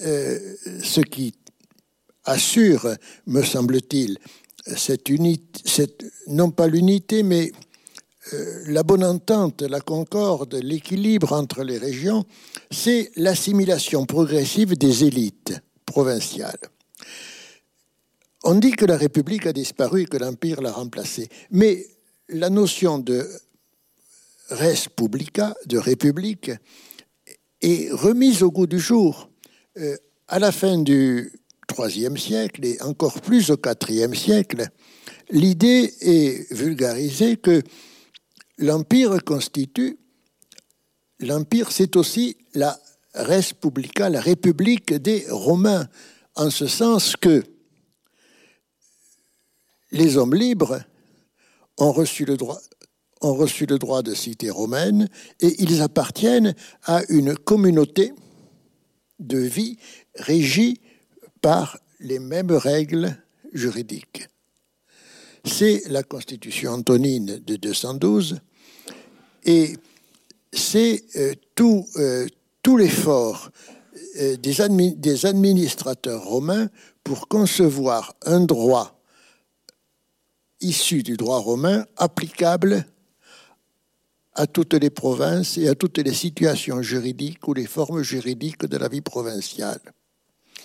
euh, 0.00 0.38
ce 0.82 1.00
qui 1.00 1.34
assure, 2.24 2.88
me 3.26 3.42
semble-t-il, 3.42 4.18
cette 4.76 5.10
non 6.26 6.50
pas 6.50 6.66
l'unité, 6.66 7.22
mais 7.22 7.52
la 8.66 8.82
bonne 8.82 9.04
entente, 9.04 9.62
la 9.62 9.80
concorde, 9.80 10.54
l'équilibre 10.54 11.32
entre 11.32 11.62
les 11.62 11.78
régions, 11.78 12.24
c'est 12.70 13.10
l'assimilation 13.16 14.06
progressive 14.06 14.76
des 14.76 15.04
élites 15.04 15.54
provinciales. 15.84 16.58
On 18.44 18.54
dit 18.54 18.72
que 18.72 18.84
la 18.84 18.96
République 18.96 19.46
a 19.46 19.52
disparu 19.52 20.02
et 20.02 20.06
que 20.06 20.16
l'Empire 20.16 20.60
l'a 20.60 20.72
remplacée, 20.72 21.28
mais 21.50 21.86
la 22.28 22.50
notion 22.50 22.98
de 22.98 23.26
res 24.50 24.88
publica, 24.94 25.54
de 25.66 25.78
République, 25.78 26.50
est 27.62 27.90
remise 27.92 28.42
au 28.42 28.50
goût 28.50 28.66
du 28.66 28.78
jour. 28.78 29.30
Euh, 29.78 29.96
à 30.28 30.38
la 30.38 30.52
fin 30.52 30.78
du 30.78 31.32
IIIe 31.78 32.18
siècle 32.18 32.64
et 32.64 32.80
encore 32.82 33.20
plus 33.20 33.50
au 33.50 33.56
IVe 33.88 34.14
siècle, 34.14 34.68
l'idée 35.30 35.92
est 36.00 36.52
vulgarisée 36.52 37.36
que 37.36 37.62
l'Empire 38.58 39.22
constitue, 39.24 39.98
l'Empire 41.20 41.70
c'est 41.70 41.96
aussi 41.96 42.36
la 42.54 42.78
res 43.14 43.54
la 44.10 44.20
République 44.20 44.92
des 44.94 45.24
Romains, 45.30 45.88
en 46.34 46.50
ce 46.50 46.66
sens 46.66 47.16
que 47.16 47.44
les 49.92 50.16
hommes 50.16 50.34
libres 50.34 50.82
ont 51.78 51.92
reçu 51.92 52.24
le 52.24 52.36
droit, 52.36 52.60
ont 53.20 53.34
reçu 53.34 53.66
le 53.66 53.78
droit 53.78 54.02
de 54.02 54.14
cité 54.14 54.50
romaine 54.50 55.08
et 55.40 55.62
ils 55.62 55.80
appartiennent 55.80 56.54
à 56.82 57.02
une 57.08 57.36
communauté 57.36 58.12
de 59.20 59.38
vie 59.38 59.78
régie 60.16 60.80
par 61.40 61.78
les 62.00 62.18
mêmes 62.18 62.52
règles 62.52 63.16
juridiques 63.52 64.28
c'est 65.44 65.82
la 65.88 66.02
Constitution 66.02 66.72
antonine 66.72 67.40
de 67.46 67.56
212 67.56 68.40
et 69.44 69.74
c'est 70.52 71.04
euh, 71.16 71.34
tout, 71.54 71.86
euh, 71.96 72.26
tout 72.62 72.76
l'effort 72.76 73.50
euh, 74.20 74.36
des, 74.36 75.26
administrateurs 75.26 76.24
romains 76.24 76.68
pour 77.02 77.28
concevoir 77.28 78.14
un 78.24 78.40
droit 78.40 79.00
issu 80.60 81.02
du 81.02 81.16
droit 81.16 81.38
romain 81.38 81.84
applicable 81.96 82.86
à 84.34 84.46
toutes 84.46 84.74
les 84.74 84.90
provinces 84.90 85.58
et 85.58 85.68
à 85.68 85.74
toutes 85.74 85.98
les 85.98 86.14
situations 86.14 86.80
juridiques 86.80 87.46
ou 87.46 87.54
les 87.54 87.66
formes 87.66 88.02
juridiques 88.02 88.64
de 88.64 88.76
la 88.76 88.88
vie 88.88 89.02
provinciale. 89.02 89.80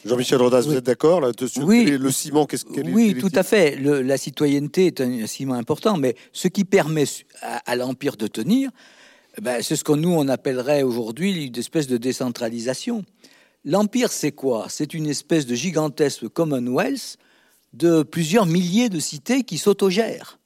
Jean-Michel 0.05 0.41
Rodas, 0.41 0.61
vous 0.61 0.75
êtes 0.75 0.85
d'accord 0.85 1.21
là-dessus 1.21 1.61
Oui. 1.61 1.85
Le 1.85 2.11
ciment, 2.11 2.45
qu'est-ce 2.45 2.65
qu'elle 2.65 2.89
Oui, 2.89 3.15
tout 3.19 3.31
à 3.33 3.43
fait. 3.43 3.77
la 3.79 4.17
citoyenneté 4.17 4.87
est 4.87 5.01
un 5.01 5.27
ciment 5.27 5.55
important, 5.55 5.97
mais 5.97 6.15
ce 6.31 6.47
qui 6.47 6.63
permet 6.65 7.05
à, 7.41 7.75
l'Empire 7.75 8.15
de 8.15 8.27
tenir, 8.27 8.71
ben, 9.41 9.61
c'est 9.61 9.75
ce 9.75 9.83
que 9.83 9.91
nous, 9.91 10.11
on 10.11 10.27
appellerait 10.27 10.83
aujourd'hui 10.83 11.47
une 11.47 11.57
espèce 11.57 11.87
de 11.87 11.97
décentralisation. 11.97 13.03
L'Empire, 13.65 14.11
c'est 14.11 14.31
quoi? 14.31 14.67
C'est 14.69 14.93
une 14.93 15.07
espèce 15.07 15.45
de 15.45 15.55
gigantesque 15.55 16.27
Commonwealth 16.29 17.17
de 17.73 18.03
plusieurs 18.03 18.45
milliers 18.45 18.89
de 18.89 18.99
cités 18.99 19.43
qui 19.43 19.57
s'autogèrent. 19.57 20.39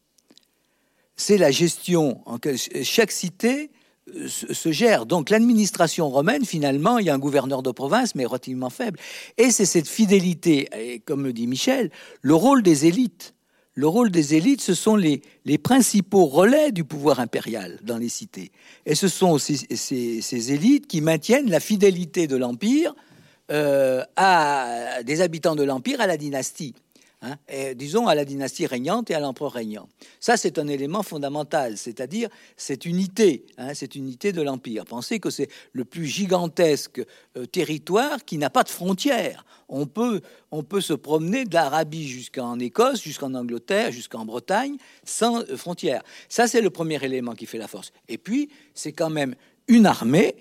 C'est 1.16 1.38
la 1.38 1.52
gestion 1.52 2.22
en 2.26 2.38
chaque 2.82 3.12
cité 3.12 3.70
se 4.28 4.72
gère. 4.72 5.06
Donc 5.06 5.30
l'administration 5.30 6.10
romaine, 6.10 6.46
finalement, 6.46 7.00
il 7.00 7.08
y 7.08 7.10
a 7.10 7.14
un 7.14 7.20
gouverneur 7.20 7.64
de 7.64 7.72
province, 7.72 8.16
mais 8.16 8.26
relativement 8.26 8.70
faible. 8.70 9.00
Et 9.38 9.52
c'est 9.52 9.66
cette 9.66 9.88
fidélité, 9.88 10.70
et 10.78 11.00
comme 11.00 11.24
le 11.24 11.34
dit 11.34 11.48
Michel, 11.48 11.92
le 12.22 12.36
rôle 12.36 12.64
des 12.64 12.86
élites. 12.86 13.34
Le 13.76 13.88
rôle 13.88 14.12
des 14.12 14.36
élites, 14.36 14.62
ce 14.62 14.76
sont 14.76 14.96
les, 14.96 15.22
les 15.46 15.58
principaux 15.58 16.26
relais 16.26 16.72
du 16.72 16.84
pouvoir 16.84 17.20
impérial 17.20 17.80
dans 17.82 17.98
les 17.98 18.10
cités. 18.10 18.52
Et 18.86 18.94
ce 18.94 19.08
sont 19.08 19.40
ces, 19.40 19.56
ces, 19.76 20.52
élites 20.54 20.86
qui 20.86 21.02
maintiennent 21.02 21.50
la 21.50 21.60
fidélité 21.60 22.28
de 22.28 22.36
l'Empire 22.36 22.94
euh, 23.52 24.04
à 24.16 25.02
des 25.04 25.22
habitants 25.22 25.56
de 25.56 25.64
l'Empire 25.64 26.02
à 26.02 26.08
la 26.08 26.18
dynastie. 26.18 26.76
Hein, 27.26 27.38
disons 27.76 28.08
à 28.08 28.16
la 28.16 28.26
dynastie 28.26 28.66
régnante 28.66 29.10
et 29.10 29.14
à 29.14 29.22
l'empereur 29.22 29.54
régnant. 29.54 29.88
Ça, 30.20 30.36
c'est 30.36 30.60
un 30.60 30.68
élément 30.68 31.04
fondamental, 31.04 31.78
c'est-à-dire 31.78 32.28
cette 32.58 32.86
unité, 32.86 33.46
hein, 33.58 33.74
cette 33.74 33.96
unité 33.96 34.34
de 34.34 34.42
l'empire. 34.42 34.84
Pensez 34.84 35.22
que 35.22 35.30
c'est 35.30 35.48
le 35.72 35.86
plus 35.86 36.06
gigantesque 36.06 37.02
euh, 37.38 37.46
territoire 37.46 38.26
qui 38.26 38.38
n'a 38.38 38.50
pas 38.50 38.64
de 38.64 38.70
frontières. 38.70 39.46
On 39.70 39.86
peut, 39.86 40.20
on 40.52 40.64
peut 40.64 40.82
se 40.82 40.92
promener 40.92 41.46
de 41.46 41.54
l'Arabie 41.54 42.10
jusqu'en 42.10 42.60
Écosse, 42.60 43.02
jusqu'en 43.02 43.34
Angleterre, 43.36 43.94
jusqu'en 43.94 44.26
Bretagne, 44.26 44.76
sans 45.06 45.44
euh, 45.44 45.56
frontières. 45.56 46.04
Ça, 46.28 46.48
c'est 46.48 46.62
le 46.62 46.72
premier 46.72 47.02
élément 47.06 47.36
qui 47.36 47.46
fait 47.46 47.58
la 47.58 47.70
force. 47.70 47.94
Et 48.10 48.18
puis, 48.18 48.50
c'est 48.74 48.92
quand 48.92 49.10
même 49.10 49.36
une 49.70 49.86
armée 49.86 50.36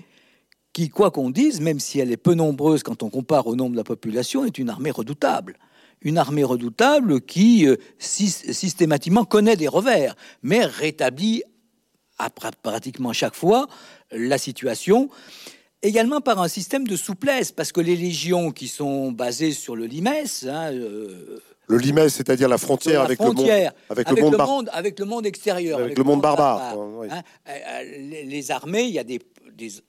qui, 0.72 0.88
quoi 0.88 1.12
qu'on 1.12 1.30
dise, 1.30 1.60
même 1.60 1.78
si 1.78 2.00
elle 2.00 2.10
est 2.10 2.16
peu 2.16 2.34
nombreuse 2.34 2.82
quand 2.82 3.04
on 3.04 3.08
compare 3.08 3.46
au 3.46 3.54
nombre 3.54 3.72
de 3.72 3.76
la 3.76 3.84
population, 3.84 4.44
est 4.44 4.58
une 4.58 4.68
armée 4.68 4.90
redoutable 4.90 5.58
une 6.02 6.18
armée 6.18 6.44
redoutable 6.44 7.20
qui 7.20 7.66
euh, 7.66 7.76
systématiquement 7.98 9.24
connaît 9.24 9.56
des 9.56 9.68
revers, 9.68 10.14
mais 10.42 10.64
rétablit 10.64 11.42
à 12.18 12.30
pratiquement 12.30 13.12
chaque 13.12 13.34
fois 13.34 13.66
la 14.10 14.38
situation. 14.38 15.08
Également 15.84 16.20
par 16.20 16.40
un 16.40 16.46
système 16.46 16.86
de 16.86 16.94
souplesse, 16.94 17.50
parce 17.50 17.72
que 17.72 17.80
les 17.80 17.96
légions 17.96 18.52
qui 18.52 18.68
sont 18.68 19.10
basées 19.10 19.50
sur 19.50 19.74
le 19.74 19.86
limès, 19.86 20.46
hein, 20.48 20.72
euh, 20.72 21.40
le 21.66 21.78
limès, 21.78 22.12
c'est-à-dire 22.12 22.48
la 22.48 22.58
frontière, 22.58 23.02
avec, 23.02 23.18
le 23.18 23.32
monde, 23.32 23.50
avec, 23.88 24.10
le 24.10 24.22
monde, 24.36 24.70
avec 24.72 24.98
le 24.98 25.04
monde 25.06 25.26
extérieur, 25.26 25.80
avec, 25.80 25.96
le 25.96 26.04
monde 26.04 26.20
barbare. 26.20 26.76
Hein, 27.10 27.22
euh, 27.48 27.82
les, 28.24 28.50
armées, 28.50 28.82
il 28.82 28.90
y 28.90 28.98
a 28.98 29.04
des 29.04 29.20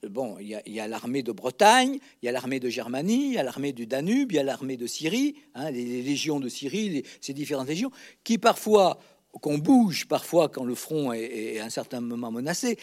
bon, 0.10 0.38
il 0.40 0.62
y 0.68 0.80
a, 0.80 0.88
l'armée 0.88 1.24
de 1.24 1.32
Bretagne, 1.32 2.00
il 2.22 2.26
y 2.26 2.30
a 2.30 2.32
l'armée 2.32 2.60
de 2.60 2.70
Germanie, 2.70 3.28
il 3.28 3.34
y 3.34 3.38
a 3.38 3.44
l'armée 3.44 3.74
du 3.74 3.88
Danube, 3.88 4.32
il 4.32 4.36
y 4.36 4.40
a 4.40 4.44
l'armée 4.44 4.78
de 4.78 4.88
Syrie, 4.88 5.36
hein, 5.56 5.72
les, 5.72 6.02
légions 6.02 6.40
de 6.40 6.50
Syrie, 6.50 7.04
ces 7.22 7.34
différentes 7.34 7.68
légions, 7.68 7.92
qui 8.24 8.38
parfois, 8.38 9.00
qu'on 9.42 9.58
bouge 9.58 10.06
parfois 10.08 10.50
quand 10.50 10.64
le 10.64 10.76
front 10.76 11.14
est, 11.14 11.56
est 11.56 11.60
à 11.60 11.66
un 11.66 11.70
certain 11.70 12.02
moment 12.02 12.32
menacé, 12.32 12.78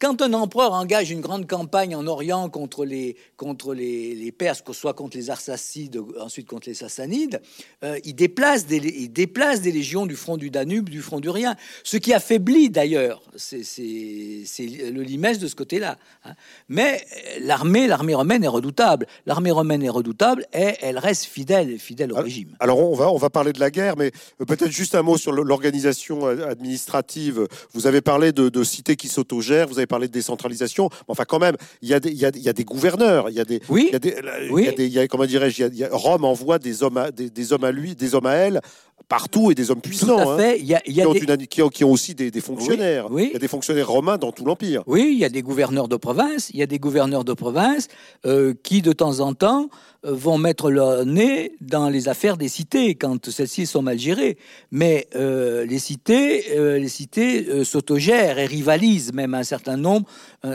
quand 0.00 0.22
un 0.22 0.32
empereur 0.32 0.72
engage 0.74 1.10
une 1.10 1.20
grande 1.20 1.48
campagne 1.48 1.96
en 1.96 2.06
Orient 2.06 2.48
contre 2.48 2.84
les, 2.84 3.16
contre 3.36 3.74
les, 3.74 4.14
les 4.14 4.30
Perses, 4.30 4.62
soit 4.72 4.94
contre 4.94 5.16
les 5.16 5.30
Arsacides, 5.30 6.00
ensuite 6.20 6.46
contre 6.46 6.68
les 6.68 6.74
Sassanides, 6.74 7.40
euh, 7.82 7.98
il, 8.04 8.14
déplace 8.14 8.66
des, 8.66 8.76
il 8.76 9.12
déplace 9.12 9.60
des 9.60 9.72
légions 9.72 10.06
du 10.06 10.14
front 10.14 10.36
du 10.36 10.50
Danube, 10.50 10.88
du 10.88 11.02
front 11.02 11.18
du 11.18 11.28
Rhin. 11.28 11.56
Ce 11.82 11.96
qui 11.96 12.14
affaiblit 12.14 12.70
d'ailleurs, 12.70 13.22
c'est 13.36 13.64
le 13.66 15.02
limès 15.02 15.40
de 15.40 15.48
ce 15.48 15.56
côté-là. 15.56 15.98
Hein. 16.24 16.34
Mais 16.68 17.04
l'armée, 17.40 17.88
l'armée 17.88 18.14
romaine 18.14 18.44
est 18.44 18.48
redoutable. 18.48 19.06
L'armée 19.26 19.50
romaine 19.50 19.82
est 19.82 19.88
redoutable 19.88 20.46
et 20.52 20.74
elle 20.80 20.98
reste 20.98 21.24
fidèle, 21.24 21.76
fidèle 21.78 22.12
au 22.12 22.16
régime. 22.16 22.54
Alors 22.60 22.78
on 22.78 22.94
va, 22.94 23.10
on 23.10 23.18
va 23.18 23.30
parler 23.30 23.52
de 23.52 23.60
la 23.60 23.72
guerre, 23.72 23.96
mais 23.96 24.12
peut-être 24.38 24.70
juste 24.70 24.94
un 24.94 25.02
mot 25.02 25.18
sur 25.18 25.32
l'organisation 25.32 26.26
administrative. 26.26 27.48
Vous 27.72 27.88
avez 27.88 28.00
parlé 28.00 28.30
de, 28.30 28.48
de 28.48 28.62
cités 28.62 28.94
qui 28.94 29.08
s'autogèrent, 29.08 29.66
vous 29.66 29.78
avez 29.78 29.87
parler 29.88 30.08
de 30.08 30.12
décentralisation. 30.12 30.90
Enfin, 31.08 31.24
quand 31.26 31.38
même, 31.38 31.56
il 31.82 31.88
y 31.88 31.94
a 31.94 32.00
des, 32.00 32.10
il 32.10 32.18
y 32.18 32.24
a, 32.24 32.30
il 32.34 32.42
y 32.42 32.48
a 32.48 32.52
des 32.52 32.64
gouverneurs, 32.64 33.30
il 33.30 33.36
y 33.36 33.40
a 33.40 33.44
des, 33.44 33.60
oui. 33.68 33.86
il 33.88 33.92
y 33.92 33.96
a 33.96 33.98
des, 33.98 34.14
oui. 34.50 34.62
il 34.78 34.92
y 34.92 34.98
a 34.98 35.02
des 35.02 35.08
comment 35.08 35.26
dirais-je, 35.26 35.64
Rome 35.90 36.24
envoie 36.24 36.58
des 36.58 36.82
hommes, 36.82 36.98
à, 36.98 37.10
des, 37.10 37.30
des, 37.30 37.52
hommes 37.52 37.64
à 37.64 37.72
lui, 37.72 37.94
des 37.94 38.14
hommes 38.14 38.26
à 38.26 38.34
elle 38.34 38.60
partout 39.08 39.50
et 39.50 39.54
des 39.54 39.70
hommes 39.70 39.80
puissants. 39.80 40.06
Tout 40.22 40.30
à 40.30 40.36
fait. 40.36 40.52
Hein, 40.52 40.56
il 40.58 40.66
y 40.66 40.74
a, 40.74 40.82
il 40.86 40.92
y 40.94 41.00
a 41.00 41.04
qui, 41.04 41.08
ont 41.08 41.12
des... 41.36 41.46
qui, 41.46 41.62
ont, 41.62 41.68
qui, 41.68 41.84
ont 41.84 41.92
aussi 41.92 42.14
des, 42.14 42.30
des 42.30 42.40
fonctionnaires. 42.40 43.06
Oui, 43.10 43.26
Il 43.30 43.32
y 43.32 43.36
a 43.36 43.38
des 43.38 43.48
fonctionnaires 43.48 43.88
romains 43.88 44.18
dans 44.18 44.32
tout 44.32 44.44
l'empire. 44.44 44.82
Oui, 44.86 45.10
il 45.12 45.18
y 45.18 45.24
a 45.24 45.28
des 45.28 45.42
gouverneurs 45.42 45.88
de 45.88 45.96
province. 45.96 46.50
Il 46.52 46.58
y 46.58 46.62
a 46.62 46.66
des 46.66 46.78
gouverneurs 46.78 47.24
de 47.24 47.32
province 47.32 47.88
euh, 48.26 48.54
qui, 48.62 48.82
de 48.82 48.92
temps 48.92 49.20
en 49.20 49.34
temps, 49.34 49.70
euh, 50.04 50.12
vont 50.12 50.38
mettre 50.38 50.70
leur 50.70 51.06
nez 51.06 51.52
dans 51.60 51.88
les 51.88 52.08
affaires 52.08 52.36
des 52.36 52.48
cités 52.48 52.94
quand 52.94 53.30
celles-ci 53.30 53.66
sont 53.66 53.82
mal 53.82 53.98
gérées. 53.98 54.36
Mais 54.70 55.08
euh, 55.16 55.64
les 55.64 55.78
cités, 55.78 56.56
euh, 56.56 56.78
les 56.78 56.88
cités 56.88 57.64
s'autogèrent 57.64 58.38
et 58.38 58.46
rivalisent 58.46 59.12
même 59.12 59.34
un 59.34 59.42
certain 59.42 59.76
nombre, 59.76 60.06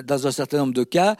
dans 0.05 0.27
un 0.27 0.31
certain 0.31 0.57
nombre 0.59 0.73
de 0.73 0.83
cas, 0.83 1.15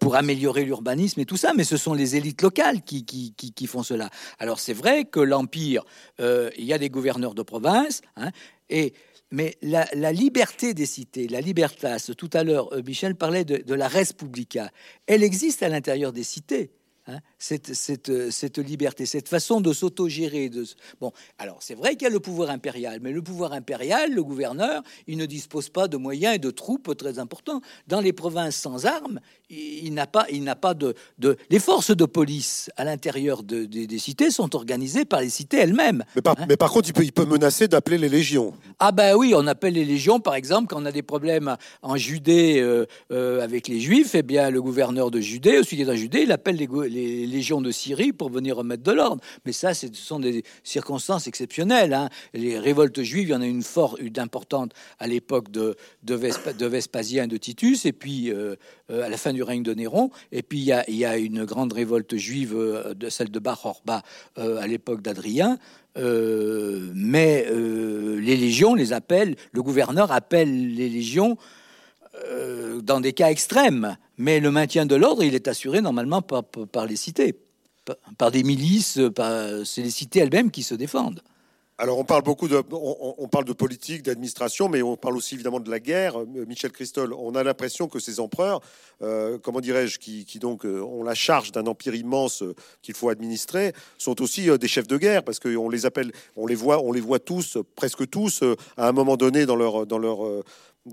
pour 0.00 0.16
améliorer 0.16 0.64
l'urbanisme 0.64 1.20
et 1.20 1.24
tout 1.24 1.36
ça. 1.36 1.52
Mais 1.56 1.64
ce 1.64 1.76
sont 1.76 1.94
les 1.94 2.16
élites 2.16 2.42
locales 2.42 2.82
qui, 2.82 3.04
qui, 3.04 3.34
qui, 3.36 3.52
qui 3.52 3.66
font 3.66 3.82
cela. 3.82 4.08
Alors 4.38 4.58
c'est 4.58 4.72
vrai 4.72 5.04
que 5.04 5.20
l'empire, 5.20 5.84
il 6.56 6.64
y 6.64 6.72
a 6.72 6.78
des 6.78 6.90
gouverneurs 6.90 7.34
de 7.34 7.42
province, 7.42 8.02
hein, 8.16 8.30
et 8.68 8.92
mais 9.30 9.58
la, 9.60 9.84
liberté 10.12 10.72
des 10.72 10.86
cités, 10.86 11.28
la 11.28 11.42
libertas, 11.42 12.10
tout 12.16 12.30
à 12.32 12.44
l'heure, 12.44 12.70
Michel 12.86 13.14
parlait 13.14 13.44
de, 13.44 13.58
de 13.58 13.74
la 13.74 13.86
res 13.86 14.14
publica, 14.16 14.70
elle 15.06 15.22
existe 15.22 15.62
à 15.62 15.68
l'intérieur 15.68 16.12
des 16.12 16.22
cités. 16.22 16.70
Hein, 17.06 17.20
cette, 17.38 17.74
cette, 17.74 18.30
cette, 18.30 18.58
liberté, 18.58 19.06
cette 19.06 19.28
façon 19.28 19.60
de 19.60 19.72
s'autogérer. 19.72 20.48
De... 20.48 20.64
Bon, 21.00 21.12
alors 21.38 21.58
c'est 21.60 21.74
vrai 21.74 21.94
qu'il 21.94 22.02
y 22.02 22.10
a 22.10 22.12
le 22.12 22.20
pouvoir 22.20 22.50
impérial, 22.50 22.98
mais 23.00 23.12
le 23.12 23.22
pouvoir 23.22 23.52
impérial, 23.52 24.12
le 24.12 24.24
gouverneur, 24.24 24.82
il 25.06 25.16
ne 25.16 25.26
dispose 25.26 25.68
pas 25.68 25.88
de 25.88 25.96
moyens 25.96 26.34
et 26.34 26.38
de 26.38 26.50
troupes 26.50 26.96
très 26.96 27.18
importants. 27.18 27.60
Dans 27.86 28.00
les 28.00 28.12
provinces 28.12 28.56
sans 28.56 28.86
armes, 28.86 29.20
il, 29.50 29.94
n'a 29.94 30.06
pas, 30.06 30.26
il 30.30 30.42
n'a 30.42 30.56
pas 30.56 30.74
de, 30.74 30.94
de, 31.18 31.36
Les 31.48 31.58
forces 31.58 31.96
de 31.96 32.04
police 32.04 32.70
à 32.76 32.84
l'intérieur 32.84 33.42
de, 33.42 33.64
des 33.64 33.98
cités 33.98 34.30
sont 34.30 34.54
organisées 34.56 35.04
par 35.04 35.20
les 35.20 35.30
cités 35.30 35.58
elles-mêmes. 35.58 36.04
Mais 36.16 36.22
par, 36.22 36.38
hein. 36.38 36.46
mais 36.48 36.56
par 36.56 36.70
contre, 36.70 36.88
il 36.88 36.92
peut, 36.92 37.04
il 37.04 37.12
peut 37.12 37.24
menacer 37.24 37.68
d'appeler 37.68 37.98
les 37.98 38.08
légions. 38.08 38.52
Ah 38.78 38.92
ben 38.92 39.14
oui, 39.16 39.32
on 39.34 39.46
appelle 39.46 39.74
les 39.74 39.84
légions, 39.84 40.20
par 40.20 40.34
exemple, 40.34 40.68
quand 40.68 40.82
on 40.82 40.86
a 40.86 40.92
des 40.92 41.02
problèmes 41.02 41.56
en 41.82 41.96
Judée 41.96 42.58
euh, 42.60 42.86
euh, 43.12 43.42
avec 43.42 43.68
les 43.68 43.80
Juifs, 43.80 44.14
eh 44.14 44.22
bien 44.22 44.50
le 44.50 44.60
gouverneur 44.60 45.10
de 45.10 45.20
Judée, 45.20 45.62
celui 45.62 45.76
qui 45.76 45.82
est 45.82 45.90
en 45.90 45.94
Judée, 45.94 46.22
il 46.22 46.32
appelle 46.32 46.56
les, 46.56 46.66
les 46.66 47.26
légions 47.28 47.60
de 47.60 47.70
Syrie 47.70 48.12
pour 48.12 48.30
venir 48.30 48.56
remettre 48.56 48.82
de 48.82 48.92
l'ordre. 48.92 49.22
Mais 49.44 49.52
ça, 49.52 49.74
ce 49.74 49.86
sont 49.92 50.20
des 50.20 50.44
circonstances 50.64 51.26
exceptionnelles. 51.26 51.94
Hein. 51.94 52.08
Les 52.34 52.58
révoltes 52.58 53.02
juives, 53.02 53.28
il 53.28 53.32
y 53.32 53.34
en 53.34 53.40
a 53.40 53.46
une 53.46 53.62
forte, 53.62 53.98
une 54.00 54.18
importante 54.18 54.72
à 54.98 55.06
l'époque 55.06 55.50
de, 55.50 55.76
de, 56.02 56.66
Vespasien 56.66 57.24
et 57.24 57.26
de 57.26 57.36
Titus, 57.36 57.86
et 57.86 57.92
puis 57.92 58.30
euh, 58.30 58.56
euh, 58.90 59.04
à 59.04 59.08
la 59.08 59.16
fin 59.16 59.32
du 59.32 59.42
règne 59.42 59.62
de 59.62 59.74
Néron. 59.74 60.10
Et 60.32 60.42
puis 60.42 60.58
il 60.58 60.64
y 60.96 61.04
a, 61.04 61.16
une 61.16 61.44
grande 61.44 61.72
révolte 61.72 62.16
juive, 62.16 62.54
euh, 62.56 62.94
de 62.94 63.08
celle 63.08 63.30
de 63.30 63.38
Bar 63.38 63.64
Orba, 63.64 64.02
à 64.36 64.66
l'époque 64.66 65.02
d'Adrien. 65.02 65.58
Mais 65.96 67.46
les 67.50 68.36
légions 68.36 68.74
les 68.74 68.92
appellent, 68.92 69.34
le 69.52 69.62
gouverneur 69.62 70.12
appelle 70.12 70.74
les 70.74 70.88
légions 70.88 71.36
dans 72.82 73.00
des 73.00 73.12
cas 73.12 73.30
extrêmes, 73.30 73.96
mais 74.18 74.40
le 74.40 74.50
maintien 74.50 74.84
de 74.84 74.94
l'ordre, 74.94 75.22
il 75.22 75.34
est 75.34 75.48
assuré 75.48 75.80
normalement 75.80 76.22
par, 76.22 76.44
par 76.44 76.86
les 76.86 76.96
cités, 76.96 77.36
par, 78.18 78.30
des 78.30 78.42
milices, 78.42 78.98
c'est 79.64 79.82
les 79.82 79.90
cités 79.90 80.20
elles-mêmes 80.20 80.50
qui 80.50 80.62
se 80.62 80.74
défendent. 80.74 81.22
Alors 81.80 81.96
on 81.96 82.04
parle 82.04 82.22
beaucoup 82.22 82.48
de, 82.48 82.60
on, 82.72 83.28
parle 83.28 83.44
de 83.44 83.52
politique, 83.52 84.02
d'administration, 84.02 84.68
mais 84.68 84.82
on 84.82 84.96
parle 84.96 85.16
aussi 85.16 85.36
évidemment 85.36 85.60
de 85.60 85.70
la 85.70 85.78
guerre. 85.78 86.14
Michel 86.48 86.72
Christol, 86.72 87.12
on 87.12 87.36
a 87.36 87.44
l'impression 87.44 87.86
que 87.86 88.00
ces 88.00 88.18
empereurs, 88.18 88.60
euh, 89.00 89.38
comment 89.38 89.60
dirais-je, 89.60 90.00
qui, 90.00 90.26
donc 90.40 90.66
euh, 90.66 90.80
ont 90.80 91.04
la 91.04 91.14
charge 91.14 91.52
d'un 91.52 91.68
empire 91.68 91.94
immense 91.94 92.42
euh, 92.42 92.56
qu'il 92.82 92.94
faut 92.94 93.10
administrer, 93.10 93.74
sont 93.96 94.20
aussi 94.20 94.48
des 94.58 94.66
chefs 94.66 94.88
de 94.88 94.96
guerre 94.96 95.22
parce 95.22 95.38
qu'on 95.38 95.68
les 95.68 95.86
appelle, 95.86 96.10
on 96.34 96.48
les 96.48 96.56
voit, 96.56 96.82
on 96.82 96.90
les 96.90 97.00
voit 97.00 97.20
tous, 97.20 97.58
presque 97.76 98.10
tous, 98.10 98.42
à 98.76 98.88
un 98.88 98.92
moment 98.92 99.16
donné 99.16 99.46
dans 99.46 99.54
leur 99.54 99.86
dans 99.86 99.98
leur 99.98 100.42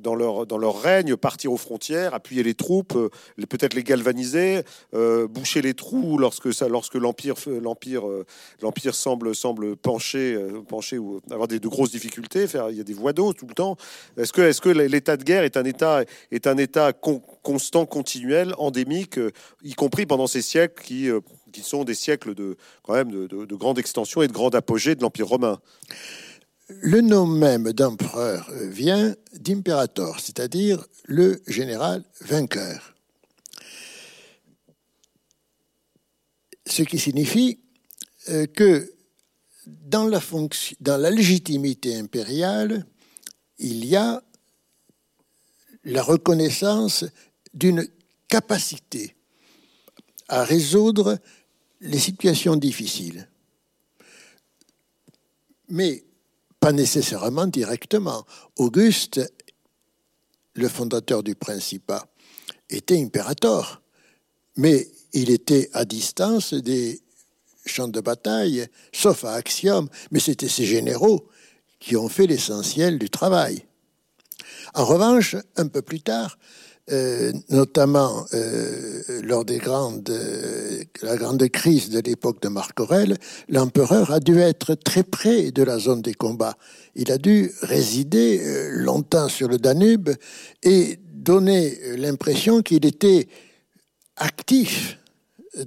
dans 0.02 0.16
leur, 0.16 0.46
dans 0.46 0.58
leur 0.58 0.82
règne, 0.82 1.16
partir 1.16 1.52
aux 1.52 1.58
frontières, 1.58 2.14
appuyer 2.14 2.44
les 2.44 2.54
troupes, 2.54 2.96
euh, 2.96 3.10
peut-être 3.50 3.74
les 3.74 3.84
galvaniser, 3.84 4.62
euh, 4.94 5.28
boucher 5.28 5.62
les 5.62 5.74
trous 5.74 6.18
lorsque, 6.18 6.54
ça, 6.54 6.68
lorsque 6.68 6.96
l'empire, 6.96 7.36
l'empire, 7.48 8.08
euh, 8.08 8.26
l'empire 8.62 8.96
semble, 8.96 9.36
semble 9.36 9.76
pencher, 9.76 10.34
euh, 10.34 10.62
pencher 10.62 10.98
ou 10.98 11.22
avoir 11.32 11.48
des, 11.48 11.60
de 11.60 11.68
grosses 11.68 11.92
difficultés. 11.92 12.48
Faire, 12.48 12.70
il 12.70 12.78
y 12.78 12.82
a 12.82 12.84
des 12.84 12.94
voies 12.94 13.14
d'eau 13.14 13.34
tout 13.34 13.48
le 13.48 13.54
temps. 13.54 13.78
Est-ce 14.18 14.34
que, 14.34 14.42
est-ce 14.42 14.62
que 14.62 14.70
l'état 14.70 15.18
de 15.18 15.24
guerre 15.24 15.44
est 15.44 15.58
un 15.58 15.66
état, 15.66 16.04
est 16.32 16.48
un 16.48 16.58
état 16.58 16.94
con, 16.94 17.22
constant, 17.44 17.86
continuel, 17.86 18.54
endémique, 18.58 19.20
y 19.64 19.74
compris 19.74 20.06
pendant 20.06 20.28
ces 20.28 20.42
siècles 20.42 20.84
qui, 20.84 21.10
qui 21.52 21.62
sont 21.62 21.84
des 21.84 21.96
siècles 21.96 22.36
de, 22.36 22.58
quand 22.84 22.94
même 22.94 23.12
de, 23.12 23.28
de, 23.28 23.46
de 23.46 23.56
grande 23.56 23.80
extension 23.80 24.22
et 24.22 24.28
de 24.28 24.34
grande 24.34 24.56
apogée 24.56 24.96
de 24.96 25.02
l'empire 25.02 25.28
romain? 25.28 25.60
Le 26.68 27.02
nom 27.02 27.28
même 27.28 27.72
d'empereur 27.74 28.50
vient 28.52 29.16
d'imperator, 29.34 30.20
c'est-à-dire 30.20 30.86
le 31.06 31.42
général 31.48 32.04
vainqueur. 32.22 32.96
Ce 36.66 36.82
qui 36.82 36.98
signifie 36.98 37.60
euh, 38.30 38.48
que 38.48 38.92
dans 39.68 40.08
la, 40.08 40.20
dans 40.80 40.98
la 40.98 41.10
légitimité 41.12 41.96
impériale, 41.96 42.86
il 43.60 43.86
y 43.86 43.96
a 43.96 44.24
la 45.84 46.02
reconnaissance 46.02 47.06
d'une 47.54 47.88
capacité 48.28 49.16
à 50.28 50.44
résoudre 50.44 51.20
les 51.82 52.00
situations 52.00 52.56
difficiles. 52.56 53.30
Mais 55.70 56.05
pas 56.66 56.72
nécessairement 56.72 57.46
directement. 57.46 58.26
Auguste, 58.56 59.22
le 60.56 60.68
fondateur 60.68 61.22
du 61.22 61.36
Principat, 61.36 62.04
était 62.72 63.00
impérator, 63.00 63.84
mais 64.58 64.90
il 65.14 65.30
était 65.30 65.70
à 65.74 65.86
distance 65.86 66.56
des 66.56 67.00
champs 67.68 67.88
de 67.88 68.02
bataille, 68.02 68.66
sauf 68.92 69.26
à 69.26 69.34
Axiom, 69.34 69.88
mais 70.10 70.20
c'était 70.20 70.50
ses 70.50 70.66
généraux 70.66 71.30
qui 71.80 71.96
ont 71.96 72.10
fait 72.10 72.26
l'essentiel 72.26 72.98
du 72.98 73.12
travail. 73.12 73.64
En 74.74 74.86
revanche, 74.86 75.36
un 75.58 75.68
peu 75.68 75.84
plus 75.84 76.02
tard, 76.02 76.40
euh, 76.92 77.34
notamment 77.50 78.28
euh, 78.36 79.02
lors 79.24 79.44
des 79.44 79.58
grandes, 79.58 80.08
euh, 80.12 80.84
la 81.02 81.16
grande 81.18 81.50
crise 81.50 81.90
de 81.90 82.00
l'époque 82.00 82.44
de 82.44 82.48
Marc 82.48 82.80
Aurèle, 82.80 83.18
l'empereur 83.50 84.12
a 84.12 84.20
dû 84.20 84.40
être 84.40 84.76
très 84.76 85.02
près 85.02 85.50
de 85.50 85.64
la 85.64 85.80
zone 85.80 86.04
des 86.04 86.14
combats. 86.14 86.56
Il 86.94 87.12
a 87.12 87.18
dû 87.18 87.52
résider 87.64 88.70
longtemps 88.70 89.30
sur 89.30 89.48
le 89.48 89.58
Danube 89.58 90.12
et 90.62 91.00
donner 91.12 91.76
l'impression 91.98 92.62
qu'il 92.62 92.86
était 92.86 93.30
actif 94.18 95.00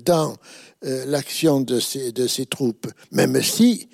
dans 0.04 0.36
l'action 0.82 1.60
de 1.60 1.80
ses, 1.80 2.12
de 2.12 2.28
ses 2.28 2.46
troupes, 2.46 2.86
même 3.10 3.42
si 3.42 3.88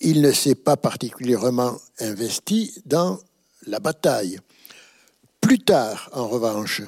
il 0.00 0.22
ne 0.22 0.32
s'est 0.32 0.54
pas 0.54 0.78
particulièrement 0.78 1.76
investi 2.00 2.72
dans 2.86 3.18
la 3.66 3.80
bataille. 3.80 4.38
Plus 5.44 5.58
tard, 5.58 6.08
en 6.14 6.26
revanche, 6.26 6.80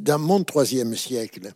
dans 0.00 0.18
mon 0.18 0.42
troisième 0.42 0.96
siècle, 0.96 1.52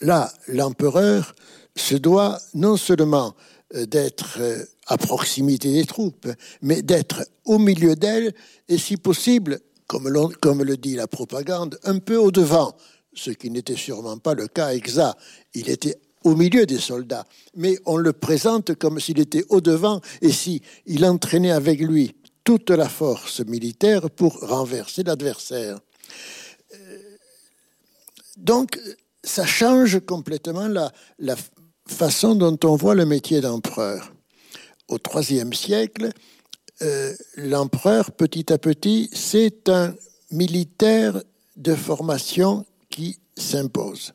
là, 0.00 0.32
l'empereur 0.46 1.34
se 1.74 1.96
doit 1.96 2.38
non 2.54 2.76
seulement 2.76 3.34
d'être 3.74 4.38
à 4.86 4.96
proximité 4.96 5.72
des 5.72 5.84
troupes, 5.84 6.28
mais 6.62 6.80
d'être 6.80 7.26
au 7.44 7.58
milieu 7.58 7.96
d'elles 7.96 8.32
et, 8.68 8.78
si 8.78 8.96
possible, 8.96 9.58
comme, 9.88 10.08
le 10.08 10.76
dit 10.76 10.94
la 10.94 11.08
propagande, 11.08 11.76
un 11.82 11.98
peu 11.98 12.16
au 12.16 12.30
devant, 12.30 12.76
ce 13.12 13.32
qui 13.32 13.50
n'était 13.50 13.74
sûrement 13.74 14.18
pas 14.18 14.34
le 14.34 14.46
cas 14.46 14.74
exact. 14.74 15.18
Il 15.54 15.68
était 15.68 15.98
au 16.22 16.36
milieu 16.36 16.66
des 16.66 16.78
soldats, 16.78 17.26
mais 17.56 17.76
on 17.84 17.96
le 17.96 18.12
présente 18.12 18.76
comme 18.76 19.00
s'il 19.00 19.18
était 19.18 19.44
au 19.48 19.60
devant 19.60 20.00
et 20.22 20.30
si 20.30 20.62
il 20.86 21.04
entraînait 21.04 21.50
avec 21.50 21.80
lui 21.80 22.14
toute 22.46 22.70
la 22.70 22.88
force 22.88 23.40
militaire 23.40 24.08
pour 24.08 24.38
renverser 24.38 25.02
l'adversaire. 25.02 25.80
Euh, 26.74 27.16
donc, 28.36 28.78
ça 29.24 29.44
change 29.44 29.98
complètement 30.06 30.68
la, 30.68 31.36
façon 31.88 32.34
dont 32.36 32.58
on 32.64 32.76
voit 32.76 32.94
le 32.94 33.04
métier 33.04 33.40
d'empereur. 33.40 34.12
Au 34.88 34.98
IIIe 34.98 35.54
siècle, 35.56 36.10
euh, 36.82 37.14
l'empereur, 37.36 38.12
petit 38.12 38.52
à 38.52 38.58
petit, 38.58 39.10
c'est 39.12 39.68
un 39.68 39.94
militaire 40.30 41.20
de 41.56 41.74
formation 41.74 42.64
qui 42.90 43.18
s'impose 43.36 44.14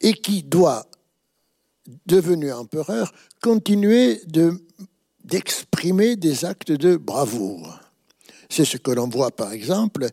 et 0.00 0.12
qui 0.12 0.42
doit, 0.42 0.86
devenu 2.06 2.52
empereur, 2.52 3.12
continuer 3.40 4.20
de 4.26 4.58
d'exprimer 5.24 6.16
des 6.16 6.44
actes 6.44 6.72
de 6.72 6.96
bravoure. 6.96 7.80
C'est 8.48 8.64
ce 8.64 8.76
que 8.76 8.90
l'on 8.90 9.08
voit 9.08 9.30
par 9.30 9.52
exemple 9.52 10.06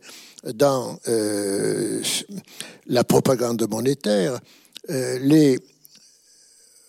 dans 0.54 0.98
euh, 1.08 2.02
la 2.86 3.04
propagande 3.04 3.68
monétaire. 3.70 4.40
Euh, 4.90 5.18
les 5.20 5.58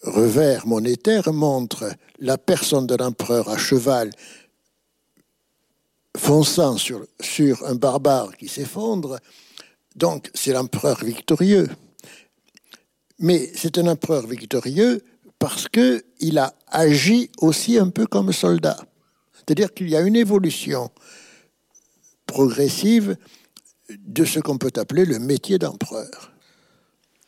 revers 0.04 0.66
monétaires 0.66 1.32
montrent 1.32 1.94
la 2.20 2.38
personne 2.38 2.88
de 2.88 2.96
l'empereur 2.96 3.50
à 3.50 3.58
cheval 3.58 4.10
fonçant 6.18 6.78
sur, 6.78 7.06
sur 7.20 7.66
un 7.66 7.76
barbare 7.76 8.36
qui 8.38 8.48
s'effondre. 8.48 9.20
Donc 9.96 10.30
c'est 10.34 10.54
l'empereur 10.54 11.04
victorieux. 11.04 11.68
Mais 13.20 13.52
c'est 13.56 13.78
un 13.78 13.88
empereur 13.88 14.26
victorieux 14.28 15.04
parce 15.44 15.68
qu'il 15.68 16.38
a 16.38 16.54
agi 16.70 17.30
aussi 17.40 17.78
un 17.78 17.90
peu 17.90 18.06
comme 18.06 18.32
soldat. 18.32 18.78
C'est-à-dire 19.34 19.74
qu'il 19.74 19.90
y 19.90 19.96
a 19.98 20.00
une 20.00 20.16
évolution 20.16 20.90
progressive 22.26 23.18
de 23.90 24.24
ce 24.24 24.40
qu'on 24.40 24.58
peut 24.58 24.72
appeler 24.78 25.04
le 25.04 25.20
métier 25.20 25.58
d'empereur. 25.58 26.32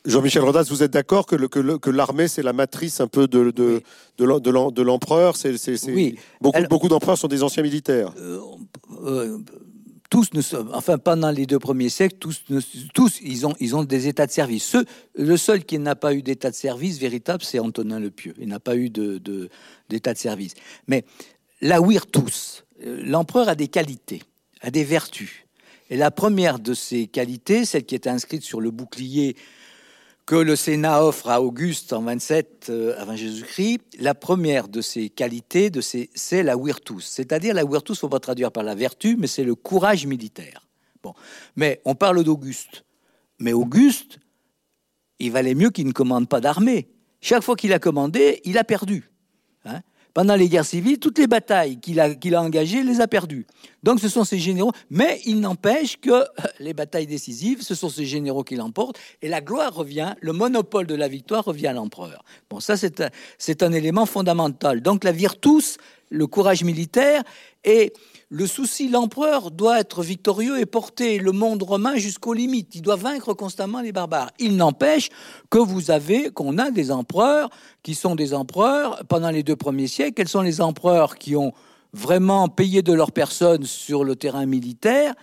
Jean-Michel 0.06 0.44
Rodas, 0.44 0.66
vous 0.70 0.82
êtes 0.82 0.92
d'accord 0.92 1.26
que, 1.26 1.36
que, 1.36 1.90
l'armée, 1.90 2.30
c'est 2.30 2.42
la 2.42 2.54
matrice 2.54 3.02
un 3.02 3.08
peu 3.08 3.28
de, 3.28 3.52
de, 3.52 3.84
de, 4.18 4.82
l'empereur? 4.82 5.36
C'est, 5.36 5.58
oui. 5.90 6.18
Beaucoup, 6.40 6.64
beaucoup 6.70 6.88
d'empereurs 6.88 7.18
sont 7.18 7.28
des 7.28 7.44
anciens 7.44 7.64
militaires. 7.64 8.14
Euh, 8.18 8.40
euh, 9.04 9.40
tous 10.10 10.34
ne 10.34 10.42
sont, 10.42 10.68
enfin 10.74 10.98
pendant 10.98 11.32
les 11.32 11.46
deux 11.46 11.60
premiers 11.60 11.90
siècles, 11.90 12.18
tous, 12.18 12.44
tous 12.94 13.20
ils, 13.22 13.46
ont, 13.46 13.56
ils 13.60 13.76
ont 13.76 13.84
des 13.84 14.08
états 14.08 14.28
de 14.28 14.32
service. 14.32 14.76
le 15.16 15.38
seul 15.38 15.64
qui 15.64 15.80
n'a 15.80 15.96
pas 15.96 16.14
eu 16.14 16.22
d'état 16.22 16.50
de 16.50 16.56
service 16.56 17.00
véritable, 17.00 17.44
c'est 17.44 17.60
Antonin 17.60 18.00
le 18.00 18.12
Pieux. 18.12 18.34
Il 18.40 18.48
n'a 18.48 18.60
pas 18.60 18.76
eu 18.76 18.90
d'état 18.90 19.20
de, 19.20 19.50
d'état 19.90 20.14
de 20.14 20.18
service. 20.18 20.54
Mais 20.88 21.06
la 21.62 21.80
tous, 22.12 22.66
euh, 22.84 23.02
l'empereur 23.04 23.50
a 23.50 23.56
des 23.56 23.68
qualités, 23.68 24.22
a 24.62 24.72
des 24.72 24.84
vertus. 24.84 25.46
Et 25.90 25.98
la 25.98 26.12
première 26.12 26.60
de 26.60 26.74
ces 26.74 27.08
qualités, 27.08 27.66
celle 27.66 27.86
qui 27.86 27.96
est 27.96 28.08
inscrite 28.08 28.44
sur 28.44 28.60
le 28.60 28.72
bouclier 28.72 29.36
que 30.26 30.36
le 30.36 30.56
Sénat 30.56 31.04
offre 31.04 31.30
à 31.30 31.42
Auguste 31.42 31.94
en 31.94 32.02
27 32.02 32.68
euh, 32.70 33.00
avant 33.00 33.16
Jésus-Christ, 33.16 33.82
la 34.00 34.16
première 34.16 34.68
de 34.68 34.82
ses 34.82 35.10
qualités, 35.10 35.70
de 35.70 35.82
c'est 35.82 36.44
la 36.44 36.58
virtus. 36.58 37.06
C'est-à-dire 37.06 37.54
la 37.54 37.64
virtus, 37.64 38.00
faut 38.00 38.10
pas 38.10 38.20
traduire 38.20 38.52
par 38.52 38.64
la 38.64 38.74
vertu, 38.74 39.18
mais 39.18 39.28
c'est 39.28 39.44
le 39.44 39.54
courage 39.54 40.08
militaire. 40.08 40.68
Bon, 41.04 41.14
mais 41.56 41.82
on 41.86 41.94
parle 41.94 42.24
d'Auguste. 42.24 42.86
Mais 43.40 43.54
Auguste, 43.54 44.20
il 45.20 45.32
valait 45.32 45.54
mieux 45.54 45.70
qu'il 45.70 45.86
ne 45.86 45.92
commande 45.92 46.28
pas 46.28 46.42
d'armée. 46.42 46.90
Chaque 47.22 47.44
fois 47.44 47.56
qu'il 47.56 47.74
a 47.74 47.80
commandé, 47.80 48.42
il 48.46 48.58
a 48.58 48.64
perdu. 48.64 49.12
Hein 49.66 49.82
pendant 50.16 50.38
les 50.38 50.48
guerres 50.48 50.66
civiles, 50.66 50.98
toutes 50.98 51.20
les 51.20 51.28
batailles 51.28 51.78
qu'il 51.78 52.00
a, 52.00 52.42
engagées, 52.42 52.84
les 52.84 53.02
a 53.02 53.08
perdues. 53.08 53.46
Donc 53.84 54.00
ce 54.00 54.08
sont 54.08 54.24
ces 54.24 54.40
généraux, 54.40 54.72
mais 54.90 55.20
il 55.26 55.42
n'empêche 55.42 55.98
que 56.00 56.24
les 56.60 56.74
batailles 56.74 57.06
décisives, 57.06 57.62
ce 57.62 57.76
sont 57.76 57.90
ces 57.90 58.06
généraux 58.06 58.46
qui 58.46 58.56
l'emportent, 58.56 58.98
et 59.22 59.28
la 59.28 59.42
gloire 59.42 59.76
revient, 59.76 60.16
le 60.22 60.32
monopole 60.32 60.88
de 60.88 60.96
la 60.96 61.10
victoire 61.10 61.44
revient 61.44 61.68
à 61.68 61.74
l'empereur. 61.74 62.24
Bon, 62.50 62.62
ça 62.62 62.76
c'est 62.78 63.62
un 63.62 63.72
élément 63.74 64.06
fondamental. 64.06 64.82
Donc 64.82 65.04
la 65.04 65.12
virtus, 65.12 65.78
le 66.10 66.28
courage 66.28 66.64
militaire, 66.64 67.24
et 67.64 67.94
le 68.30 68.48
souci, 68.48 68.90
l'empereur 68.90 69.52
doit 69.52 69.80
être 69.80 70.04
victorieux 70.04 70.60
et 70.60 70.66
porter 70.66 71.20
le 71.20 71.32
monde 71.32 71.64
romain 71.64 71.96
jusqu'aux 71.96 72.34
limites. 72.34 72.74
Il 72.76 72.82
doit 72.82 72.96
vaincre 72.96 73.34
constamment 73.34 73.82
les 73.82 73.92
barbares. 73.92 74.32
Il 74.40 74.56
n'empêche 74.56 75.10
que 75.50 75.60
vous 75.60 75.92
avez, 75.92 76.32
qu'on 76.32 76.58
a 76.58 76.72
des 76.72 76.92
empereurs 76.92 77.50
qui 77.84 77.94
sont 77.94 78.16
des 78.16 78.34
empereurs 78.34 79.04
pendant 79.08 79.30
les 79.30 79.44
deux 79.44 79.56
premiers 79.56 79.88
siècles. 79.88 80.14
Quels 80.14 80.28
sont 80.28 80.42
les 80.42 80.60
empereurs 80.60 81.18
qui 81.18 81.36
ont 81.36 81.54
vraiment 81.94 82.50
payé 82.50 82.82
de 82.82 82.94
leur 82.94 83.12
personne 83.12 83.64
sur 83.64 84.04
le 84.04 84.16
terrain 84.16 84.46
militaire? 84.46 85.14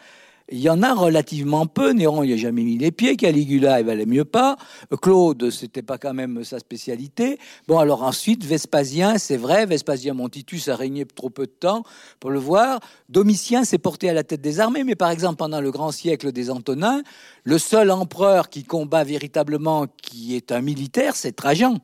Il 0.49 0.59
y 0.59 0.68
en 0.68 0.82
a 0.82 0.95
relativement 0.95 1.66
peu. 1.66 1.93
Néron, 1.93 2.22
il 2.22 2.30
n'a 2.30 2.36
jamais 2.36 2.62
mis 2.62 2.78
les 2.78 2.90
pieds. 2.90 3.16
Caligula, 3.16 3.80
il 3.80 3.86
valait 3.86 4.07
mieux 4.07 4.24
pas. 4.24 4.57
Claude, 5.01 5.51
c'était 5.51 5.82
pas 5.82 5.99
quand 5.99 6.14
même 6.14 6.45
sa 6.45 6.59
spécialité. 6.59 7.38
Bon, 7.68 7.78
alors 7.78 8.03
ensuite, 8.03 8.45
Vespasien, 8.45 9.18
c'est 9.18 9.36
vrai. 9.36 9.66
Vespasien 9.66 10.14
Montitus 10.14 10.68
a 10.68 10.76
régné 10.76 11.05
trop 11.05 11.30
peu 11.30 11.47
de 11.47 11.53
temps 11.53 11.84
pour 12.20 12.30
le 12.30 12.38
voir. 12.38 12.80
Domitien 13.09 13.64
s'est 13.64 13.78
porté 13.78 14.09
à 14.09 14.12
la 14.12 14.24
tête 14.24 14.40
des 14.40 14.61
armées. 14.61 14.84
Mais 14.84 14.97
par 14.97 15.11
exemple, 15.11 15.36
pendant 15.36 15.61
le 15.61 15.70
grand 15.70 15.93
siècle 15.93 16.32
des 16.32 16.51
Antonins, 16.51 17.03
le 17.45 17.59
seul 17.59 17.90
empereur 17.90 18.49
qui 18.49 18.64
combat 18.64 19.05
véritablement, 19.05 19.86
qui 20.03 20.36
est 20.36 20.53
un 20.53 20.61
militaire, 20.61 21.16
c'est 21.16 21.32
Trajan. 21.32 21.78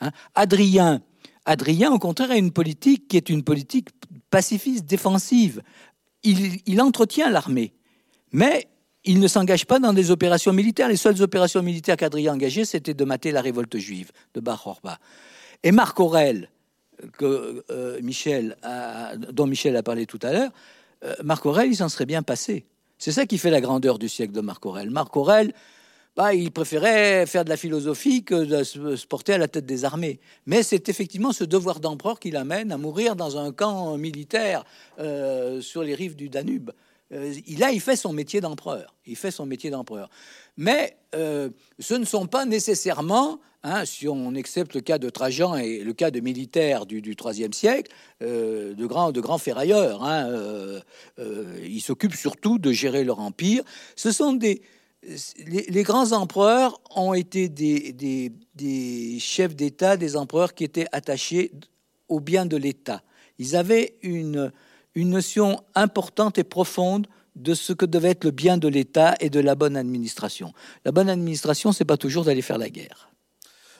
Hein. 0.00 0.10
Adrien, 0.34 1.00
Adrien, 1.46 1.92
au 1.92 1.98
contraire, 1.98 2.30
a 2.32 2.36
une 2.36 2.52
politique 2.52 3.08
qui 3.08 3.16
est 3.16 3.30
une 3.30 3.42
politique 3.42 3.88
pacifiste, 4.30 4.84
défensive. 4.84 5.62
Il 6.24 6.80
entretient 6.80 7.30
l'armée. 7.30 7.75
Mais 8.36 8.68
il 9.04 9.18
ne 9.18 9.28
s'engage 9.28 9.64
pas 9.64 9.78
dans 9.78 9.94
des 9.94 10.10
opérations 10.10 10.52
militaires. 10.52 10.88
Les 10.88 10.96
seules 10.96 11.22
opérations 11.22 11.62
militaires 11.62 11.96
qu'Adrien 11.96 12.34
engagé, 12.34 12.66
c'était 12.66 12.92
de 12.92 13.04
mater 13.06 13.30
la 13.30 13.40
révolte 13.40 13.78
juive 13.78 14.12
de 14.34 14.40
Bar 14.40 14.66
Orba. 14.66 14.98
Et 15.62 15.72
Marc 15.72 15.98
Aurèle, 15.98 16.50
que, 17.16 17.64
euh, 17.70 17.98
Michel 18.02 18.58
dont 19.32 19.46
Michel 19.46 19.74
a 19.74 19.82
parlé 19.82 20.04
tout 20.04 20.18
à 20.22 20.32
l'heure, 20.34 20.50
euh, 21.02 21.14
Marc 21.24 21.46
Aurèle, 21.46 21.70
il 21.70 21.76
s'en 21.76 21.88
serait 21.88 22.04
bien 22.04 22.22
passé. 22.22 22.66
C'est 22.98 23.10
ça 23.10 23.24
qui 23.24 23.38
fait 23.38 23.48
la 23.48 23.62
grandeur 23.62 23.98
du 23.98 24.10
siècle 24.10 24.34
de 24.34 24.42
Marc 24.42 24.66
Aurèle. 24.66 24.90
Marc 24.90 25.16
Aurèle, 25.16 25.54
bah, 26.14 26.34
il 26.34 26.52
préférait 26.52 27.24
faire 27.24 27.46
de 27.46 27.48
la 27.48 27.56
philosophie 27.56 28.22
que 28.22 28.44
de 28.44 28.64
se 28.64 29.06
porter 29.06 29.32
à 29.32 29.38
la 29.38 29.48
tête 29.48 29.64
des 29.64 29.86
armées. 29.86 30.20
Mais 30.44 30.62
c'est 30.62 30.90
effectivement 30.90 31.32
ce 31.32 31.44
devoir 31.44 31.80
d'empereur 31.80 32.20
qui 32.20 32.30
l'amène 32.30 32.70
à 32.70 32.76
mourir 32.76 33.16
dans 33.16 33.38
un 33.38 33.50
camp 33.50 33.96
militaire 33.96 34.66
euh, 34.98 35.62
sur 35.62 35.82
les 35.82 35.94
rives 35.94 36.16
du 36.16 36.28
Danube. 36.28 36.72
Euh, 37.12 37.34
là, 37.58 37.70
il 37.70 37.80
fait 37.80 37.96
son 37.96 38.12
métier 38.12 38.40
d'empereur. 38.40 38.94
Il 39.06 39.16
fait 39.16 39.30
son 39.30 39.46
métier 39.46 39.70
d'empereur. 39.70 40.10
Mais 40.56 40.96
euh, 41.14 41.50
ce 41.78 41.94
ne 41.94 42.04
sont 42.04 42.26
pas 42.26 42.44
nécessairement, 42.44 43.38
hein, 43.62 43.84
si 43.84 44.08
on 44.08 44.34
accepte 44.34 44.74
le 44.74 44.80
cas 44.80 44.98
de 44.98 45.08
Trajan 45.08 45.56
et 45.56 45.84
le 45.84 45.92
cas 45.92 46.10
de 46.10 46.20
militaires 46.20 46.86
du, 46.86 47.00
IIIe 47.00 47.52
siècle, 47.52 47.92
de, 48.20 48.86
grands, 48.86 49.12
de 49.12 49.20
grands 49.20 49.38
ferrailleurs. 49.38 50.02
Hein, 50.02 50.80
ils 51.64 51.80
s'occupent 51.80 52.16
surtout 52.16 52.58
de 52.58 52.72
gérer 52.72 53.04
leur 53.04 53.20
empire. 53.20 53.62
Ce 53.94 54.10
sont 54.10 54.32
des, 54.32 54.62
les, 55.46 55.82
grands 55.82 56.12
empereurs 56.12 56.80
ont 56.94 57.14
été 57.14 57.48
des, 57.48 59.18
chefs 59.20 59.54
d'État, 59.54 59.96
des 59.96 60.16
empereurs 60.16 60.54
qui 60.54 60.64
étaient 60.64 60.86
attachés 60.92 61.52
au 62.08 62.20
bien 62.20 62.46
de 62.46 62.56
l'État. 62.56 63.02
Ils 63.38 63.56
avaient 63.56 63.96
une, 64.02 64.52
une 64.96 65.10
notion 65.10 65.62
importante 65.76 66.38
et 66.38 66.44
profonde 66.44 67.06
de 67.36 67.54
ce 67.54 67.72
que 67.72 67.84
devait 67.86 68.10
être 68.10 68.24
le 68.24 68.30
bien 68.30 68.56
de 68.56 68.66
l'État 68.66 69.14
et 69.20 69.30
de 69.30 69.38
la 69.38 69.54
bonne 69.54 69.76
administration. 69.76 70.52
La 70.84 70.90
bonne 70.90 71.10
administration, 71.10 71.70
c'est 71.70 71.84
pas 71.84 71.98
toujours 71.98 72.24
d'aller 72.24 72.42
faire 72.42 72.58
la 72.58 72.70
guerre. 72.70 73.10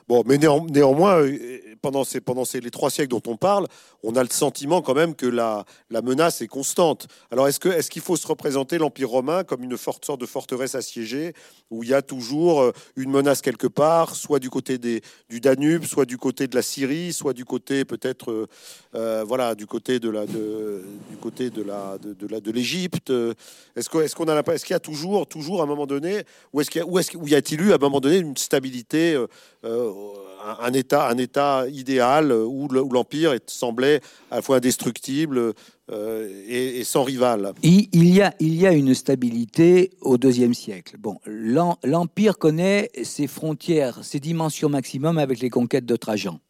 Bon, 0.08 0.22
mais 0.26 0.36
néanmoins, 0.38 1.22
euh, 1.22 1.58
pendant, 1.82 2.04
ces, 2.04 2.20
pendant 2.20 2.44
ces, 2.44 2.60
les 2.60 2.70
trois 2.70 2.90
siècles 2.90 3.10
dont 3.10 3.22
on 3.26 3.36
parle, 3.36 3.66
on 4.02 4.16
a 4.16 4.22
le 4.22 4.30
sentiment 4.30 4.82
quand 4.82 4.94
même 4.94 5.14
que 5.14 5.26
la, 5.26 5.64
la 5.90 6.02
menace 6.02 6.40
est 6.40 6.46
constante. 6.46 7.06
Alors, 7.30 7.48
est-ce 7.48 7.60
qu'il 7.60 7.72
est 7.72 7.88
qu'il 7.88 8.02
faut 8.02 8.16
se 8.16 8.26
représenter 8.26 8.78
l'Empire 8.78 9.10
romain 9.10 9.44
comme 9.44 9.62
une 9.62 9.76
forte, 9.76 10.04
sorte 10.04 10.20
de 10.20 10.26
forteresse 10.26 10.74
assiégée, 10.74 11.34
où 11.70 11.82
il 11.82 11.90
y 11.90 11.94
a 11.94 12.02
toujours 12.02 12.60
euh, 12.60 12.72
une 12.96 13.10
menace 13.10 13.42
quelque 13.42 13.66
part, 13.66 14.16
soit 14.16 14.38
du 14.38 14.50
côté 14.50 14.78
des, 14.78 15.02
du 15.28 15.40
Danube, 15.40 15.84
soit 15.84 16.04
du 16.04 16.18
côté 16.18 16.46
de 16.46 16.54
la 16.54 16.62
Syrie, 16.62 17.12
soit 17.12 17.32
du 17.32 17.44
côté 17.44 17.84
peut-être, 17.84 18.48
euh, 18.94 19.24
voilà, 19.24 19.54
du 19.54 19.66
côté 19.66 19.98
de 19.98 20.10
la, 20.10 20.26
de, 20.26 20.84
du 21.10 21.16
côté 21.16 21.50
de 21.50 21.62
la, 21.62 21.98
de, 21.98 22.26
la, 22.26 22.40
de 22.40 22.50
l'Égypte? 22.50 23.12
Est-ce 23.76 23.88
qu'on 23.88 24.00
est 24.00 24.14
qu'on 24.14 24.28
a, 24.28 24.40
est-ce 24.52 24.64
qu'il 24.64 24.74
y 24.74 24.76
a 24.76 24.80
toujours, 24.80 25.26
toujours 25.26 25.60
à 25.60 25.64
un 25.64 25.66
moment 25.66 25.86
donné, 25.86 26.24
ou 26.52 26.60
est-ce 26.60 26.70
qu'il 26.70 26.82
où 26.84 26.98
est-ce, 26.98 27.16
où 27.16 27.28
y 27.28 27.34
a-t-il 27.34 27.60
eu 27.60 27.72
à 27.72 27.76
un 27.76 27.78
moment 27.78 28.00
donné 28.00 28.18
une 28.18 28.36
stabilité 28.36 29.16
un, 29.62 30.72
état, 30.72 31.08
un 31.08 31.18
état 31.18 31.66
idéal 31.76 32.32
où 32.32 32.68
l'empire 32.68 33.34
semblait 33.46 34.00
à 34.30 34.36
la 34.36 34.42
fois 34.42 34.56
indestructible 34.56 35.54
euh, 35.92 36.42
et, 36.48 36.82
sans 36.84 37.04
rival. 37.04 37.52
Il, 37.62 38.08
y 38.12 38.20
a, 38.20 38.34
il 38.40 38.54
y 38.54 38.66
a 38.66 38.72
une 38.72 38.94
stabilité 38.94 39.90
au 40.00 40.18
deuxième 40.18 40.54
siècle. 40.54 40.96
Bon, 40.98 41.18
l'empire 41.84 42.38
connaît 42.38 42.90
ses 43.02 43.26
frontières, 43.26 44.02
ses 44.02 44.18
dimensions 44.18 44.68
maximum 44.68 45.18
avec 45.18 45.40
les 45.40 45.50
conquêtes 45.50 45.86
de 45.86 45.96
Trajan 45.96 46.40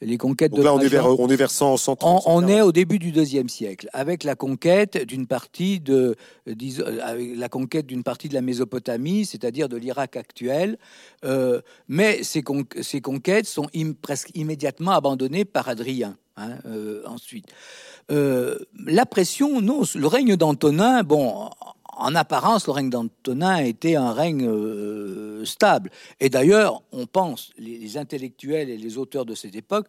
les 0.00 0.18
conquêtes 0.18 0.52
Donc 0.52 0.64
là, 0.64 0.74
on, 0.74 0.80
est 0.80 0.88
vers, 0.88 1.06
on 1.06 1.28
est 1.28 1.36
vers 1.36 1.50
130. 1.50 2.24
On, 2.26 2.46
est 2.48 2.60
au 2.60 2.72
début 2.72 2.98
du 2.98 3.12
deuxième 3.12 3.48
siècle, 3.48 3.88
avec 3.92 4.24
la 4.24 4.34
conquête 4.34 4.98
d'une 4.98 5.26
partie 5.26 5.80
de, 5.80 6.16
euh, 6.48 7.34
la 7.36 7.48
conquête 7.48 7.86
d'une 7.86 8.02
partie 8.02 8.28
de 8.28 8.34
la 8.34 8.42
Mésopotamie, 8.42 9.24
c'est-à-dire 9.24 9.68
de 9.68 9.76
l'Irak 9.76 10.16
actuel. 10.16 10.78
Euh, 11.24 11.60
mais 11.88 12.22
ces, 12.22 12.42
ces, 12.82 13.00
conquêtes 13.00 13.46
sont 13.46 13.68
presque 14.02 14.30
immédiatement 14.34 14.92
abandonnées 14.92 15.44
par 15.44 15.68
Adrien. 15.68 16.16
Hein, 16.36 16.58
euh, 16.66 17.02
ensuite, 17.06 17.46
la 18.08 19.06
pression, 19.06 19.60
non, 19.60 19.82
le 19.94 20.06
règne 20.06 20.36
d'Antonin, 20.36 21.02
bon, 21.02 21.48
en 21.96 22.14
apparence, 22.14 22.66
le 22.66 22.72
règne 22.72 22.90
d'Antonin 22.90 23.58
était 23.58 23.96
un 23.96 24.12
règne 24.12 24.46
euh, 24.46 25.44
stable. 25.44 25.90
Et 26.20 26.28
d'ailleurs, 26.28 26.82
on 26.92 27.06
pense, 27.06 27.52
les, 27.58 27.96
intellectuels 27.96 28.70
et 28.70 28.76
les 28.76 28.98
auteurs 28.98 29.24
de 29.24 29.34
cette 29.34 29.54
époque 29.54 29.86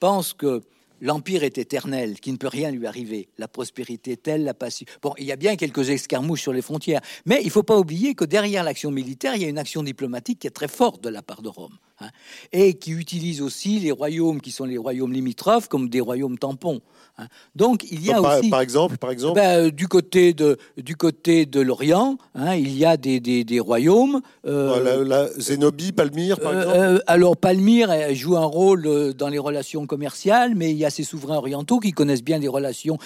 pensent 0.00 0.32
que 0.32 0.62
l'empire 1.00 1.44
est 1.44 1.58
éternel, 1.58 2.20
qu'il 2.20 2.32
ne 2.32 2.38
peut 2.38 2.48
rien 2.48 2.70
lui 2.70 2.86
arriver. 2.86 3.28
La 3.38 3.48
prospérité 3.48 4.16
telle, 4.16 4.44
la 4.44 4.54
passion. 4.54 4.86
Bon, 5.02 5.14
il 5.18 5.24
y 5.24 5.32
a 5.32 5.36
bien 5.36 5.56
quelques 5.56 5.90
escarmouches 5.90 6.42
sur 6.42 6.52
les 6.52 6.62
frontières, 6.62 7.00
mais 7.26 7.40
il 7.42 7.46
ne 7.46 7.52
faut 7.52 7.62
pas 7.62 7.78
oublier 7.78 8.14
que 8.14 8.24
derrière 8.24 8.64
l'action 8.64 8.90
militaire, 8.90 9.34
il 9.34 9.42
y 9.42 9.44
a 9.44 9.48
une 9.48 9.58
action 9.58 9.82
diplomatique 9.82 10.40
qui 10.40 10.46
est 10.46 10.50
très 10.50 10.68
forte 10.68 11.02
de 11.02 11.08
la 11.08 11.22
part 11.22 11.42
de 11.42 11.48
Rome. 11.48 11.78
Hein, 12.00 12.10
et 12.52 12.74
qui 12.74 12.92
utilise 12.92 13.42
aussi 13.42 13.80
les 13.80 13.90
royaumes 13.90 14.40
qui 14.40 14.52
sont 14.52 14.64
les 14.64 14.78
royaumes 14.78 15.12
limitrophes 15.12 15.66
comme 15.66 15.88
des 15.88 16.00
royaumes 16.00 16.38
tampons. 16.38 16.80
Hein. 17.18 17.26
Donc 17.56 17.84
il 17.90 18.04
y 18.06 18.12
a 18.12 18.22
aussi, 18.22 18.50
par 18.50 18.60
exemple, 18.60 18.98
par 18.98 19.10
exemple, 19.10 19.34
ben, 19.34 19.66
euh, 19.66 19.70
du 19.72 19.88
côté 19.88 20.32
de 20.32 20.58
du 20.76 20.94
côté 20.94 21.44
de 21.44 21.60
l'Orient, 21.60 22.16
hein, 22.36 22.54
il 22.54 22.76
y 22.76 22.84
a 22.84 22.96
des, 22.96 23.18
des, 23.18 23.42
des 23.42 23.58
royaumes. 23.58 24.20
Euh, 24.46 25.04
la, 25.04 25.28
Zénobie, 25.40 25.90
Palmyre, 25.90 26.38
par 26.38 26.52
euh, 26.52 26.60
exemple. 26.60 26.78
Euh, 26.78 26.98
alors 27.08 27.36
Palmyre 27.36 28.14
joue 28.14 28.36
un 28.36 28.44
rôle 28.44 29.14
dans 29.14 29.28
les 29.28 29.38
relations 29.38 29.86
commerciales, 29.86 30.54
mais 30.54 30.70
il 30.70 30.76
y 30.76 30.84
a 30.84 30.90
ces 30.90 31.02
souverains 31.02 31.38
orientaux 31.38 31.80
qui 31.80 31.90
connaissent 31.90 32.22
bien 32.22 32.38
des 32.38 32.48
relations 32.48 32.98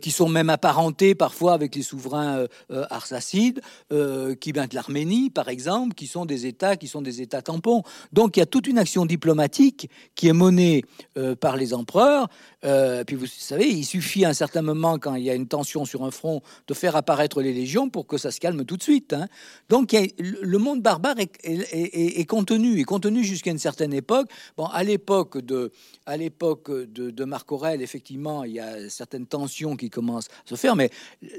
qui 0.00 0.10
sont 0.10 0.28
même 0.28 0.50
apparentées 0.50 1.14
parfois 1.14 1.52
avec 1.52 1.74
les 1.74 1.82
souverains 1.82 2.46
arsacides, 2.70 3.60
qui 4.40 4.52
viennent 4.52 4.66
de 4.66 4.74
l'Arménie, 4.74 5.30
par 5.30 5.48
exemple, 5.48 5.94
qui 5.94 6.06
sont 6.06 6.24
des 6.24 6.46
États 6.46 6.76
qui 6.76 6.88
sont 6.88 7.02
des 7.02 7.20
États 7.20 7.42
tampons. 7.42 7.82
Donc 8.12 8.29
il 8.36 8.40
y 8.40 8.42
a 8.42 8.46
toute 8.46 8.66
une 8.66 8.78
action 8.78 9.06
diplomatique 9.06 9.90
qui 10.14 10.28
est 10.28 10.32
menée 10.32 10.84
par 11.40 11.56
les 11.56 11.74
empereurs. 11.74 12.28
puis 13.06 13.16
vous 13.16 13.26
savez, 13.26 13.68
il 13.68 13.84
suffit 13.84 14.24
à 14.24 14.30
un 14.30 14.34
certain 14.34 14.62
moment, 14.62 14.98
quand 14.98 15.14
il 15.14 15.24
y 15.24 15.30
a 15.30 15.34
une 15.34 15.48
tension 15.48 15.84
sur 15.84 16.04
un 16.04 16.10
front, 16.10 16.42
de 16.66 16.74
faire 16.74 16.96
apparaître 16.96 17.42
les 17.42 17.52
légions 17.52 17.88
pour 17.88 18.06
que 18.06 18.18
ça 18.18 18.30
se 18.30 18.40
calme 18.40 18.64
tout 18.64 18.76
de 18.76 18.82
suite. 18.82 19.12
Hein. 19.12 19.26
Donc 19.68 19.94
le 20.18 20.58
monde 20.58 20.82
barbare 20.82 21.16
est, 21.18 22.24
contenu, 22.26 22.80
est 22.80 22.84
contenu 22.84 23.24
jusqu'à 23.24 23.50
une 23.50 23.58
certaine 23.58 23.92
époque. 23.92 24.28
Bon, 24.56 24.66
à 24.66 24.82
l'époque 24.82 25.38
de, 25.38 25.72
à 26.06 26.16
l'époque 26.16 26.70
de, 26.70 27.24
Marc 27.24 27.52
Aurèle, 27.52 27.82
effectivement, 27.82 28.44
il 28.44 28.52
y 28.52 28.60
a 28.60 28.88
certaines 28.88 29.26
tensions 29.26 29.76
qui 29.76 29.90
commencent 29.90 30.28
à 30.46 30.48
se 30.48 30.54
faire, 30.56 30.74
mais 30.74 30.90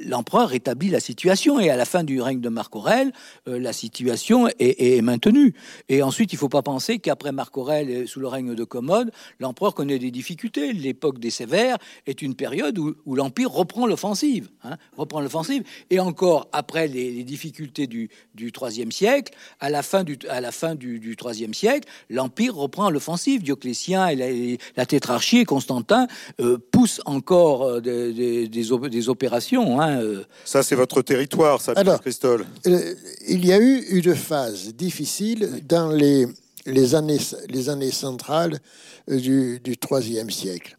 l'empereur 0.06 0.50
rétablit 0.50 0.90
la 0.90 1.00
situation 1.00 1.60
et 1.60 1.70
à 1.70 1.76
la 1.76 1.86
fin 1.86 2.04
du 2.04 2.22
règne 2.22 2.40
de 2.40 2.50
Marc 2.50 2.76
Aurèle, 2.76 3.12
euh, 3.48 3.60
la 3.60 3.74
situation 3.74 4.48
est, 4.60 5.02
maintenue. 5.02 5.54
Et 5.90 6.04
ensuite, 6.04 6.32
il 6.34 6.36
ne 6.36 6.40
faut 6.40 6.50
pas 6.50 6.62
penser 6.62 6.81
qu'après 7.00 7.32
Marc 7.32 7.58
Aurèle, 7.58 8.08
sous 8.08 8.20
le 8.20 8.28
règne 8.28 8.56
de 8.56 8.64
Commode, 8.64 9.12
l'empereur 9.40 9.74
connaît 9.74 10.00
des 10.00 10.12
difficultés. 10.12 10.74
L'époque 10.74 11.20
des 11.20 11.30
Sévères 11.30 11.78
est 12.08 12.22
une 12.22 12.36
période 12.36 12.78
où, 12.78 13.16
l'Empire 13.16 13.52
reprend 13.52 13.86
l'offensive. 13.86 14.50
Hein, 14.64 14.78
reprend 14.98 15.22
l'offensive. 15.22 15.64
Et 15.90 16.00
encore, 16.00 16.48
après 16.54 16.88
les, 16.88 17.24
difficultés 17.24 17.88
du, 17.88 18.10
IIIe 18.38 18.92
siècle, 18.92 19.34
à 19.60 19.70
la 19.70 19.84
fin 19.84 20.04
du, 20.04 20.18
à 20.30 20.42
la 20.42 20.52
fin 20.52 20.76
du, 20.76 21.16
IIIe 21.22 21.54
siècle, 21.54 21.88
l'Empire 22.10 22.56
reprend 22.56 22.90
l'offensive. 22.90 23.44
Dioclétien 23.44 24.08
et 24.08 24.58
la, 24.76 24.86
tétrarchie 24.86 25.40
et 25.40 25.46
Constantin 25.46 26.08
euh, 26.40 26.58
poussent 26.72 27.02
encore 27.06 27.64
euh, 27.64 27.80
des, 27.82 28.48
des, 28.48 29.10
opérations. 29.10 29.82
Hein, 29.82 30.02
euh. 30.02 30.24
Ça, 30.46 30.64
c'est 30.64 30.76
votre 30.76 31.02
territoire, 31.02 31.62
ça, 31.62 31.74
Alors, 31.76 32.02
Christol. 32.02 32.46
il 32.66 33.46
y 33.46 33.54
a 33.54 33.60
eu 33.60 33.86
une 33.90 34.16
phase 34.16 34.74
difficile 34.74 35.62
dans 35.68 35.92
les, 35.92 36.28
les, 36.66 36.96
années, 36.96 37.20
les 37.48 37.70
années 37.70 37.92
centrales 37.92 38.60
du, 39.08 39.60
du 39.60 39.76
IIIe 39.90 40.32
siècle. 40.32 40.78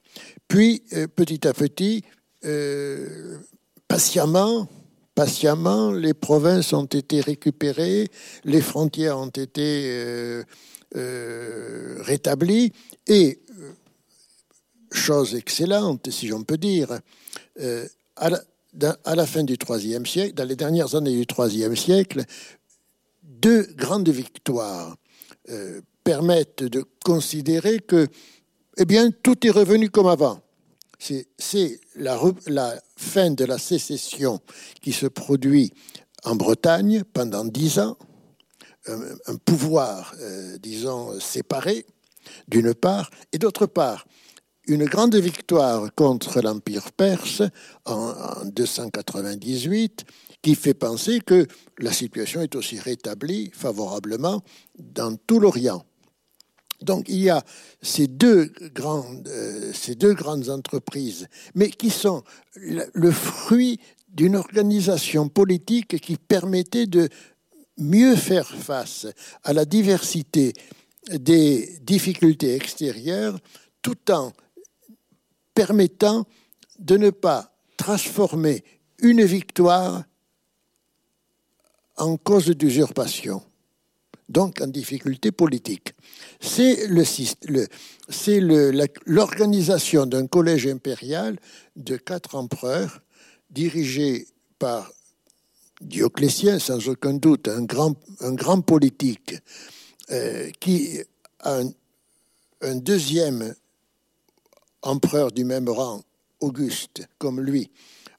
Puis, 0.48 0.82
euh, 0.92 1.06
petit 1.06 1.46
à 1.46 1.52
petit, 1.52 2.04
euh, 2.44 3.38
patiemment, 3.88 4.68
patiemment, 5.14 5.92
les 5.92 6.14
provinces 6.14 6.72
ont 6.72 6.84
été 6.84 7.20
récupérées, 7.20 8.08
les 8.44 8.60
frontières 8.60 9.18
ont 9.18 9.28
été 9.28 10.42
euh, 10.94 12.02
rétablies, 12.02 12.72
et, 13.06 13.40
chose 14.92 15.34
excellente, 15.34 16.10
si 16.10 16.28
j'en 16.28 16.42
peux 16.42 16.58
dire, 16.58 17.00
à 18.16 18.28
la, 18.28 19.26
fin 19.26 19.44
du 19.44 19.56
IIIe 19.56 20.06
siècle, 20.06 20.34
dans 20.34 20.44
les 20.44 20.56
dernières 20.56 20.94
années 20.94 21.16
du 21.18 21.26
IIIe 21.38 21.76
siècle, 21.76 22.24
deux 23.22 23.62
grandes 23.74 24.10
victoires 24.10 24.96
permettent 26.04 26.62
de 26.62 26.84
considérer 27.04 27.78
que 27.80 28.08
eh 28.78 28.84
bien, 28.84 29.10
tout 29.10 29.46
est 29.46 29.50
revenu 29.50 29.90
comme 29.90 30.06
avant. 30.06 30.40
C'est 30.98 31.80
la, 31.96 32.18
la, 32.46 32.80
fin 32.96 33.30
de 33.30 33.44
la 33.44 33.58
sécession 33.58 34.40
qui 34.80 34.92
se 34.92 35.06
produit 35.06 35.72
en 36.24 36.36
Bretagne 36.36 37.02
pendant 37.12 37.44
dix 37.44 37.80
ans, 37.80 37.96
un, 38.86 39.36
pouvoir, 39.44 40.14
euh, 40.20 40.58
disons, 40.58 41.18
séparé, 41.20 41.86
d'une 42.48 42.72
part, 42.72 43.10
et 43.32 43.38
d'autre 43.38 43.66
part, 43.66 44.06
une 44.68 44.84
grande 44.84 45.16
victoire 45.16 45.92
contre 45.94 46.40
l'Empire 46.40 46.92
perse 46.92 47.42
en, 47.84 48.10
en, 48.42 48.44
298 48.44 50.04
qui 50.42 50.54
fait 50.54 50.74
penser 50.74 51.20
que 51.20 51.46
la 51.78 51.92
situation 51.92 52.42
est 52.42 52.54
aussi 52.56 52.78
rétablie 52.78 53.50
favorablement 53.54 54.42
dans 54.78 55.16
tout 55.16 55.38
l'Orient. 55.38 55.84
Donc 56.82 57.08
il 57.08 57.20
y 57.20 57.30
a 57.30 57.44
ces 57.80 58.08
deux 58.08 58.52
grandes, 58.74 59.28
euh, 59.28 60.50
entreprises, 60.50 61.28
mais 61.54 61.70
qui 61.70 61.90
sont 61.90 62.24
le 62.56 63.10
fruit 63.12 63.78
d'une 64.08 64.36
organisation 64.36 65.28
politique 65.28 66.00
qui 66.00 66.16
permettait 66.16 66.86
de 66.86 67.08
mieux 67.78 68.16
faire 68.16 68.48
face 68.48 69.06
à 69.44 69.52
la 69.52 69.64
diversité 69.64 70.52
des 71.10 71.78
difficultés 71.82 72.54
extérieures 72.54 73.38
tout 73.80 74.10
en 74.10 74.32
permettant 75.54 76.26
de 76.78 76.96
ne 76.96 77.10
pas 77.10 77.54
transformer 77.76 78.64
une 78.98 79.24
victoire 79.24 80.04
en 81.96 82.16
cause 82.16 82.50
d'usurpation, 82.50 83.42
donc 84.28 84.60
en 84.60 84.66
difficulté 84.66 85.32
politique. 85.32 85.94
C'est 86.40 86.86
l'organisation 89.06 90.06
d'un 90.06 90.26
collège 90.26 90.66
impérial 90.66 91.38
de 91.76 91.96
quatre 91.96 92.34
empereurs 92.34 93.02
dirigé 93.50 94.26
par 94.58 94.90
Dioclétien, 95.82 96.58
sans 96.58 96.88
aucun 96.88 97.14
doute, 97.14 97.48
un 97.48 97.64
grand, 97.64 97.96
un 98.20 98.34
grand 98.34 98.60
politique, 98.60 99.34
euh, 100.10 100.50
qui 100.60 101.00
a 101.40 101.60
un, 102.60 102.74
deuxième 102.76 103.54
empereur 104.82 105.32
du 105.32 105.44
même 105.44 105.68
rang, 105.68 106.02
Auguste, 106.40 107.08
comme 107.18 107.40
lui, 107.40 107.70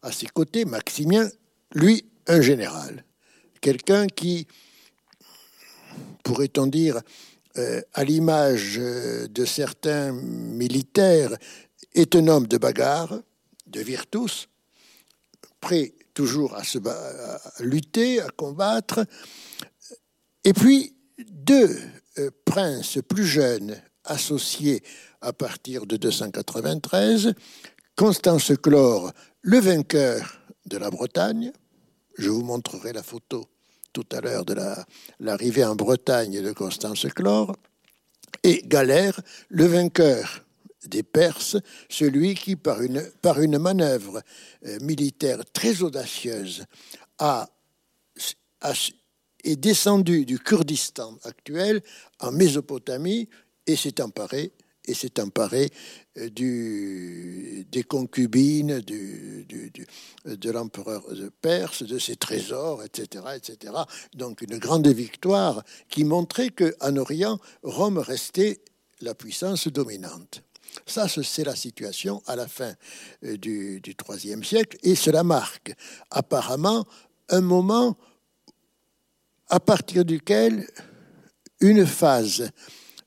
à 0.02 0.12
ses 0.12 0.28
côtés, 0.28 0.66
Maximien, 0.66 1.30
lui, 1.74 2.06
un 2.28 2.42
général. 2.42 3.06
Quelqu'un 3.64 4.08
qui, 4.08 4.46
pourrait-on 6.22 6.68
dire, 6.68 7.00
euh, 7.58 7.82
à 7.94 8.04
l'image 8.04 8.76
de 8.76 9.46
certains 9.46 10.12
militaires, 10.12 11.34
est 11.96 12.14
un 12.18 12.28
homme 12.28 12.46
de 12.46 12.58
bagarre, 12.58 13.22
de 13.68 13.80
virtus, 13.80 14.50
prêt 15.62 15.94
toujours 16.14 16.56
à 16.56 16.66
se 16.66 16.78
lutter, 17.64 18.20
à 18.20 18.28
combattre. 18.32 19.06
Et 20.44 20.52
puis, 20.52 20.94
deux 21.30 21.80
euh, 22.18 22.32
princes 22.44 23.00
plus 23.08 23.26
jeunes 23.26 23.82
associés 24.04 24.84
à 25.22 25.32
partir 25.32 25.86
de 25.86 25.96
293, 25.96 27.34
Constance 27.96 28.52
Chlore, 28.62 29.14
le 29.42 29.60
vainqueur 29.60 30.42
de 30.66 30.76
la 30.76 30.90
Bretagne, 30.90 31.54
je 32.18 32.30
vous 32.30 32.44
montrerai 32.44 32.92
la 32.92 33.04
photo 33.04 33.48
tout 33.94 34.06
à 34.12 34.22
l'heure 34.22 34.44
de 34.44 34.56
l'arrivée 35.20 35.64
en 35.64 35.76
Bretagne 35.76 36.42
de 36.42 36.52
Constance 36.52 37.06
Chlore, 37.16 37.56
et 38.42 38.62
Galère, 38.66 39.22
le 39.50 39.66
vainqueur 39.66 40.44
des 40.86 41.04
Perses, 41.04 41.58
celui 41.88 42.34
qui, 42.36 42.56
par 42.56 42.82
une, 42.82 43.02
par 43.22 43.38
manœuvre 43.40 44.22
euh, 44.66 44.80
militaire 44.82 45.40
très 45.54 45.82
audacieuse, 45.82 46.66
a, 47.20 47.48
est 49.44 49.56
descendu 49.56 50.26
du 50.26 50.40
Kurdistan 50.40 51.18
actuel 51.24 51.82
en 52.20 52.32
Mésopotamie 52.32 53.30
et 53.68 53.76
s'est 53.76 54.02
emparé 54.02 54.52
et 54.86 54.94
s'est 54.94 55.22
emparé 55.22 55.70
du, 56.16 57.66
des 57.72 57.84
concubines 57.84 58.80
du, 58.82 59.46
de 60.26 60.52
l'empereur 60.52 61.04
perse, 61.42 61.84
de 61.84 61.98
ses 61.98 62.16
trésors, 62.16 62.84
etc., 62.84 63.26
etc. 63.36 63.74
Donc 64.14 64.42
une 64.42 64.58
grande 64.58 64.88
victoire 64.88 65.64
qui 65.90 66.04
montrait 66.04 66.50
qu'en 66.50 66.98
Orient, 66.98 67.40
Rome 67.64 67.98
restait 67.98 68.62
la 69.02 69.16
puissance 69.16 69.68
dominante. 69.68 70.44
Ça, 70.86 71.08
c'est 71.08 71.44
la 71.44 71.56
situation 71.56 72.22
à 72.26 72.36
la 72.36 72.48
fin 72.48 72.74
euh, 73.24 73.38
du 73.38 73.82
IIIe 74.10 74.44
siècle 74.44 74.78
et 74.82 74.96
cela 74.96 75.24
marque 75.24 75.76
apparemment 76.10 76.86
un 77.30 77.42
moment 77.42 77.96
à 79.50 79.60
partir 79.60 80.04
duquel 80.04 80.68
une 81.60 81.86
phase 81.86 82.50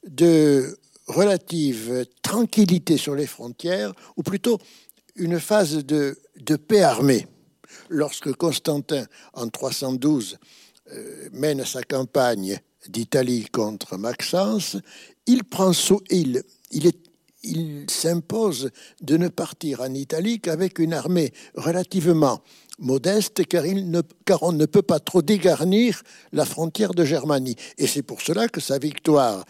de 0.07 0.79
relative 1.07 2.07
tranquillité 2.23 2.97
sur 2.97 3.15
les 3.15 3.27
frontières, 3.27 3.93
ou 4.17 4.23
plutôt 4.23 4.59
une 5.15 5.41
phase 5.41 5.85
de, 5.85 6.19
de 6.41 6.57
paix 6.57 6.83
armée. 6.83 7.27
Lorsque 7.89 8.33
Constantin, 8.33 9.07
en 9.35 9.49
312, 9.49 10.39
euh, 10.93 11.29
mène 11.33 11.65
sa 11.65 11.83
campagne 11.83 12.59
d'Italie 12.89 13.47
contre 13.51 13.97
Maxence, 13.97 14.77
il 15.27 15.45
prend 15.45 15.73
il, 16.11 16.43
il 16.71 16.87
il 17.47 17.87
s'impose 17.89 18.71
de 19.01 19.17
ne 19.17 19.29
partir 19.29 19.81
en 19.81 19.95
Italie 19.95 20.41
qu'avec 20.41 20.79
une 20.79 20.93
armée 20.93 21.33
relativement 21.55 22.41
modeste, 22.79 23.47
car, 23.47 23.65
car, 24.25 24.43
on 24.43 24.53
ne 24.53 24.67
peut 24.67 24.83
pas 24.83 25.01
trop 25.01 25.23
dégarnir 25.23 26.03
la 26.33 26.45
frontière 26.45 26.93
de 26.93 27.05
Germanie. 27.05 27.57
Et 27.79 27.87
c'est 27.87 28.03
pour 28.03 28.21
cela 28.21 28.49
que 28.49 28.61
sa 28.61 28.79
victoire 28.79 29.45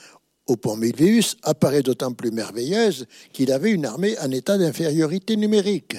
au 0.46 0.56
pont 0.56 0.76
Milvius 0.76 1.36
apparaît 1.42 1.82
d'autant 1.82 2.12
plus 2.12 2.30
merveilleuse 2.30 3.06
qu'il 3.32 3.52
avait 3.52 3.72
une 3.72 3.84
armée 3.84 4.18
en 4.20 4.30
état 4.30 4.58
d'infériorité 4.58 5.36
numérique. 5.36 5.96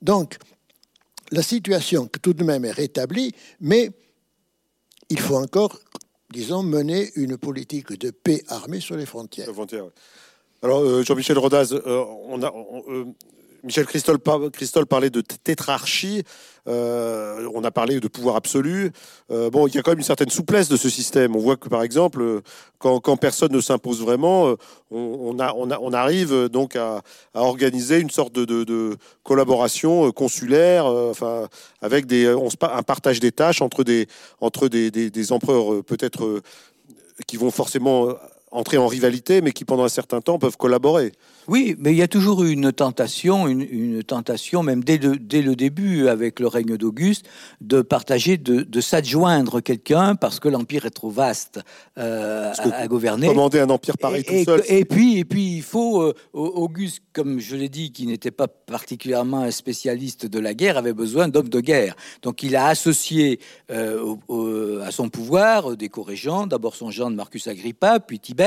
Donc, 0.00 0.38
la 1.30 1.42
situation 1.42 2.08
tout 2.20 2.34
de 2.34 2.44
même 2.44 2.64
est 2.64 2.72
rétablie, 2.72 3.34
mais 3.60 3.90
il 5.08 5.20
faut 5.20 5.36
encore, 5.36 5.78
disons, 6.30 6.62
mener 6.62 7.10
une 7.16 7.36
politique 7.36 7.98
de 7.98 8.10
paix 8.10 8.42
armée 8.48 8.80
sur 8.80 8.96
les 8.96 9.06
frontières. 9.06 9.48
Alors, 10.62 10.80
euh, 10.80 11.02
Jean-Michel 11.02 11.38
Rodaz, 11.38 11.72
euh, 11.72 12.04
on 12.26 12.42
a, 12.42 12.52
euh, 12.88 13.04
Michel 13.64 13.86
Christol, 13.86 14.18
parlait 14.86 15.10
de 15.10 15.20
tétrarchie. 15.20 16.24
on 16.66 17.64
a 17.64 17.70
parlé 17.70 18.00
de 18.00 18.08
pouvoir 18.08 18.36
absolu. 18.36 18.90
bon, 19.28 19.66
il 19.66 19.74
y 19.74 19.78
a 19.78 19.82
quand 19.82 19.92
même 19.92 19.98
une 19.98 20.04
certaine 20.04 20.30
souplesse 20.30 20.68
de 20.68 20.76
ce 20.76 20.88
système. 20.88 21.36
On 21.36 21.38
voit 21.38 21.56
que, 21.56 21.68
par 21.68 21.82
exemple, 21.82 22.40
quand, 22.78 23.16
personne 23.16 23.52
ne 23.52 23.60
s'impose 23.60 24.02
vraiment, 24.02 24.54
on, 24.90 25.38
a, 25.38 25.54
on, 25.54 25.92
arrive 25.92 26.48
donc 26.48 26.76
à, 26.76 27.02
organiser 27.34 28.00
une 28.00 28.10
sorte 28.10 28.32
de, 28.32 28.96
collaboration 29.22 30.10
consulaire, 30.10 30.86
enfin, 30.86 31.48
avec 31.80 32.06
des, 32.06 32.26
un 32.26 32.82
partage 32.82 33.20
des 33.20 33.32
tâches 33.32 33.62
entre 33.62 33.84
des, 33.84 34.08
entre 34.40 34.68
des, 34.68 34.90
des 34.90 35.32
empereurs 35.32 35.84
peut-être 35.84 36.42
qui 37.26 37.36
vont 37.36 37.50
forcément 37.50 38.08
entrer 38.52 38.76
en 38.76 38.86
rivalité, 38.86 39.40
mais 39.40 39.52
qui 39.52 39.64
pendant 39.64 39.84
un 39.84 39.88
certain 39.88 40.20
temps 40.20 40.38
peuvent 40.38 40.56
collaborer. 40.56 41.12
Oui, 41.48 41.74
mais 41.78 41.92
il 41.92 41.96
y 41.96 42.02
a 42.02 42.08
toujours 42.08 42.44
eu 42.44 42.52
une 42.52 42.70
tentation, 42.70 43.48
une, 43.48 44.02
tentation, 44.04 44.62
même 44.62 44.84
dès 44.84 44.98
le, 44.98 45.16
dès 45.16 45.42
le, 45.42 45.56
début 45.56 46.06
avec 46.08 46.38
le 46.38 46.46
règne 46.46 46.76
d'Auguste, 46.76 47.26
de 47.60 47.82
partager, 47.82 48.36
de, 48.36 48.80
s'adjoindre 48.80 49.60
quelqu'un 49.60 50.14
parce 50.14 50.38
que 50.38 50.48
l'empire 50.48 50.86
est 50.86 50.90
trop 50.90 51.10
vaste 51.10 51.60
euh, 51.98 52.52
à, 52.56 52.86
gouverner. 52.86 53.26
Commander 53.26 53.60
un 53.60 53.70
empire 53.70 53.96
pareil 53.98 54.22
et, 54.26 54.44
tout 54.44 54.50
seul. 54.50 54.62
Et, 54.68 54.84
puis, 54.84 55.18
et 55.18 55.24
puis, 55.24 55.56
il 55.56 55.62
faut 55.62 56.02
euh, 56.02 56.14
Auguste, 56.32 57.02
comme 57.12 57.40
je 57.40 57.56
l'ai 57.56 57.68
dit, 57.68 57.90
qui 57.92 58.06
n'était 58.06 58.30
pas 58.30 58.48
particulièrement 58.48 59.40
un 59.40 59.50
spécialiste 59.50 60.26
de 60.26 60.38
la 60.38 60.54
guerre, 60.54 60.76
avait 60.76 60.92
besoin 60.92 61.28
d'hommes 61.28 61.48
de 61.48 61.60
guerre. 61.60 61.96
Donc, 62.22 62.42
il 62.42 62.54
a 62.54 62.66
associé 62.66 63.40
euh, 63.70 64.82
à 64.84 64.90
son 64.90 65.08
pouvoir 65.08 65.76
des 65.76 65.88
co-régents, 65.88 66.46
d'abord 66.46 66.76
son 66.76 66.90
gendre 66.90 67.16
Marcus 67.16 67.46
Agrippa, 67.46 67.98
puis 68.00 68.20
Tibère, 68.20 68.41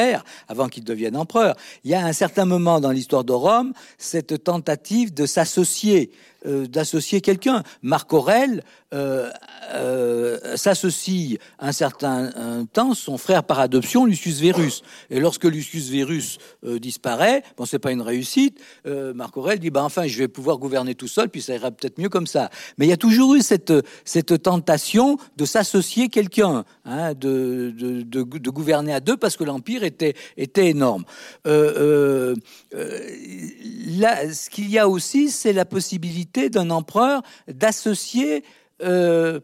avant 0.48 0.68
qu'il 0.70 0.84
devienne 0.84 1.16
empereur. 1.16 1.56
Il 1.84 1.92
y 1.92 1.96
a 1.96 2.06
un 2.06 2.14
certain 2.14 2.46
moment 2.46 2.80
dans 2.80 2.92
l'histoire 2.92 3.24
de 3.24 3.34
Rome 3.34 3.74
cette 3.98 4.44
tentative 4.44 5.14
de 5.14 5.26
s'associer 5.26 6.12
euh, 6.46 6.68
d'associer 6.68 7.22
quelqu'un. 7.22 7.64
Marc 7.82 8.14
Aurèle 8.14 8.64
euh, 8.94 9.32
euh, 9.74 10.56
s'associe 10.56 11.40
un 11.60 11.72
certain 11.72 12.66
temps 12.74 12.94
son 12.94 13.18
frère 13.18 13.44
par 13.44 13.60
adoption, 13.60 14.06
Lucius 14.06 14.40
Verus. 14.40 14.84
Et 15.10 15.20
lorsque 15.20 15.46
Lucius 15.46 15.90
Verus 15.90 16.38
disparaît, 16.64 17.44
bon, 17.58 17.66
c'est 17.66 17.80
pas 17.80 17.92
une 17.92 18.02
réussite. 18.02 18.60
Marc 18.86 19.38
Aurèle 19.38 19.60
dit, 19.60 19.70
bah 19.70 19.84
enfin, 19.84 20.08
je 20.08 20.18
vais 20.18 20.28
pouvoir 20.28 20.58
gouverner 20.58 20.96
tout 20.96 21.08
seul, 21.08 21.30
puis 21.30 21.42
ça 21.42 21.56
ira 21.56 21.72
peut-être 21.72 21.98
mieux 22.00 22.10
comme 22.10 22.28
ça. 22.28 22.50
Mais 22.78 22.86
il 22.86 22.90
y 22.90 22.94
a 22.94 22.98
toujours 22.98 23.36
eu 23.36 23.42
cette 23.42 23.74
cette 24.04 24.42
tentation 24.44 25.18
de 25.38 25.46
s'associer 25.46 26.10
quelqu'un, 26.10 26.66
hein, 26.86 27.14
de, 27.14 27.74
de, 27.76 28.02
de, 28.02 28.50
gouverner 28.50 28.94
à 28.94 29.00
deux, 29.00 29.18
parce 29.18 29.38
que 29.38 29.44
l'empire 29.44 29.84
était 29.84 30.16
était 30.38 30.68
énorme. 30.70 31.06
là, 31.46 31.54
ce 34.34 34.50
qu'il 34.50 34.70
y 34.70 34.78
a 34.78 34.88
aussi, 34.88 35.30
c'est 35.30 35.54
la 35.54 35.66
possibilité 35.66 36.35
d'un 36.50 36.70
empereur 36.70 37.22
d'associer 37.48 38.44
euh, 38.84 39.40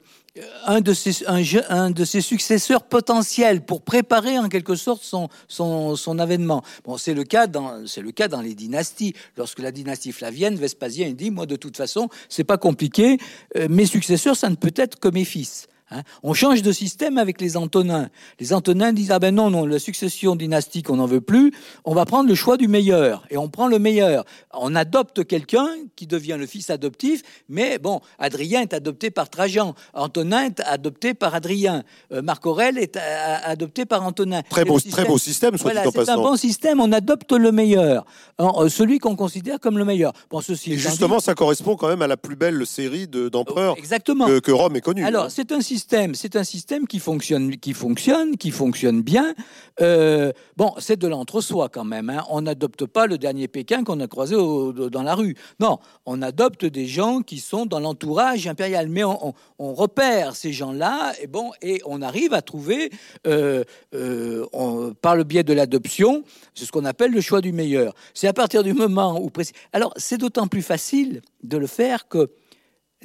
un, 0.66 0.82
de 0.82 0.94
ses, 0.94 1.26
un, 1.28 1.92
de 1.92 2.06
ses 2.06 2.22
successeurs 2.22 2.84
potentiels 2.84 3.66
pour 3.66 3.82
préparer 3.82 4.38
en 4.40 4.48
quelque 4.48 4.76
sorte 4.76 5.04
son, 5.04 5.28
son, 5.48 5.96
son 5.96 6.20
avènement. 6.20 6.64
Bon, 6.86 6.98
c'est 6.98 7.14
le, 7.14 7.24
cas 7.24 7.48
dans, 7.48 7.86
c'est 7.86 8.02
le 8.02 8.12
cas 8.12 8.28
dans 8.28 8.42
les 8.42 8.56
dynasties. 8.56 9.14
Lorsque 9.36 9.60
la 9.60 9.72
dynastie 9.72 10.12
flavienne, 10.12 10.56
Vespasien 10.56 11.12
dit, 11.12 11.32
moi 11.32 11.46
de 11.46 11.56
toute 11.56 11.76
façon, 11.76 12.10
c'est 12.30 12.44
pas 12.44 12.58
compliqué, 12.58 13.18
euh, 13.58 13.68
mes 13.70 13.86
successeurs, 13.86 14.36
ça 14.36 14.50
ne 14.50 14.56
peut 14.56 14.74
être 14.76 15.00
que 15.00 15.10
mes 15.10 15.26
fils. 15.26 15.68
Hein. 15.92 16.04
on 16.24 16.34
change 16.34 16.62
de 16.62 16.72
système 16.72 17.18
avec 17.18 17.42
les 17.42 17.58
Antonins. 17.58 18.10
Les 18.40 18.54
Antonins 18.54 18.94
disent 18.94 19.12
ah 19.12 19.20
ben 19.20 19.36
non 19.36 19.50
non 19.50 19.66
la 19.66 19.80
succession 19.80 20.36
dynastique 20.36 20.90
on 20.90 20.96
n'en 20.96 21.06
veut 21.06 21.22
plus. 21.22 21.54
On 21.86 21.94
va 21.94 22.06
prendre 22.06 22.30
le 22.30 22.36
choix 22.36 22.58
du 22.58 22.68
meilleur 22.68 23.26
et 23.30 23.38
on 23.38 23.50
prend 23.50 23.68
le 23.68 23.78
meilleur. 23.78 24.26
On 24.54 24.76
adopte 24.76 25.26
quelqu'un 25.26 25.68
qui 25.96 26.08
devient 26.08 26.38
le 26.40 26.46
fils 26.46 26.70
adoptif, 26.70 27.24
mais 27.50 27.78
bon 27.78 28.00
Adrien 28.20 28.62
est 28.62 28.74
adopté 28.74 29.12
par 29.12 29.30
Trajan, 29.30 29.76
Antonin 29.94 30.46
est 30.46 30.62
adopté 30.62 31.14
par 31.14 31.36
Adrien, 31.36 31.84
euh, 32.12 32.22
Marc 32.22 32.46
Aurèle 32.46 32.78
est 32.78 32.96
euh, 32.98 33.38
adopté 33.44 33.86
par 33.86 34.04
Antonin. 34.04 34.42
Très 34.50 34.66
beau 34.66 34.80
système, 34.80 35.04
très 35.04 35.12
beau 35.12 35.18
système. 35.18 35.58
Soit 35.58 35.74
voilà, 35.74 35.90
c'est 35.92 36.10
un 36.10 36.18
bon 36.18 36.38
système. 36.38 36.80
On 36.80 36.92
adopte 36.92 37.32
le 37.34 37.52
meilleur, 37.52 38.06
euh, 38.40 38.70
celui 38.70 39.00
qu'on 39.00 39.16
considère 39.16 39.60
comme 39.60 39.78
le 39.78 39.86
meilleur. 39.86 40.14
Bon 40.30 40.42
ceci. 40.42 40.74
Et 40.74 40.78
justement 40.78 41.20
ça 41.20 41.36
correspond 41.36 41.76
quand 41.76 41.88
même 41.88 42.02
à 42.02 42.08
la 42.08 42.18
plus 42.18 42.36
belle 42.36 42.66
série 42.66 43.08
d'empereurs 43.08 43.76
que, 43.76 44.40
que, 44.40 44.52
Rome 44.52 44.76
ait 44.76 44.82
connue. 44.82 45.04
Alors 45.04 45.26
hein. 45.26 45.30
c'est 45.30 45.52
un 45.52 45.62
système 45.62 45.81
c'est 46.14 46.36
un 46.36 46.44
système 46.44 46.88
qui 46.88 47.00
fonctionne, 47.00 47.58
qui 47.58 47.74
fonctionne, 47.74 48.38
qui 48.38 48.52
fonctionne 48.52 49.02
bien. 49.02 49.34
Euh, 49.82 50.32
bon, 50.58 50.74
c'est 50.80 50.98
de 50.98 51.08
l'entre-soi 51.08 51.70
quand 51.70 51.84
même. 51.84 52.10
Hein. 52.10 52.24
On 52.30 52.42
n'adopte 52.42 52.86
pas 52.86 53.08
le 53.08 53.18
dernier 53.18 53.48
Pékin 53.48 53.84
qu'on 53.84 54.00
a 54.00 54.08
croisé 54.08 54.36
dans 54.36 55.04
la 55.04 55.16
rue. 55.16 55.36
Non, 55.60 55.80
on 56.06 56.22
adopte 56.22 56.66
des 56.66 56.86
gens 56.88 57.22
qui 57.22 57.40
sont 57.40 57.66
dans 57.66 57.80
l'entourage 57.80 58.48
impérial. 58.48 58.90
Mais 58.90 59.04
on, 59.04 59.34
repère 59.60 60.36
ces 60.36 60.52
gens-là, 60.52 61.14
et 61.22 61.28
bon, 61.28 61.52
et 61.62 61.82
on 61.86 62.02
arrive 62.02 62.34
à 62.34 62.42
trouver, 62.42 62.92
euh, 63.26 63.64
euh, 63.94 64.94
par 65.02 65.16
le 65.16 65.24
biais 65.24 65.44
de 65.44 65.54
l'adoption, 65.54 66.24
c'est 66.54 66.66
ce 66.66 66.72
qu'on 66.72 66.86
appelle 66.86 67.12
le 67.12 67.22
choix 67.22 67.42
du 67.42 67.52
meilleur. 67.52 67.94
C'est 68.14 68.28
à 68.28 68.34
partir 68.34 68.64
du 68.64 68.74
moment 68.74 69.20
où 69.22 69.32
Alors, 69.72 69.94
c'est 69.98 70.18
d'autant 70.18 70.48
plus 70.48 70.62
facile 70.62 71.22
de 71.44 71.58
le 71.58 71.68
faire 71.68 72.08
que 72.08 72.30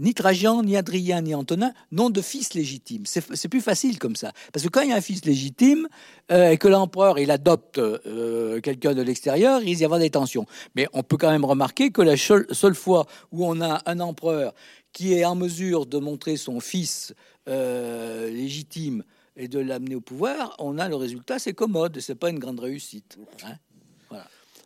ni 0.01 0.15
Trajan, 0.15 0.63
ni 0.63 0.77
Adrien, 0.77 1.23
ni 1.23 1.35
Antonin 1.35 1.73
n'ont 1.91 2.11
de 2.11 2.21
fils 2.21 2.55
légitimes. 2.55 3.05
C'est 3.07 3.49
plus 3.49 3.61
facile 3.61 3.99
comme 3.99 4.17
ça. 4.17 4.33
Parce 4.53 4.65
que 4.65 4.69
quand 4.71 4.83
il 4.83 4.91
y 4.91 4.93
a 4.93 4.97
un 4.97 5.01
fils 5.01 5.25
légitime 5.25 5.89
euh, 6.31 6.51
et 6.51 6.59
que 6.59 6.69
l'empereur 6.69 7.19
il 7.19 7.31
adopte 7.31 7.79
euh, 7.79 8.61
quelqu'un 8.61 8.95
de 8.95 9.03
l'extérieur, 9.03 9.61
il 9.61 9.67
risque 9.67 9.79
d'y 9.79 9.85
avoir 9.85 10.01
des 10.01 10.11
tensions. 10.11 10.47
Mais 10.75 10.87
on 10.93 11.03
peut 11.03 11.17
quand 11.17 11.31
même 11.31 11.45
remarquer 11.45 11.91
que 11.91 12.03
la 12.03 12.17
seule, 12.17 12.75
fois 12.75 13.07
où 13.33 13.47
on 13.47 13.61
a 13.61 13.83
un 13.87 14.01
empereur 14.01 14.55
qui 14.93 15.15
est 15.15 15.25
en 15.25 15.35
mesure 15.35 15.87
de 15.87 15.99
montrer 15.99 16.37
son 16.37 16.61
fils 16.61 17.15
euh, 17.49 18.31
légitime 18.31 19.05
et 19.37 19.49
de 19.49 19.59
l'amener 19.59 19.95
au 19.95 20.01
pouvoir, 20.01 20.57
on 20.59 20.79
a 20.79 20.89
le 20.89 20.97
résultat, 20.97 21.39
c'est 21.39 21.53
commode, 21.53 22.01
c'est 22.01 22.15
pas 22.15 22.31
une 22.31 22.39
grande 22.39 22.61
réussite. 22.61 23.19
Hein. 23.45 23.57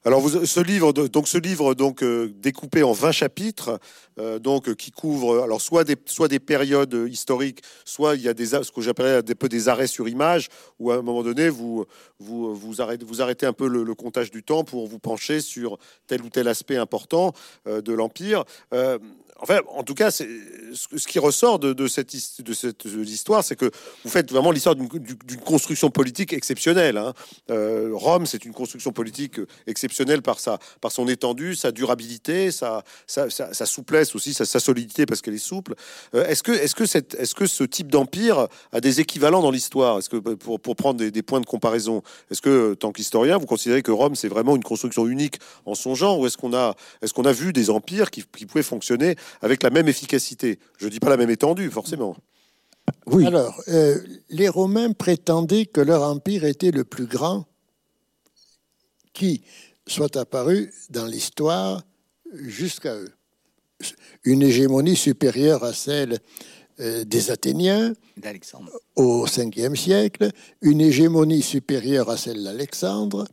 Alors, 0.06 0.26
ce 0.30 0.60
livre, 0.60 0.94
donc 0.94 1.28
ce 1.28 1.36
livre, 1.36 1.74
donc 1.74 2.02
euh, 2.02 2.32
découpé 2.38 2.82
en 2.82 2.92
20 2.92 3.12
chapitres, 3.12 3.78
euh, 4.18 4.38
donc 4.38 4.74
qui 4.74 4.92
couvre, 4.92 5.42
alors 5.42 5.60
soit 5.60 5.84
des, 5.84 5.96
soit 6.06 6.28
des 6.28 6.38
périodes 6.38 7.06
historiques, 7.06 7.60
soit 7.84 8.14
il 8.16 8.22
y 8.22 8.28
a 8.28 8.32
des, 8.32 8.46
ce 8.46 8.72
que 8.72 8.80
j'appellerais 8.80 9.22
des 9.22 9.34
peu 9.34 9.50
des 9.50 9.68
arrêts 9.68 9.86
sur 9.86 10.08
image, 10.08 10.48
où 10.78 10.90
à 10.90 10.94
un 10.94 11.02
moment 11.02 11.22
donné, 11.22 11.50
vous, 11.50 11.86
arrêtez, 12.78 13.44
un 13.44 13.52
peu 13.52 13.68
le, 13.68 13.94
comptage 13.94 14.30
du 14.30 14.42
temps 14.42 14.64
pour 14.64 14.86
vous 14.86 14.98
pencher 14.98 15.42
sur 15.42 15.76
tel 16.06 16.22
ou 16.22 16.30
tel 16.30 16.48
aspect 16.48 16.78
important 16.78 17.34
euh, 17.66 17.82
de 17.82 17.92
l'empire. 17.92 18.44
Enfin, 19.42 19.60
en 19.68 19.82
tout 19.82 19.94
cas, 19.94 20.10
ce 20.10 21.06
qui 21.08 21.18
ressort 21.18 21.58
de, 21.58 21.88
cette, 21.88 22.14
histoire, 22.14 23.42
c'est 23.42 23.56
que 23.56 23.70
vous 24.04 24.10
faites 24.10 24.30
vraiment 24.30 24.50
l'histoire 24.50 24.74
d'une 24.76 25.40
construction 25.44 25.90
politique 25.90 26.32
exceptionnelle. 26.32 26.98
Hein. 26.98 27.14
Euh, 27.50 27.90
Rome, 27.92 28.26
c'est 28.26 28.44
une 28.44 28.52
construction 28.52 28.92
politique 28.92 29.40
exceptionnelle 29.66 30.22
par, 30.22 30.40
sa, 30.40 30.58
par 30.80 30.92
son 30.92 31.08
étendue, 31.08 31.54
sa 31.54 31.72
durabilité, 31.72 32.50
sa, 32.50 32.84
souplesse 33.64 34.14
aussi, 34.14 34.34
sa, 34.34 34.60
solidité 34.60 35.06
parce 35.06 35.22
qu'elle 35.22 35.34
est 35.34 35.38
souple. 35.38 35.74
Euh, 36.14 36.26
est-ce 36.26 36.42
que, 36.42 36.86
cette, 36.86 37.14
est-ce 37.14 37.34
que 37.34 37.46
ce 37.46 37.64
type 37.64 37.90
d'empire 37.90 38.46
a 38.72 38.80
des 38.80 39.00
équivalents 39.00 39.42
dans 39.42 39.50
l'histoire? 39.50 39.98
Est-ce 39.98 40.10
que 40.10 40.16
pour, 40.16 40.60
prendre 40.76 41.02
des, 41.02 41.22
points 41.22 41.40
de 41.40 41.46
comparaison, 41.46 42.02
est-ce 42.30 42.42
que 42.42 42.74
tant 42.74 42.92
qu'historien, 42.92 43.38
vous 43.38 43.46
considérez 43.46 43.82
que 43.82 43.90
Rome 43.90 44.14
c'est 44.14 44.28
vraiment 44.28 44.56
une 44.56 44.62
construction 44.62 45.06
unique 45.06 45.38
en 45.64 45.74
son 45.74 45.94
genre, 45.94 46.18
ou 46.18 46.26
est-ce 46.26 46.36
qu'on 46.36 46.54
a, 46.54 46.74
qu'on 47.14 47.24
a 47.24 47.32
vu 47.32 47.52
des 47.52 47.70
empires 47.70 48.10
qui 48.10 48.22
pouvaient 48.22 48.62
fonctionner 48.62 49.16
avec 49.40 49.62
la 49.62 49.70
même 49.70 49.88
efficacité. 49.88 50.58
Je 50.78 50.86
ne 50.86 50.90
dis 50.90 51.00
pas 51.00 51.10
la 51.10 51.16
même 51.16 51.30
étendue, 51.30 51.70
forcément. 51.70 52.16
Oui. 53.06 53.26
Alors, 53.26 53.60
euh, 53.68 53.98
les 54.30 54.48
Romains 54.48 54.92
prétendaient 54.92 55.66
que 55.66 55.80
leur 55.80 56.02
empire 56.02 56.44
était 56.44 56.70
le 56.70 56.84
plus 56.84 57.06
grand 57.06 57.46
qui 59.12 59.42
soit 59.86 60.16
apparu 60.16 60.72
dans 60.90 61.06
l'histoire 61.06 61.82
jusqu'à 62.32 62.94
eux. 62.94 63.12
Une 64.24 64.42
hégémonie 64.42 64.96
supérieure 64.96 65.64
à 65.64 65.72
celle 65.72 66.18
euh, 66.80 67.04
des 67.04 67.30
Athéniens 67.30 67.94
au 68.96 69.26
5e 69.26 69.74
siècle, 69.74 70.30
une 70.62 70.80
hégémonie 70.80 71.42
supérieure 71.42 72.10
à 72.10 72.16
celle 72.16 72.42
d'Alexandre, 72.42 73.26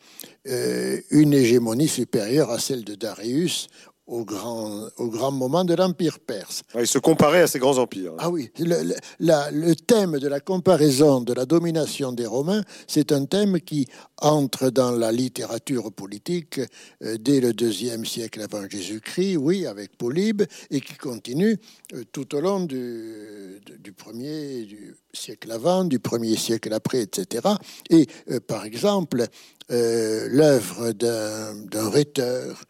euh, 0.47 0.99
une 1.11 1.33
hégémonie 1.33 1.87
supérieure 1.87 2.51
à 2.51 2.59
celle 2.59 2.83
de 2.83 2.95
Darius 2.95 3.67
au 4.07 4.23
grand, 4.23 4.87
au 4.97 5.07
grand 5.07 5.31
moment 5.31 5.65
de 5.65 5.73
l'Empire 5.73 6.19
perse. 6.19 6.63
il 6.79 6.87
se 6.87 6.97
comparait 6.97 7.41
à 7.41 7.47
ces 7.47 7.59
grands 7.59 7.77
empires. 7.77 8.13
Ah 8.19 8.29
oui, 8.29 8.49
le, 8.57 8.95
le, 9.19 9.75
thème 9.75 10.17
de 10.17 10.27
la 10.27 10.39
comparaison 10.39 11.21
de 11.21 11.33
la 11.33 11.45
domination 11.45 12.13
des 12.13 12.25
Romains, 12.25 12.63
c'est 12.87 13.11
un 13.11 13.25
thème 13.25 13.59
qui 13.59 13.85
entre 14.21 14.69
dans 14.69 14.91
la 14.91 15.11
littérature 15.11 15.91
politique 15.91 16.59
euh, 17.03 17.17
dès 17.19 17.39
le 17.39 17.53
deuxième 17.53 18.05
siècle 18.05 18.41
avant 18.41 18.67
Jésus-Christ, 18.67 19.37
oui, 19.37 19.65
avec 19.65 19.97
Polybe, 19.97 20.43
et 20.71 20.81
qui 20.81 20.95
continue 20.95 21.57
euh, 21.93 22.03
tout 22.11 22.35
au 22.35 22.41
long 22.41 22.61
du, 22.61 23.59
du 23.79 23.91
premier 23.91 24.63
du 24.63 24.95
siècle 25.13 25.51
avant, 25.51 25.83
du 25.83 25.99
premier 25.99 26.35
siècle 26.35 26.73
après, 26.73 27.01
etc. 27.01 27.47
Et 27.89 28.07
euh, 28.31 28.39
par 28.39 28.65
exemple, 28.65 29.25
l'œuvre 29.69 30.93
d'un 30.93 31.89
rhéteur, 31.89 32.63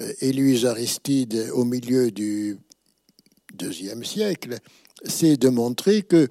euh, 0.00 0.12
Éluse 0.20 0.66
Aristide, 0.66 1.50
au 1.52 1.64
milieu 1.64 2.10
du 2.10 2.58
deuxième 3.54 4.04
siècle, 4.04 4.56
c'est 5.04 5.36
de 5.36 5.48
montrer 5.48 6.02
que, 6.02 6.28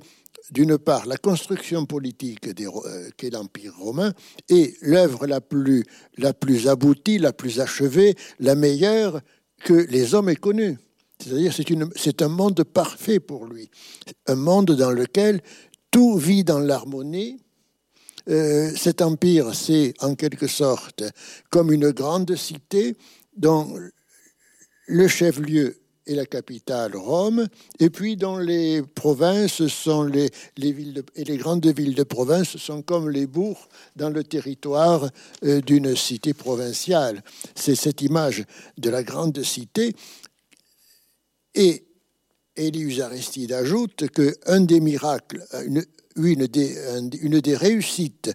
d'une 0.52 0.78
part, 0.78 1.06
la 1.06 1.18
construction 1.18 1.86
politique 1.86 2.48
euh, 2.48 3.10
qu'est 3.18 3.30
l'Empire 3.30 3.74
romain 3.78 4.14
est 4.50 4.76
l'œuvre 4.82 5.28
la 5.28 5.42
plus, 5.42 5.84
la 6.18 6.34
plus 6.34 6.68
aboutie, 6.68 7.20
la 7.20 7.34
plus 7.34 7.60
achevée, 7.60 8.16
la 8.40 8.56
meilleure 8.56 9.22
que 9.64 9.74
les 9.74 10.14
hommes 10.14 10.30
aient 10.30 10.36
connue. 10.36 10.78
C'est-à-dire 11.20 11.54
c'est 11.96 12.22
un 12.22 12.28
monde 12.28 12.64
parfait 12.64 13.20
pour 13.20 13.46
lui, 13.46 13.70
un 14.28 14.36
monde 14.36 14.72
dans 14.72 14.92
lequel 14.92 15.42
tout 15.90 16.18
vit 16.18 16.44
dans 16.44 16.60
l'harmonie, 16.60 17.40
euh, 18.30 18.72
cet 18.76 19.02
empire, 19.02 19.54
c'est 19.54 19.94
en 20.00 20.16
quelque 20.16 20.48
sorte 20.48 21.04
comme 21.50 21.72
une 21.72 21.92
grande 21.92 22.36
cité 22.36 22.96
dont 23.36 23.74
le 24.88 25.08
chef-lieu 25.08 25.78
est 26.06 26.16
la 26.16 26.26
capitale 26.26 26.96
Rome, 26.96 27.48
et 27.80 27.90
puis 27.90 28.18
dont 28.18 28.38
les 28.38 28.82
provinces 28.82 29.68
sont 29.68 30.04
les, 30.04 30.30
villes 30.58 31.04
et 31.16 31.24
les 31.24 31.38
grandes 31.38 31.66
villes 31.66 31.96
de 31.96 32.04
province 32.04 32.58
sont 32.58 32.82
comme 32.82 33.10
les 33.10 33.26
bourgs 33.26 33.68
dans 33.96 34.10
le 34.10 34.24
territoire 34.24 35.10
euh, 35.44 35.62
d'une 35.62 35.96
cité 35.96 36.34
provinciale. 36.34 37.24
C'est 37.56 37.76
cette 37.76 38.02
image 38.02 38.44
de 38.78 38.90
la 38.90 39.04
grande 39.04 39.42
cité. 39.44 39.96
Et 41.56 41.86
Élius 42.56 43.00
Aristide 43.00 43.54
ajoute 43.54 44.10
qu'un 44.10 44.62
des 44.62 44.80
miracles, 44.80 45.46
une, 45.66 45.86
une 46.18 46.48
des, 46.48 47.56
réussites 47.56 48.32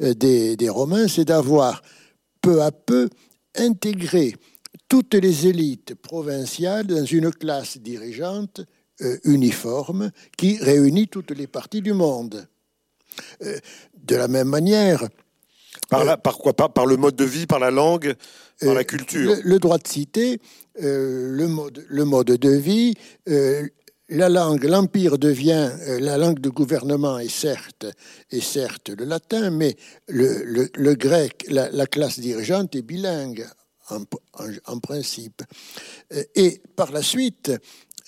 euh, 0.00 0.14
des 0.14 0.68
Romains, 0.68 1.06
c'est 1.06 1.26
d'avoir 1.26 1.82
peu 2.40 2.62
à 2.62 2.72
peu 2.72 3.10
intégré 3.56 4.34
toutes 4.88 5.14
les 5.14 5.46
élites 5.46 5.94
provinciales 5.94 6.86
dans 6.86 7.04
une 7.04 7.30
classe 7.30 7.78
dirigeante 7.78 8.60
euh, 9.02 9.18
uniforme 9.24 10.10
qui 10.36 10.58
réunit 10.58 11.08
toutes 11.08 11.30
les 11.30 11.46
parties 11.46 11.82
du 11.82 11.92
monde. 11.92 12.46
Euh, 13.42 13.58
de 13.94 14.16
la 14.16 14.28
même 14.28 14.48
manière. 14.48 15.08
Par, 15.88 16.04
la, 16.04 16.16
par 16.16 16.38
quoi? 16.38 16.54
Par, 16.54 16.72
par, 16.72 16.86
le 16.86 16.96
mode 16.96 17.16
de 17.16 17.24
vie, 17.24 17.46
par 17.46 17.58
la 17.58 17.70
langue, 17.70 18.14
par 18.60 18.74
la 18.74 18.84
culture? 18.84 19.34
le, 19.42 19.58
droit 19.58 19.78
de 19.78 19.86
citer, 19.86 20.40
le, 20.78 21.46
mode, 21.46 21.84
le 21.88 22.04
mode 22.04 22.28
de 22.28 22.50
vie, 22.50 22.94
la 24.10 24.28
langue, 24.28 24.64
l'empire 24.64 25.18
devient 25.18 25.70
euh, 25.88 26.00
la 26.00 26.18
langue 26.18 26.40
de 26.40 26.50
gouvernement 26.50 27.18
est 27.18 27.28
certes, 27.28 27.86
est 28.30 28.40
certes 28.40 28.90
le 28.90 29.04
latin, 29.04 29.50
mais 29.50 29.76
le, 30.08 30.94
grec, 30.94 31.46
la, 31.48 31.86
classe 31.86 32.18
dirigeante 32.18 32.74
est 32.74 32.82
bilingue 32.82 33.46
en, 33.88 34.78
principe. 34.78 35.42
Euh, 36.12 36.22
et 36.34 36.60
par 36.76 36.92
la 36.92 37.02
suite, 37.02 37.52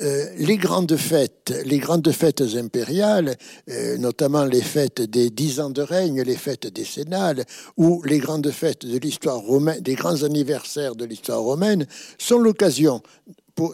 euh, 0.01 0.27
les 0.39 0.57
grandes 0.57 0.97
fêtes, 0.97 1.53
les 1.65 1.79
grandes 1.79 2.11
fêtes 2.11 2.43
impériales, 2.57 3.37
notamment 3.99 4.45
les 4.45 4.63
fêtes 4.63 5.03
des 5.03 5.31
dix 5.31 5.61
ans 5.61 5.71
de 5.71 5.83
règne, 5.83 6.23
les 6.23 6.37
fêtes 6.37 6.67
décennales, 6.67 7.45
ou 7.77 8.03
les 8.03 8.19
grandes 8.19 8.51
fêtes 8.51 8.87
de 8.87 8.99
l'histoire 8.99 9.39
romaine, 9.39 9.81
des 9.81 9.95
grands 9.95 10.23
anniversaires 10.25 10.97
de 10.97 11.05
l'histoire 11.05 11.43
romaine, 11.43 11.87
sont 12.19 12.39
l'occasion 12.39 13.03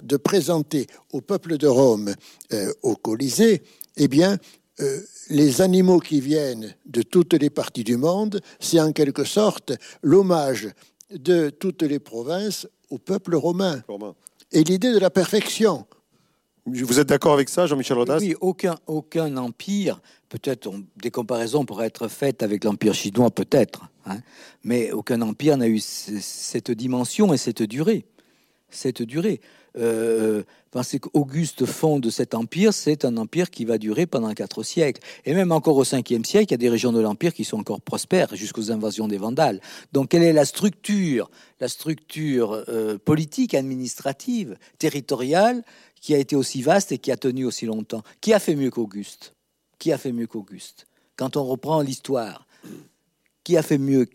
de 0.03 0.17
présenter 0.17 0.87
au 1.13 1.21
peuple 1.21 1.57
de 1.57 1.67
Rome, 1.67 2.15
euh, 2.53 2.73
au 2.83 2.95
Colisée, 2.97 3.63
eh 3.97 4.09
bien, 4.09 4.39
euh, 4.81 5.01
les 5.31 5.61
animaux 5.61 5.99
qui 5.99 6.21
viennent 6.21 6.75
de 6.87 7.03
toutes 7.03 7.35
les 7.35 7.51
parties 7.51 7.85
du 7.85 7.97
monde, 7.97 8.41
c'est 8.61 8.81
en 8.81 8.93
quelque 8.93 9.25
sorte 9.25 9.73
l'hommage 10.03 10.69
de 11.11 11.51
toutes 11.51 11.83
les 11.83 11.99
provinces 11.99 12.69
au 12.91 12.99
peuple 12.99 13.35
romain. 13.35 13.83
Et 14.53 14.63
l'idée 14.63 14.93
de 14.93 14.99
la 14.99 15.11
perfection. 15.11 15.87
Vous 16.65 17.01
êtes 17.01 17.09
d'accord 17.09 17.33
avec 17.33 17.49
ça, 17.49 17.67
Jean-Michel 17.67 17.97
Rodas 17.97 18.19
Oui, 18.19 18.35
aucun, 18.41 18.77
aucun 18.87 19.37
empire, 19.37 20.01
peut-être 20.29 20.73
des 20.97 21.11
comparaisons 21.11 21.65
pourraient 21.65 21.87
être 21.87 22.09
faites 22.09 22.43
avec 22.43 22.65
l'empire 22.65 22.95
chinois, 22.95 23.31
peut-être, 23.31 23.89
hein, 24.07 24.19
mais 24.63 24.93
aucun 24.93 25.21
empire 25.23 25.57
n'a 25.57 25.67
eu 25.67 25.81
cette 25.81 26.71
dimension 26.71 27.33
et 27.33 27.39
cette 27.39 27.63
durée. 27.63 28.05
Cette 28.71 29.03
durée. 29.03 29.41
Euh, 29.79 30.43
pensez 30.71 30.99
qu'Auguste 30.99 31.65
fonde 31.65 32.11
cet 32.11 32.35
empire, 32.35 32.73
c'est 32.73 33.05
un 33.05 33.17
empire 33.17 33.51
qui 33.51 33.65
va 33.65 33.79
durer 33.79 34.07
pendant 34.07 34.33
quatre 34.35 34.63
siècles. 34.63 35.01
Et 35.25 35.35
même 35.35 35.53
encore 35.53 35.77
au 35.77 35.85
5e 35.85 36.25
siècle, 36.25 36.47
il 36.49 36.53
y 36.53 36.55
a 36.55 36.59
des 36.59 36.69
régions 36.69 36.93
de 36.93 37.01
l'empire 37.01 37.33
qui 37.33 37.45
sont 37.45 37.59
encore 37.59 37.81
prospères 37.81 38.35
jusqu'aux 38.35 38.71
invasions 38.71 39.09
des 39.09 39.19
Vandales. 39.19 39.61
Donc 39.93 40.11
quelle 40.11 40.23
est 40.23 40.33
la 40.33 40.45
structure, 40.45 41.31
la 41.61 41.69
structure 41.69 42.65
euh, 42.69 42.99
politique, 42.99 43.55
administrative, 43.55 44.57
territoriale 44.79 45.63
qui 46.01 46.15
a 46.15 46.19
été 46.19 46.37
aussi 46.37 46.63
vaste 46.63 46.93
et 46.93 46.99
qui 46.99 47.11
a 47.11 47.17
tenu 47.17 47.45
aussi 47.45 47.67
longtemps? 47.67 48.03
Qui 48.21 48.33
a 48.33 48.39
fait 48.39 48.55
mieux 48.55 48.71
qu'Auguste? 48.71 49.35
Qui 49.79 49.93
a 49.93 49.99
fait 49.99 50.13
mieux 50.13 50.27
qu'Auguste? 50.27 50.87
Quand 51.17 51.37
on 51.37 51.45
reprend 51.45 51.81
l'histoire, 51.81 52.47
a 53.57 53.63
fait 53.63 53.79
mieux 53.79 54.07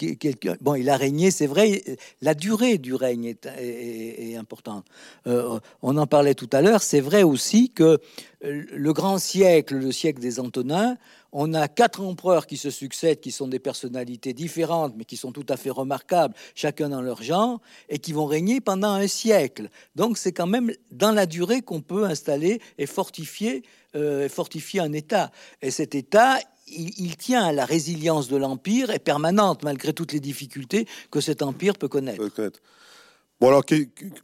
Bon, 0.62 0.76
il 0.76 0.90
a 0.90 0.98
régné, 0.98 1.32
c'est 1.32 1.48
vrai. 1.48 1.84
La 2.22 2.34
durée 2.34 2.78
du 2.78 2.94
règne 2.94 3.36
est, 3.58 4.36
importante. 4.36 4.86
Euh, 5.28 5.60
on 5.82 5.98
en 5.98 6.08
parlait 6.08 6.36
tout 6.36 6.50
à 6.52 6.62
l'heure. 6.62 6.82
C'est 6.82 7.02
vrai 7.02 7.24
aussi 7.24 7.70
que 7.70 8.00
le 8.42 8.94
grand 8.94 9.18
siècle, 9.18 9.76
le 9.76 9.92
siècle 9.92 10.20
des 10.20 10.40
Antonins, 10.40 10.98
on 11.34 11.54
a 11.54 11.68
quatre 11.68 12.02
empereurs 12.02 12.46
qui 12.46 12.58
se 12.58 12.70
succèdent, 12.70 13.20
qui 13.20 13.32
sont 13.32 13.48
des 13.48 13.60
personnalités 13.60 14.34
différentes, 14.34 14.94
mais 14.96 15.04
qui 15.04 15.18
sont 15.18 15.32
tout 15.32 15.46
à 15.50 15.58
fait 15.58 15.72
remarquables, 15.72 16.36
chacun 16.54 16.90
dans 16.90 17.02
leur 17.02 17.24
genre, 17.24 17.60
et 17.90 18.00
qui 18.00 18.14
vont 18.14 18.26
régner 18.26 18.62
pendant 18.62 18.92
un 18.92 19.08
siècle. 19.08 19.70
Donc 19.96 20.18
c'est 20.18 20.32
quand 20.32 20.48
même 20.48 20.72
dans 20.92 21.12
la 21.12 21.26
durée 21.26 21.62
qu'on 21.62 21.82
peut 21.82 22.06
installer 22.06 22.62
et 22.78 22.86
fortifier, 22.86 23.64
euh, 23.96 24.30
fortifier 24.30 24.80
un 24.80 24.94
État. 24.94 25.32
Et 25.62 25.72
cet 25.72 25.96
État, 25.96 26.38
il, 26.76 27.16
tient 27.18 27.46
à 27.46 27.52
la 27.52 27.66
résilience 27.66 28.28
de 28.28 28.38
l'Empire 28.38 28.90
est 28.90 29.00
permanente, 29.00 29.64
malgré 29.64 29.94
toutes 29.94 30.14
les 30.14 30.20
difficultés 30.20 30.88
que 31.12 31.22
cet 31.22 31.42
Empire 31.42 31.78
peut 31.78 31.88
connaître. 31.88 32.24
Bon, 33.40 33.48
alors, 33.48 33.64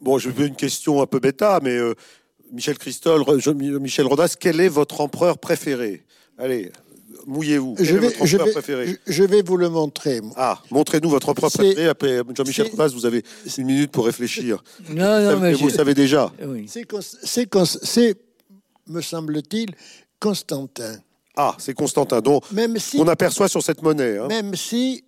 bon, 0.00 0.18
je 0.18 0.30
veux 0.30 0.46
une 0.46 0.56
question 0.56 1.02
un 1.02 1.06
peu 1.06 1.20
bêta, 1.20 1.60
mais 1.62 1.76
euh, 1.76 1.94
Michel 2.52 2.78
Christol, 2.78 3.22
Michel 3.54 4.06
Rodas, 4.06 4.34
quel 4.38 4.60
est 4.60 4.68
votre 4.68 5.00
empereur 5.00 5.38
préféré? 5.38 6.04
Allez, 6.38 6.72
mouillez-vous. 7.26 7.76
Je 7.78 7.96
vais, 7.96 8.08
je, 8.24 8.36
vais, 8.36 8.98
je 9.06 9.24
vais, 9.24 9.42
vous 9.42 9.56
le 9.56 9.68
montrer. 9.68 10.20
Ah, 10.36 10.62
montrez-nous 10.70 11.10
votre 11.10 11.28
empereur 11.28 11.50
préféré. 11.50 11.88
Après, 11.88 12.20
Jean-Michel 12.34 12.68
Rodas, 12.68 12.88
vous 12.88 13.06
avez 13.06 13.22
une 13.58 13.66
minute 13.66 13.90
pour 13.90 14.06
réfléchir. 14.06 14.62
Non, 14.88 15.20
non, 15.20 15.38
mais 15.38 15.52
vous 15.52 15.68
le 15.68 15.72
savez 15.72 15.94
déjà. 15.94 16.32
C'est, 16.66 18.16
me 18.86 19.00
semble-t-il, 19.00 19.74
Constantin. 20.18 20.96
Ah, 21.42 21.54
c'est 21.56 21.72
Constantin, 21.72 22.20
dont 22.20 22.42
on 22.98 23.08
aperçoit 23.08 23.48
sur 23.48 23.62
cette 23.62 23.80
monnaie. 23.80 24.18
Hein. 24.18 24.28
Même 24.28 24.54
si 24.54 25.04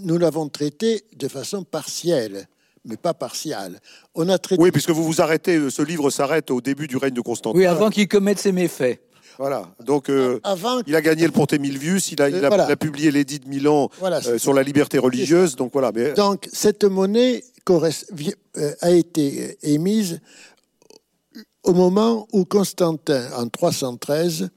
nous 0.00 0.18
l'avons 0.18 0.46
traité 0.50 1.04
de 1.16 1.26
façon 1.26 1.64
partielle, 1.64 2.46
mais 2.84 2.98
pas 2.98 3.14
partiale. 3.14 3.80
On 4.14 4.28
a 4.28 4.36
traité... 4.36 4.62
Oui, 4.62 4.72
puisque 4.72 4.90
vous 4.90 5.04
vous 5.04 5.22
arrêtez, 5.22 5.56
euh, 5.56 5.70
ce 5.70 5.80
livre 5.80 6.10
s'arrête 6.10 6.50
au 6.50 6.60
début 6.60 6.86
du 6.86 6.98
règne 6.98 7.14
de 7.14 7.22
Constantin. 7.22 7.56
Oui, 7.56 7.64
avant 7.64 7.88
qu'il 7.88 8.08
commette 8.08 8.38
ses 8.38 8.52
méfaits. 8.52 9.00
Voilà, 9.38 9.70
donc 9.82 10.10
euh, 10.10 10.38
avant... 10.44 10.82
il 10.86 10.94
a 10.94 11.00
gagné 11.00 11.24
le 11.24 11.32
Ponte 11.32 11.54
Milvius, 11.54 12.12
il 12.12 12.20
a, 12.20 12.28
il 12.28 12.44
a, 12.44 12.76
publié 12.76 13.10
l'édit 13.10 13.38
de 13.38 13.48
Milan 13.48 13.88
euh, 14.02 14.36
sur 14.36 14.52
la 14.52 14.62
liberté 14.62 14.98
religieuse, 14.98 15.56
donc 15.56 15.72
voilà. 15.72 15.92
Mais... 15.94 16.12
Donc 16.12 16.46
cette 16.52 16.84
monnaie 16.84 17.42
a 18.82 18.90
été 18.90 19.56
émise 19.62 20.20
au 21.62 21.72
moment 21.72 22.28
où 22.34 22.44
Constantin, 22.44 23.30
en 23.34 23.48
313, 23.48 24.50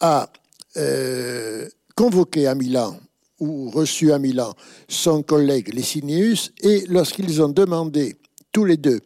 a 0.00 0.30
euh, 0.76 1.68
convoqué 1.94 2.46
à 2.46 2.54
Milan 2.54 2.98
ou 3.40 3.70
reçu 3.70 4.12
à 4.12 4.18
Milan 4.18 4.54
son 4.88 5.22
collègue 5.22 5.72
Licinius 5.72 6.52
et 6.62 6.84
lorsqu'ils 6.88 7.42
ont 7.42 7.48
demandé 7.48 8.16
tous 8.52 8.64
les 8.64 8.76
deux 8.76 9.00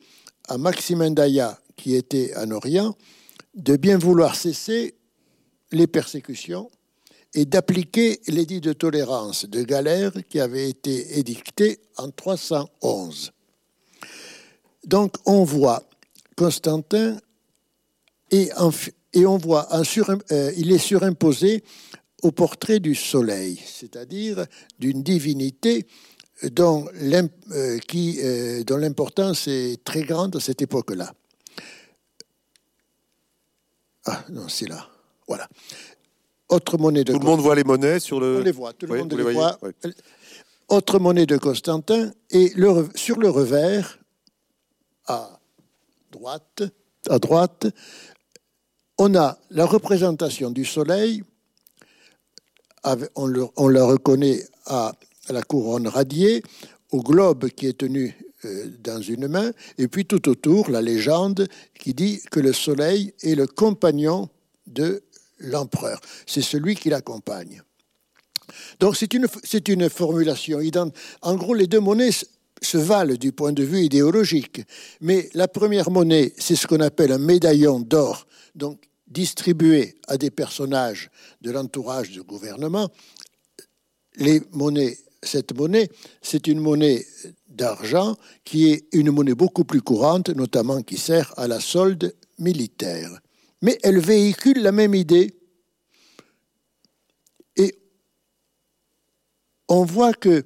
à 0.49 0.59
Maximin 0.59 1.11
Daia, 1.11 1.59
qui 1.77 1.95
était 1.95 2.33
en 2.37 2.51
Orient, 2.51 2.97
de 3.55 3.77
bien 3.77 3.99
vouloir 3.99 4.35
cesser 4.35 4.95
les 5.73 5.87
persécutions 5.87 6.71
et 7.35 7.45
d'appliquer 7.45 8.21
l'édit 8.29 8.61
de 8.61 8.73
tolérance 8.73 9.45
de 9.45 9.63
Galère 9.63 10.13
qui 10.29 10.41
avait 10.41 10.69
été 10.69 11.19
édicté 11.19 11.81
en 11.97 12.11
311. 12.11 13.33
Donc 14.87 15.17
on 15.27 15.45
voit 15.45 15.83
Constantin 16.37 17.19
et 18.31 18.51
en, 18.57 18.71
et 19.13 19.27
on 19.27 19.39
voit, 19.39 19.75
un 19.75 19.85
sur, 19.85 20.11
euh, 20.11 20.53
il 20.57 20.73
est 20.73 20.79
surimposé 20.79 21.65
au 22.23 22.33
portrait 22.33 22.81
du 22.81 22.95
soleil, 22.95 23.61
c'est-à-dire 23.65 24.45
d'une 24.79 25.03
divinité 25.03 25.87
dont 26.43 26.87
euh, 26.95 27.79
euh, 27.95 28.65
l'importance 28.71 29.49
est 29.49 29.83
très 29.85 30.03
grande 30.03 30.37
à 30.37 30.41
cette 30.41 30.63
époque-là. 30.63 31.13
Ah 34.07 34.25
non, 34.31 34.49
c'est 34.49 34.69
là. 34.69 34.89
Voilà. 35.27 35.49
Autre 36.49 36.79
monnaie 36.79 37.05
de 37.05 37.13
Tout 37.13 37.19
le 37.19 37.27
monde 37.27 37.41
voit 37.41 37.55
les 37.55 37.65
monnaies 37.65 38.01
sur 38.01 38.21
le. 38.21 38.39
On 38.39 38.43
les 38.43 38.53
voit, 38.53 38.73
tout 38.73 38.87
le 38.87 38.99
monde 38.99 39.13
les, 39.13 39.33
voit. 39.35 39.59
Autre 40.69 40.99
monnaie 40.99 41.27
de 41.27 41.37
Constantin, 41.37 42.11
et 42.31 42.53
le, 42.55 42.89
sur 42.95 43.19
le 43.19 43.29
revers, 43.29 43.99
à 45.07 45.41
droite, 46.11 46.63
à 47.09 47.19
droite, 47.19 47.67
on 48.99 49.15
a 49.15 49.39
la 49.51 49.65
représentation 49.65 50.51
du 50.51 50.65
soleil, 50.65 51.23
on, 53.15 53.69
la 53.69 53.85
reconnaît 53.85 54.45
à 54.67 54.93
la 55.31 55.43
couronne 55.43 55.89
radiée, 55.89 56.43
au 56.91 57.03
globe 57.03 57.49
qui 57.51 57.67
est 57.67 57.79
tenu 57.79 58.17
euh, 58.45 58.67
dans 58.81 59.01
une 59.01 59.29
main, 59.29 59.53
et 59.79 59.89
puis 59.89 60.05
tout 60.05 60.29
autour, 60.29 60.71
la 60.71 60.83
légende 60.83 61.49
qui 61.79 61.95
dit 61.95 62.21
que 62.31 62.41
le 62.41 62.53
soleil 62.53 63.13
est 63.23 63.35
le 63.35 63.47
compagnon 63.47 64.29
de 64.67 65.03
l'empereur. 65.39 66.01
C'est 66.27 66.43
celui 66.43 66.75
qui 66.75 66.89
l'accompagne. 66.89 67.63
Donc 68.81 68.97
c'est 68.97 69.13
une, 69.13 69.27
une 69.69 69.91
formulation. 69.91 70.61
En 71.23 71.37
gros, 71.37 71.55
les 71.55 71.67
deux 71.67 71.81
monnaies 71.81 72.11
se 72.63 72.79
valent 72.79 73.17
du 73.17 73.33
point 73.33 73.53
de 73.53 73.63
vue 73.63 73.83
idéologique. 73.83 74.63
Mais 75.01 75.29
la 75.35 75.47
première 75.47 75.91
monnaie, 75.91 76.33
c'est 76.39 76.57
ce 76.57 76.67
qu'on 76.67 76.81
appelle 76.81 77.13
un 77.13 77.19
médaillon 77.19 77.81
d'or, 77.81 78.27
donc 78.55 78.88
distribué 79.09 79.97
à 80.07 80.17
des 80.17 80.31
personnages 80.31 81.11
de 81.41 81.51
l'entourage 81.51 82.11
du 82.11 82.23
gouvernement. 82.23 82.91
Cette 85.23 85.57
monnaie, 85.57 85.89
c'est 86.23 86.47
une 86.47 86.61
monnaie 86.61 87.05
d'argent 87.49 88.17
qui 88.45 88.71
est 88.71 88.87
une 88.93 89.11
monnaie 89.11 89.35
beaucoup 89.35 89.65
plus 89.65 89.83
courante, 89.83 90.29
notamment 90.31 90.83
qui 90.83 90.97
sert 90.97 91.33
à 91.37 91.49
la 91.49 91.61
solde 91.61 92.15
militaire. 92.39 93.19
Mais 93.63 93.79
elle 93.83 93.99
véhicule 93.99 94.63
la 94.63 94.73
même 94.73 94.95
idée. 94.95 95.35
Et 97.57 97.79
on 99.69 99.85
voit 99.85 100.13
que 100.13 100.45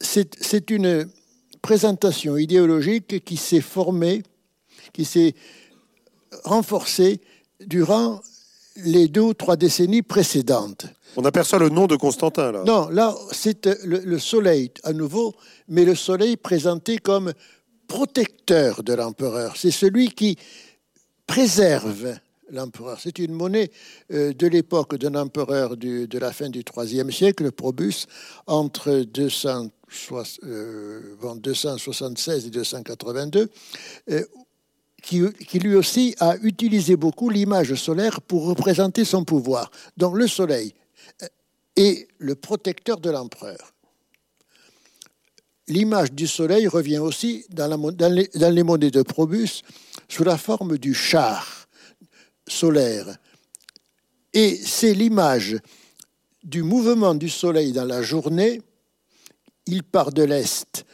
c'est 0.00 0.70
une 0.70 1.10
présentation 1.62 2.36
idéologique 2.36 3.24
qui 3.24 3.36
s'est 3.36 3.62
formée, 3.62 4.22
qui 4.92 5.04
s'est 5.04 5.34
renforcée 6.44 7.20
durant 7.66 8.20
les 8.76 9.08
deux 9.08 9.20
ou 9.20 9.34
trois 9.34 9.56
décennies 9.56 10.02
précédentes. 10.02 10.86
On 11.16 11.24
aperçoit 11.24 11.58
le 11.58 11.68
nom 11.68 11.86
de 11.86 11.96
Constantin, 11.96 12.52
là. 12.52 12.62
Non, 12.64 12.88
là, 12.88 13.14
c'est 13.32 13.66
le, 13.84 14.18
soleil 14.18 14.70
à 14.82 14.92
nouveau, 14.92 15.34
mais 15.68 15.84
le 15.84 15.94
soleil 15.94 16.36
présenté 16.36 16.98
comme 16.98 17.32
protecteur 17.86 18.82
de 18.82 18.94
l'empereur. 18.94 19.54
C'est 19.56 19.70
celui 19.70 20.08
qui 20.10 20.38
préserve 21.26 22.14
l'empereur. 22.50 22.98
C'est 22.98 23.18
une 23.18 23.32
monnaie 23.32 23.70
euh, 24.12 24.32
de 24.32 24.46
l'époque 24.46 24.96
d'un 24.96 25.14
empereur 25.14 25.76
de 25.76 26.18
la 26.18 26.32
fin 26.32 26.48
du 26.48 26.64
IIIe 26.76 27.12
siècle, 27.12 27.52
Probus, 27.52 28.06
entre 28.46 29.04
200 29.12 29.68
276 31.36 32.44
euh, 32.44 32.46
et 32.46 32.50
282, 32.50 33.50
euh, 34.10 34.24
qui, 35.02 35.58
lui 35.58 35.74
aussi 35.74 36.14
a 36.20 36.36
utilisé 36.42 36.96
beaucoup 36.96 37.28
l'image 37.28 37.74
solaire 37.74 38.20
pour 38.22 38.46
représenter 38.46 39.04
son 39.04 39.24
pouvoir. 39.24 39.70
Donc 39.96 40.16
le 40.16 40.28
soleil 40.28 40.72
est 41.76 42.08
le 42.18 42.34
protecteur 42.34 42.98
de 42.98 43.10
l'empereur. 43.10 43.74
l'image 45.68 46.12
du 46.12 46.26
soleil 46.26 46.68
revient 46.68 46.98
aussi 46.98 47.44
dans, 47.50 47.68
les, 48.08 48.28
dans 48.34 48.54
les 48.54 48.62
monnaies 48.62 48.90
de 48.90 49.02
Probus 49.02 49.62
sous 50.08 50.24
la 50.24 50.36
forme 50.36 50.78
du 50.78 50.94
char 50.94 51.68
solaire. 52.48 53.16
Et 54.32 54.56
c'est 54.56 54.94
l'image 54.94 55.58
du 56.42 56.62
mouvement 56.62 57.14
du 57.14 57.28
soleil 57.28 57.72
dans 57.72 57.84
la 57.84 58.02
journée. 58.02 58.62
Il 59.66 59.82
part 59.82 60.12
de 60.12 60.22
l'est 60.22 60.84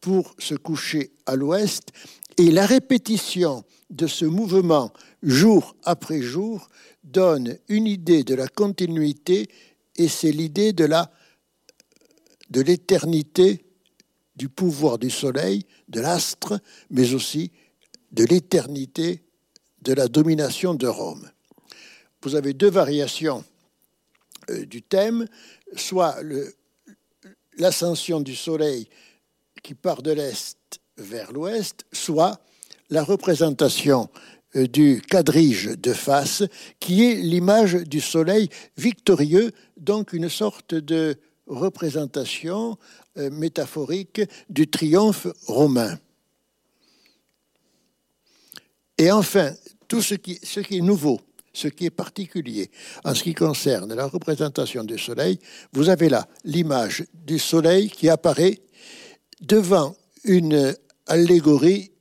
pour 0.00 0.34
se 0.38 0.54
coucher 0.54 1.12
à 1.26 1.36
l'ouest. 1.36 1.92
Et 2.36 2.50
la 2.50 2.66
répétition 2.66 3.64
de 3.90 4.06
ce 4.06 4.24
mouvement 4.24 4.92
jour 5.22 5.76
après 5.84 6.20
jour 6.20 6.68
donne 7.04 7.58
une 7.68 7.86
idée 7.86 8.24
de 8.24 8.34
la 8.34 8.48
continuité 8.48 9.48
et 9.96 10.08
c'est 10.08 10.32
l'idée 10.32 10.72
de 10.72 10.84
la 10.84 11.12
de 12.50 12.60
l'éternité 12.60 13.64
du 14.36 14.48
pouvoir 14.48 14.98
du 14.98 15.10
soleil, 15.10 15.64
de 15.88 16.00
l'astre, 16.00 16.60
mais 16.90 17.14
aussi 17.14 17.52
de 18.12 18.24
l'éternité 18.24 19.22
de 19.82 19.92
la 19.92 20.08
domination 20.08 20.74
de 20.74 20.86
Rome. 20.86 21.30
Vous 22.22 22.34
avez 22.34 22.54
deux 22.54 22.70
variations 22.70 23.44
euh, 24.50 24.64
du 24.66 24.82
thème, 24.82 25.26
soit 25.76 26.16
l'ascension 27.56 28.20
du 28.20 28.34
soleil 28.34 28.88
qui 29.62 29.74
part 29.74 30.02
de 30.02 30.12
l'est 30.12 30.80
vers 30.96 31.32
l'ouest, 31.32 31.84
soit 31.92 32.40
la 32.90 33.02
représentation 33.02 34.08
euh, 34.56 34.66
du 34.66 35.02
quadrige 35.02 35.76
de 35.78 35.92
face, 35.92 36.44
qui 36.80 37.04
est 37.04 37.16
l'image 37.16 37.74
du 37.74 38.00
soleil 38.00 38.48
victorieux, 38.76 39.52
donc 39.76 40.12
une 40.12 40.28
sorte 40.28 40.74
de 40.74 41.16
représentation 41.46 42.78
euh, 43.18 43.30
métaphorique 43.30 44.22
du 44.48 44.68
triomphe 44.68 45.26
romain. 45.46 45.98
Et 48.96 49.10
enfin, 49.10 49.52
tout 49.88 50.02
ce 50.02 50.14
qui, 50.14 50.38
ce 50.42 50.60
qui 50.60 50.78
est 50.78 50.82
nouveau, 50.82 51.20
ce 51.52 51.68
qui 51.68 51.86
est 51.86 51.90
particulier 51.90 52.70
en 53.04 53.14
ce 53.14 53.22
qui 53.22 53.34
concerne 53.34 53.92
la 53.94 54.06
représentation 54.06 54.84
du 54.84 54.98
soleil, 54.98 55.38
vous 55.72 55.88
avez 55.88 56.08
là 56.08 56.28
l'image 56.44 57.04
du 57.12 57.38
soleil 57.38 57.90
qui 57.90 58.08
apparaît 58.08 58.60
devant 59.40 59.96
une 60.24 60.74
allégorie 61.06 61.92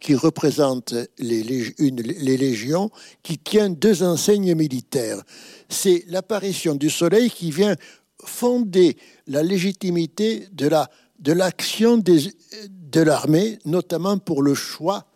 qui 0.00 0.14
représente 0.16 0.94
les, 1.18 1.42
légions, 1.44 2.90
qui 3.22 3.38
tient 3.38 3.70
deux 3.70 4.02
enseignes 4.02 4.54
militaires. 4.54 5.22
C'est 5.68 6.04
l'apparition 6.08 6.74
du 6.74 6.90
soleil 6.90 7.30
qui 7.30 7.52
vient 7.52 7.76
fonder 8.24 8.96
la 9.28 9.42
légitimité 9.42 10.48
de 10.52 11.32
l'action 11.32 11.98
de 11.98 13.00
l'armée, 13.00 13.58
notamment 13.64 14.18
pour 14.18 14.42
le 14.42 14.54
choix 14.54 15.06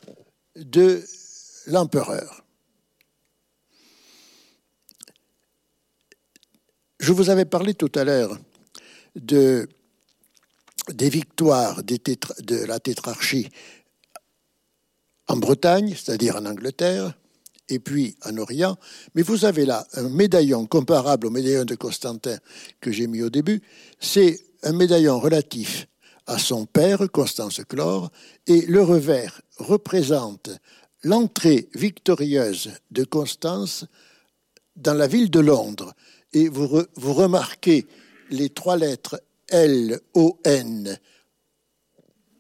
de 0.55 1.03
l'empereur. 1.67 2.45
Je 7.01 7.12
vous 7.12 7.29
avais 7.29 7.45
parlé 7.45 7.75
tout 7.75 7.93
à 7.95 8.05
l'heure 8.05 8.39
de, 9.17 9.69
des 10.93 11.09
victoires 11.09 11.82
de 11.82 12.64
la 12.64 12.78
tétrarchie 12.78 13.49
en 15.28 15.37
Bretagne, 15.37 15.95
c'est-à-dire 15.97 16.37
en 16.37 16.47
Angleterre, 16.47 17.14
et 17.68 17.78
puis 17.78 18.16
en 18.24 18.37
Orient. 18.37 18.76
Mais 19.14 19.22
vous 19.22 19.45
avez 19.45 19.66
là 19.66 19.87
un 19.95 20.09
médaillon 20.09 20.66
comparable 20.66 21.26
au 21.26 21.30
médaillon 21.30 21.64
de 21.64 21.74
Constantin 21.74 22.39
que 22.80 22.93
j'ai 22.93 23.07
mis 23.07 23.22
au 23.22 23.30
début. 23.30 23.62
C'est 23.99 24.39
un 24.62 24.72
médaillon 24.72 25.18
relatif 25.18 25.89
à 26.26 26.39
son 26.39 26.66
père, 26.66 27.11
Constance 27.11 27.61
Chlore, 27.68 28.11
et 28.47 28.62
le 28.62 28.82
revers 28.82 29.41
représente 29.59 30.51
l'entrée 31.03 31.68
victorieuse 31.74 32.72
de 32.91 33.05
Constance 33.05 33.87
dans 34.74 34.95
la 34.95 35.07
ville 35.07 35.30
de 35.30 35.41
Londres. 35.41 35.95
Et 36.32 36.49
vous, 36.49 36.82
vous 36.97 37.14
remarquez 37.14 37.87
les 38.30 38.51
trois 38.51 38.76
lettres 38.76 39.20
L-O-N 39.49 40.99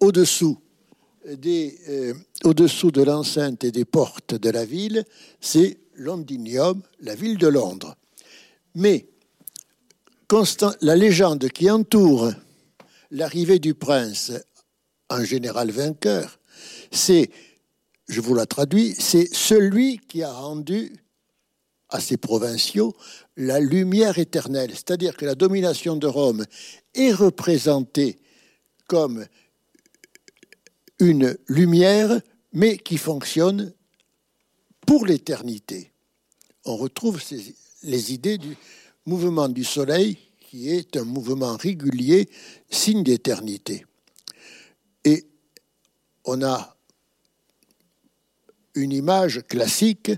au-dessous 0.00 0.58
euh, 1.28 2.14
au-dessous 2.44 2.92
de 2.92 3.02
l'enceinte 3.02 3.64
et 3.64 3.72
des 3.72 3.84
portes 3.84 4.34
de 4.34 4.48
la 4.50 4.64
ville, 4.64 5.04
c'est 5.40 5.78
Londinium, 5.96 6.82
la 7.00 7.16
ville 7.16 7.36
de 7.36 7.48
Londres. 7.48 7.96
Mais 8.76 9.08
la 10.80 10.96
légende 10.96 11.48
qui 11.48 11.68
entoure 11.68 12.32
l'arrivée 13.10 13.58
du 13.58 13.74
prince 13.74 14.32
en 15.08 15.24
général 15.24 15.70
vainqueur, 15.70 16.38
c'est, 16.92 17.30
je 18.08 18.20
vous 18.20 18.34
la 18.34 18.46
traduis, 18.46 18.94
c'est 18.96 19.32
celui 19.32 19.98
qui 19.98 20.22
a 20.22 20.32
rendu 20.32 20.92
à 21.96 22.00
ses 22.00 22.16
provinciaux 22.16 22.94
la 23.36 23.58
lumière 23.58 24.18
éternelle, 24.18 24.70
c'est-à-dire 24.70 25.16
que 25.16 25.24
la 25.24 25.34
domination 25.34 25.96
de 25.96 26.06
Rome 26.06 26.44
est 26.94 27.12
représentée 27.12 28.18
comme 28.86 29.26
une 30.98 31.36
lumière, 31.48 32.20
mais 32.52 32.78
qui 32.78 32.96
fonctionne 32.96 33.72
pour 34.86 35.04
l'éternité. 35.06 35.92
On 36.64 36.76
retrouve 36.76 37.20
les 37.82 38.12
idées 38.12 38.38
du 38.38 38.56
mouvement 39.04 39.48
du 39.48 39.64
soleil, 39.64 40.18
qui 40.40 40.70
est 40.70 40.96
un 40.96 41.04
mouvement 41.04 41.56
régulier, 41.56 42.28
signe 42.70 43.02
d'éternité. 43.02 43.84
Et 45.04 45.26
on 46.24 46.42
a 46.42 46.76
une 48.74 48.92
image 48.92 49.42
classique 49.48 50.12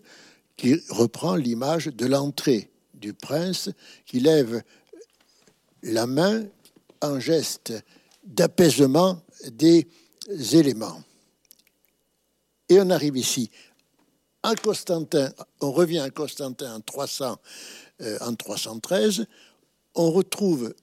qui 0.59 0.79
reprend 0.91 1.37
l'image 1.37 1.87
de 1.87 2.05
l'entrée 2.05 2.71
du 2.93 3.15
prince 3.15 3.71
qui 4.05 4.21
lève 4.21 4.63
la 5.83 6.07
main 6.07 6.45
en 7.01 7.21
geste 7.21 7.73
d'apaisement 8.25 9.23
des 9.53 9.87
éléments. 10.53 11.03
Et 12.69 12.81
on 12.81 12.91
arrive 12.91 13.17
ici. 13.17 13.51
À 14.43 14.55
Constantin, 14.57 15.33
on 15.61 15.73
revient 15.73 16.01
à 16.01 16.11
Constantin 16.11 16.75
en, 16.75 16.81
300, 16.81 17.39
euh, 18.03 18.19
en 18.21 18.35
313, 18.35 19.27
on 19.95 20.11
retrouve 20.11 20.75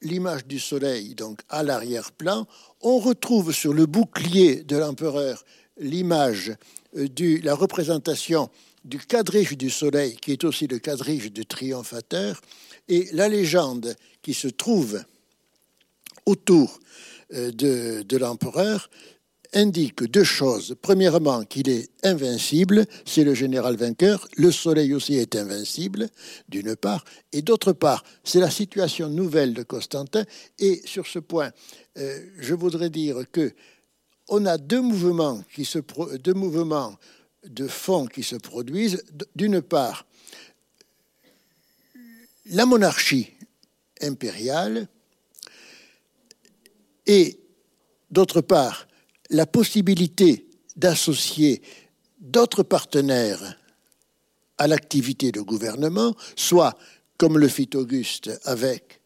l'image 0.00 0.46
du 0.46 0.58
soleil 0.58 1.14
donc 1.14 1.40
à 1.48 1.62
l'arrière-plan, 1.62 2.46
on 2.82 2.98
retrouve 2.98 3.52
sur 3.52 3.72
le 3.72 3.86
bouclier 3.86 4.62
de 4.62 4.76
l'empereur 4.76 5.44
l'image 5.78 6.52
euh, 6.96 7.08
de 7.08 7.44
la 7.44 7.54
représentation 7.54 8.50
du 8.84 8.98
quadrige 8.98 9.56
du 9.56 9.70
soleil, 9.70 10.16
qui 10.16 10.32
est 10.32 10.44
aussi 10.44 10.66
le 10.66 10.78
quadrige 10.78 11.32
du 11.32 11.46
triomphateur, 11.46 12.40
et 12.88 13.08
la 13.12 13.28
légende 13.28 13.96
qui 14.22 14.34
se 14.34 14.48
trouve 14.48 15.02
autour 16.26 16.80
euh, 17.32 17.50
de, 17.50 18.16
l'empereur 18.16 18.90
indique 19.54 20.02
deux 20.04 20.24
choses. 20.24 20.74
Premièrement, 20.82 21.44
qu'il 21.44 21.68
est 21.68 21.88
invincible, 22.02 22.86
c'est 23.04 23.24
le 23.24 23.34
général 23.34 23.76
vainqueur. 23.76 24.26
Le 24.36 24.50
soleil 24.50 24.92
aussi 24.92 25.14
est 25.14 25.36
invincible, 25.36 26.08
d'une 26.48 26.74
part. 26.76 27.04
Et 27.32 27.40
d'autre 27.40 27.72
part, 27.72 28.04
c'est 28.24 28.40
la 28.40 28.50
situation 28.50 29.08
nouvelle 29.08 29.54
de 29.54 29.62
Constantin. 29.62 30.24
Et 30.58 30.82
sur 30.84 31.06
ce 31.06 31.20
point, 31.20 31.50
euh, 31.98 32.20
je 32.38 32.54
voudrais 32.54 32.90
dire 32.90 33.24
que 33.30 33.52
on 34.28 34.46
a 34.46 34.58
deux 34.58 34.80
mouvements, 34.80 35.42
qui 35.54 35.64
se, 35.64 35.78
deux 36.18 36.32
mouvements 36.32 36.96
de 37.46 37.66
fond 37.68 38.06
qui 38.06 38.22
se 38.22 38.36
produisent. 38.36 39.04
D'une 39.34 39.60
part, 39.62 40.06
la 42.46 42.66
monarchie 42.66 43.32
impériale 44.00 44.88
et 47.06 47.38
d'autre 48.10 48.40
part, 48.40 48.86
la 49.30 49.46
possibilité 49.46 50.46
d'associer 50.76 51.62
d'autres 52.18 52.62
partenaires 52.62 53.58
à 54.58 54.66
l'activité 54.66 55.32
de 55.32 55.40
gouvernement, 55.40 56.14
soit 56.36 56.76
comme 57.18 57.38
le 57.38 57.48
fit 57.48 57.70
Auguste 57.74 58.30
avec 58.44 59.00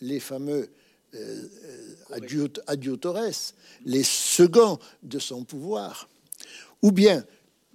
les 0.00 0.20
fameux 0.20 0.70
euh, 1.14 1.48
adjutores, 2.66 3.18
les 3.84 4.02
seconds 4.02 4.78
de 5.02 5.18
son 5.18 5.44
pouvoir, 5.44 6.08
ou 6.82 6.92
bien 6.92 7.24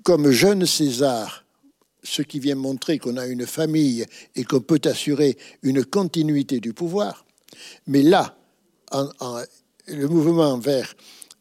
comme 0.03 0.31
jeune 0.31 0.65
César, 0.65 1.45
ce 2.03 2.21
qui 2.21 2.39
vient 2.39 2.55
montrer 2.55 2.97
qu'on 2.97 3.17
a 3.17 3.27
une 3.27 3.45
famille 3.45 4.05
et 4.35 4.43
qu'on 4.43 4.61
peut 4.61 4.81
assurer 4.85 5.37
une 5.61 5.85
continuité 5.85 6.59
du 6.59 6.73
pouvoir. 6.73 7.25
Mais 7.87 8.01
là, 8.01 8.35
le 9.87 10.07
mouvement 10.07 10.57
vers, 10.57 10.93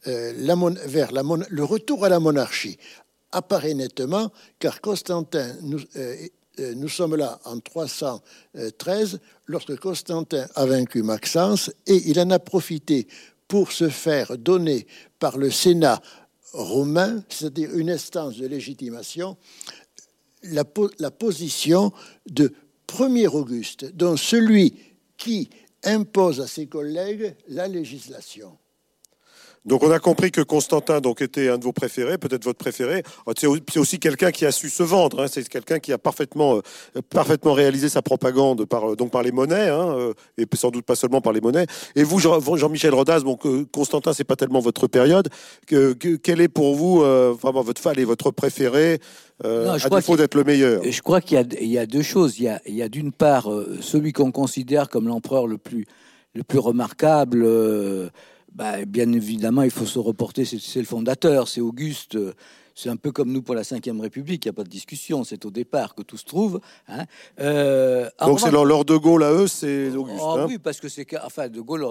euh, 0.06 0.32
la, 0.36 0.54
le 0.54 1.64
retour 1.64 2.04
à 2.04 2.08
la 2.08 2.20
monarchie 2.20 2.78
apparaît 3.32 3.74
nettement, 3.74 4.30
car 4.58 4.80
Constantin, 4.80 5.54
nous, 5.62 5.80
euh, 5.96 6.16
euh, 6.58 6.74
nous 6.74 6.88
sommes 6.88 7.16
là 7.16 7.40
en 7.44 7.58
313, 7.60 9.20
lorsque 9.46 9.76
Constantin 9.76 10.46
a 10.54 10.66
vaincu 10.66 11.02
Maxence, 11.02 11.70
et 11.86 12.10
il 12.10 12.18
en 12.20 12.30
a 12.30 12.38
profité 12.38 13.06
pour 13.46 13.72
se 13.72 13.88
faire 13.88 14.36
donner 14.36 14.86
par 15.18 15.38
le 15.38 15.50
Sénat 15.50 16.00
romain, 16.52 17.22
c'est-à-dire 17.28 17.76
une 17.76 17.90
instance 17.90 18.36
de 18.36 18.46
légitimation, 18.46 19.36
la, 20.42 20.64
position 21.10 21.92
de 22.28 22.52
premier 22.86 23.26
Auguste, 23.28 23.84
dont 23.94 24.16
celui 24.16 24.74
qui 25.16 25.50
impose 25.84 26.40
à 26.40 26.46
ses 26.46 26.66
collègues 26.66 27.34
la 27.48 27.68
législation. 27.68 28.56
Donc 29.66 29.82
on 29.82 29.90
a 29.90 29.98
compris 29.98 30.30
que 30.30 30.40
Constantin 30.40 31.00
donc 31.00 31.20
était 31.20 31.48
un 31.48 31.58
de 31.58 31.64
vos 31.64 31.72
préférés, 31.72 32.16
peut-être 32.16 32.44
votre 32.44 32.58
préféré. 32.58 33.02
Oh, 33.26 33.32
c'est 33.36 33.78
aussi 33.78 33.98
quelqu'un 33.98 34.30
qui 34.30 34.46
a 34.46 34.52
su 34.52 34.70
se 34.70 34.82
vendre. 34.82 35.22
Hein. 35.22 35.26
C'est 35.30 35.46
quelqu'un 35.46 35.78
qui 35.78 35.92
a 35.92 35.98
parfaitement, 35.98 36.56
euh, 36.56 37.02
parfaitement 37.10 37.52
réalisé 37.52 37.90
sa 37.90 38.00
propagande 38.00 38.64
par 38.64 38.92
euh, 38.92 38.96
donc 38.96 39.10
par 39.10 39.22
les 39.22 39.32
monnaies 39.32 39.68
hein, 39.68 39.94
euh, 39.94 40.14
et 40.38 40.46
sans 40.54 40.70
doute 40.70 40.86
pas 40.86 40.94
seulement 40.94 41.20
par 41.20 41.34
les 41.34 41.42
monnaies. 41.42 41.66
Et 41.94 42.04
vous, 42.04 42.18
Jean-Michel 42.18 42.94
Rodas, 42.94 43.20
donc 43.20 43.42
Constantin, 43.70 44.14
c'est 44.14 44.24
pas 44.24 44.36
tellement 44.36 44.60
votre 44.60 44.86
période. 44.86 45.28
Que, 45.66 45.92
quel 45.92 46.40
est 46.40 46.48
pour 46.48 46.74
vous 46.74 47.00
vraiment 47.00 47.62
votre 47.62 47.80
fan 47.80 47.98
et 47.98 48.04
votre 48.04 48.30
préféré 48.30 48.98
à 49.44 49.76
défaut 49.90 50.16
d'être 50.16 50.34
le 50.34 50.44
meilleur? 50.44 50.82
Je 50.82 51.02
crois 51.02 51.20
qu'il 51.20 51.46
y, 51.60 51.66
y, 51.66 51.78
a 51.78 51.86
deux 51.86 52.02
choses. 52.02 52.38
Il 52.38 52.44
y 52.44 52.82
a, 52.82 52.84
a 52.84 52.88
d'une 52.88 53.12
part 53.12 53.48
celui 53.80 54.12
qu'on 54.12 54.32
considère 54.32 54.88
comme 54.88 55.08
l'empereur 55.08 55.46
le 55.46 55.58
plus 55.58 55.86
le 56.34 56.44
plus 56.44 56.60
remarquable 56.60 57.44
bah, 58.54 58.84
bien 58.84 59.12
évidemment, 59.12 59.62
il 59.62 59.70
faut 59.70 59.86
se 59.86 59.98
reporter, 59.98 60.44
c'est 60.44 60.80
le 60.80 60.86
fondateur, 60.86 61.48
c'est 61.48 61.60
Auguste. 61.60 62.16
C'est 62.82 62.88
un 62.88 62.96
peu 62.96 63.12
comme 63.12 63.30
nous 63.30 63.42
pour 63.42 63.54
la 63.54 63.60
Ve 63.60 64.00
République, 64.00 64.46
il 64.46 64.48
n'y 64.48 64.50
a 64.50 64.54
pas 64.54 64.64
de 64.64 64.70
discussion, 64.70 65.22
c'est 65.22 65.44
au 65.44 65.50
départ 65.50 65.94
que 65.94 66.00
tout 66.00 66.16
se 66.16 66.24
trouve. 66.24 66.62
Hein. 66.88 67.04
Euh, 67.38 68.08
Donc 68.24 68.40
c'est 68.40 68.50
leur, 68.50 68.86
De 68.86 68.96
Gaulle 68.96 69.22
à 69.22 69.32
eux, 69.32 69.48
c'est 69.48 69.90
Auguste. 69.90 70.18
Oh, 70.22 70.36
hein. 70.38 70.46
oui, 70.48 70.56
parce 70.56 70.80
que 70.80 70.88
c'est 70.88 71.06
enfin 71.22 71.48
De 71.48 71.60
Gaulle, 71.60 71.86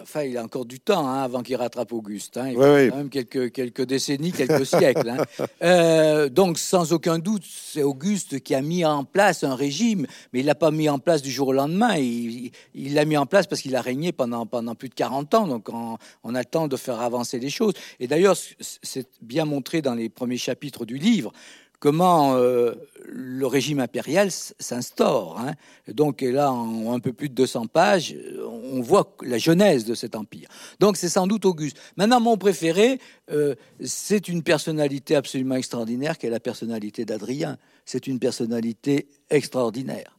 enfin 0.00 0.22
il 0.22 0.38
a 0.38 0.42
encore 0.42 0.64
du 0.64 0.80
temps 0.80 1.06
hein, 1.06 1.22
avant 1.22 1.42
qu'il 1.42 1.56
rattrape 1.56 1.92
Auguste. 1.92 2.40
Il 2.42 2.58
a 2.58 2.88
quand 2.88 2.96
même 2.96 3.10
quelques 3.10 3.52
quelques 3.52 3.82
décennies, 3.82 4.32
quelques 4.32 4.66
siècles. 4.66 5.12
Euh, 5.62 6.28
donc 6.28 6.58
sans 6.58 6.92
aucun 6.92 7.18
doute, 7.18 7.42
c'est 7.46 7.82
Auguste 7.82 8.40
qui 8.40 8.54
a 8.54 8.62
mis 8.62 8.84
en 8.84 9.04
place 9.04 9.44
un 9.44 9.54
régime, 9.54 10.06
mais 10.32 10.40
il 10.40 10.46
l'a 10.46 10.54
pas 10.54 10.70
mis 10.70 10.88
en 10.88 10.98
place 10.98 11.22
du 11.22 11.30
jour 11.30 11.48
au 11.48 11.52
lendemain. 11.52 11.96
Il 11.96 12.94
l'a 12.94 13.04
mis 13.04 13.16
en 13.16 13.26
place 13.26 13.46
parce 13.46 13.60
qu'il 13.60 13.76
a 13.76 13.80
régné 13.80 14.12
pendant 14.12 14.46
pendant 14.46 14.74
plus 14.74 14.88
de 14.88 14.94
40 14.94 15.34
ans. 15.34 15.46
Donc 15.46 15.68
on, 15.68 15.98
on 16.24 16.34
a 16.34 16.38
le 16.38 16.44
temps 16.44 16.66
de 16.68 16.76
faire 16.76 17.00
avancer 17.00 17.38
les 17.38 17.50
choses. 17.50 17.74
Et 17.98 18.06
d'ailleurs, 18.06 18.36
c'est 18.60 19.08
bien 19.20 19.44
montré 19.44 19.82
dans 19.82 19.94
les 19.94 20.08
premiers 20.08 20.29
chapitres 20.38 20.84
du 20.84 20.98
livre, 20.98 21.32
comment 21.80 22.34
euh, 22.34 22.74
le 23.06 23.46
régime 23.46 23.80
impérial 23.80 24.30
s'instaure. 24.30 25.40
Hein. 25.40 25.54
Donc 25.88 26.20
là, 26.20 26.52
en 26.52 26.92
un 26.92 27.00
peu 27.00 27.12
plus 27.12 27.28
de 27.28 27.34
200 27.34 27.66
pages, 27.66 28.14
on 28.46 28.80
voit 28.80 29.16
la 29.22 29.38
genèse 29.38 29.84
de 29.84 29.94
cet 29.94 30.14
empire. 30.14 30.48
Donc 30.78 30.96
c'est 30.96 31.08
sans 31.08 31.26
doute 31.26 31.46
Auguste. 31.46 31.78
Maintenant, 31.96 32.20
mon 32.20 32.36
préféré, 32.36 33.00
euh, 33.32 33.54
c'est 33.82 34.28
une 34.28 34.42
personnalité 34.42 35.16
absolument 35.16 35.56
extraordinaire, 35.56 36.18
qui 36.18 36.26
est 36.26 36.30
la 36.30 36.40
personnalité 36.40 37.04
d'Adrien. 37.04 37.56
C'est 37.84 38.06
une 38.06 38.18
personnalité 38.18 39.08
extraordinaire. 39.30 40.16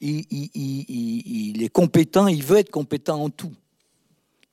il 0.00 1.62
est 1.62 1.68
compétent, 1.68 2.26
il 2.26 2.42
veut 2.42 2.58
être 2.58 2.70
compétent 2.70 3.22
en 3.22 3.30
tout 3.30 3.52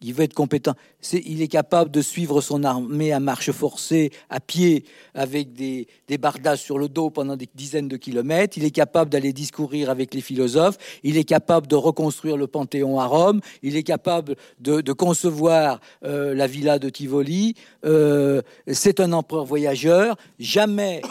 il 0.02 0.14
veut 0.14 0.24
être 0.24 0.34
compétent. 0.34 0.74
il 1.14 1.42
est 1.42 1.48
capable 1.48 1.92
de 1.92 2.02
suivre 2.02 2.42
son 2.42 2.64
armée 2.64 3.12
à 3.12 3.20
marche 3.20 3.52
forcée, 3.52 4.12
à 4.30 4.40
pied, 4.40 4.84
avec 5.14 5.54
des, 5.54 5.88
des 6.08 6.18
bardas 6.18 6.58
sur 6.58 6.80
le 6.80 6.90
dos 6.90 7.10
pendant 7.10 7.36
des 7.36 7.48
dizaines 7.54 7.88
de 7.88 7.98
kilomètres. 7.98 8.58
Il 8.58 8.64
est 8.64 8.72
capable 8.72 9.12
d'aller 9.12 9.34
discourir 9.34 9.90
avec 9.90 10.14
les 10.14 10.22
philosophes. 10.22 10.78
Il 11.04 11.18
est 11.18 11.24
capable 11.24 11.68
de 11.68 11.76
reconstruire 11.76 12.38
le 12.38 12.48
Panthéon 12.48 13.00
à 13.00 13.06
Rome. 13.06 13.42
Il 13.62 13.76
est 13.76 13.84
capable 13.84 14.36
de, 14.60 14.92
concevoir 14.94 15.80
euh, 16.04 16.34
la 16.34 16.48
villa 16.48 16.80
de 16.80 16.90
Tivoli. 16.90 17.56
Euh, 17.86 18.42
c'est 18.72 19.00
un 19.00 19.14
empereur 19.14 19.46
voyageur. 19.46 20.18
Jamais, 20.40 21.02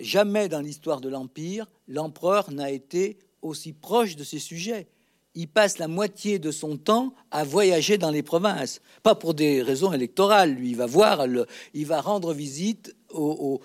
jamais 0.00 0.48
dans 0.48 0.60
l'histoire 0.60 1.00
de 1.00 1.08
l'Empire, 1.08 1.66
l'empereur 1.88 2.50
n'a 2.50 2.70
été 2.70 3.18
aussi 3.42 3.72
proche 3.72 4.16
de 4.16 4.24
ses 4.24 4.38
sujets 4.38 4.86
il 5.34 5.48
passe 5.48 5.78
la 5.78 5.88
moitié 5.88 6.38
de 6.38 6.50
son 6.50 6.76
temps 6.76 7.14
à 7.30 7.44
voyager 7.44 7.96
dans 7.96 8.10
les 8.10 8.22
provinces. 8.22 8.80
Pas 9.02 9.14
pour 9.14 9.34
des 9.34 9.62
raisons 9.62 9.92
électorales, 9.92 10.54
lui, 10.54 10.70
il 10.70 10.76
va 10.76 10.86
voir, 10.86 11.24
il 11.74 11.86
va 11.86 12.00
rendre 12.00 12.34
visite 12.34 12.94
aux, 13.10 13.60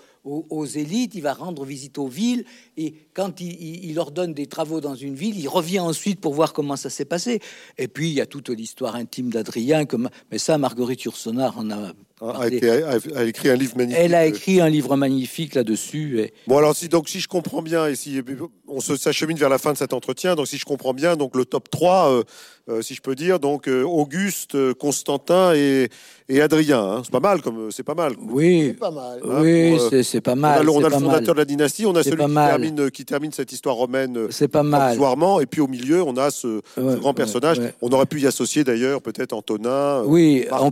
élites, 0.66 1.14
il 1.14 1.22
va 1.22 1.34
rendre 1.34 1.64
visite 1.64 1.98
aux 1.98 2.06
villes, 2.06 2.44
et 2.76 2.94
quand 3.14 3.40
il, 3.40 3.94
leur 3.94 4.10
donne 4.10 4.34
des 4.34 4.46
travaux 4.46 4.80
dans 4.80 4.94
une 4.94 5.14
ville, 5.14 5.38
il 5.38 5.48
revient 5.48 5.80
ensuite 5.80 6.20
pour 6.20 6.34
voir 6.34 6.52
comment 6.52 6.76
ça 6.76 6.90
s'est 6.90 7.04
passé. 7.04 7.40
Et 7.76 7.88
puis, 7.88 8.08
il 8.08 8.14
y 8.14 8.20
a 8.20 8.26
toute 8.26 8.48
l'histoire 8.48 8.94
intime 8.94 9.30
d'Adrien, 9.30 9.84
mais 10.30 10.38
ça, 10.38 10.58
Marguerite 10.58 11.02
Yourcenar 11.02 11.58
en 11.58 11.70
a 11.70 11.92
a, 12.20 13.24
écrit 13.24 13.48
un 13.48 13.56
livre 13.56 13.76
magnifique. 13.76 14.02
Elle 14.02 14.14
a 14.14 14.26
écrit 14.26 14.60
un 14.60 14.68
livre 14.68 14.96
magnifique 14.96 15.54
là-dessus. 15.54 16.20
Et... 16.20 16.32
Bon 16.46 16.58
alors 16.58 16.74
si 16.74 16.88
donc 16.88 17.08
si 17.08 17.20
je 17.20 17.28
comprends 17.28 17.62
bien 17.62 17.86
et 17.86 17.94
si 17.94 18.20
on 18.66 18.80
s'achemine 18.80 19.36
vers 19.36 19.48
la 19.48 19.58
fin 19.58 19.72
de 19.72 19.78
cet 19.78 19.92
entretien, 19.92 20.34
donc 20.34 20.48
si 20.48 20.58
je 20.58 20.64
comprends 20.64 20.94
bien, 20.94 21.16
donc 21.16 21.36
le 21.36 21.44
top 21.44 21.70
3 21.70 22.22
euh, 22.68 22.82
si 22.82 22.94
je 22.94 23.00
peux 23.00 23.14
dire. 23.14 23.40
Donc 23.40 23.66
euh, 23.66 23.82
Auguste, 23.82 24.54
euh, 24.54 24.74
Constantin 24.74 25.54
et, 25.54 25.88
et 26.28 26.42
Adrien. 26.42 26.80
Hein. 26.80 27.02
C'est 27.02 27.10
pas 27.10 27.20
mal, 27.20 27.40
comme 27.40 27.70
c'est 27.70 27.82
pas 27.82 27.94
mal. 27.94 28.12
Oui, 28.20 28.68
c'est 28.68 28.78
pas 28.78 28.90
mal. 28.90 29.20
Hein, 29.24 29.40
oui, 29.40 29.78
c'est 30.02 30.20
pas 30.20 30.34
mal. 30.34 30.68
On 30.68 30.84
a, 30.84 30.88
le 30.88 30.94
fondateur 30.94 31.34
de 31.34 31.40
la 31.40 31.44
dynastie, 31.46 31.86
on 31.86 31.94
a 31.94 32.02
celui 32.02 32.22
qui 32.22 32.34
termine, 32.34 32.90
qui 32.90 33.04
termine, 33.06 33.32
cette 33.32 33.52
histoire 33.52 33.76
romaine. 33.76 34.26
C'est 34.30 34.48
pas 34.48 34.62
mal. 34.62 34.98
et 35.40 35.46
puis 35.46 35.60
au 35.60 35.68
milieu, 35.68 36.02
on 36.02 36.16
a 36.16 36.30
ce, 36.30 36.60
grand 36.76 37.14
personnage. 37.14 37.58
On 37.80 37.88
aurait 37.90 38.06
pu 38.06 38.20
y 38.20 38.26
associer 38.26 38.64
d'ailleurs 38.64 39.00
peut-être 39.00 39.32
Antonin, 39.32 40.02
oui, 40.04 40.46
Marc 40.50 40.62
on 40.62 40.70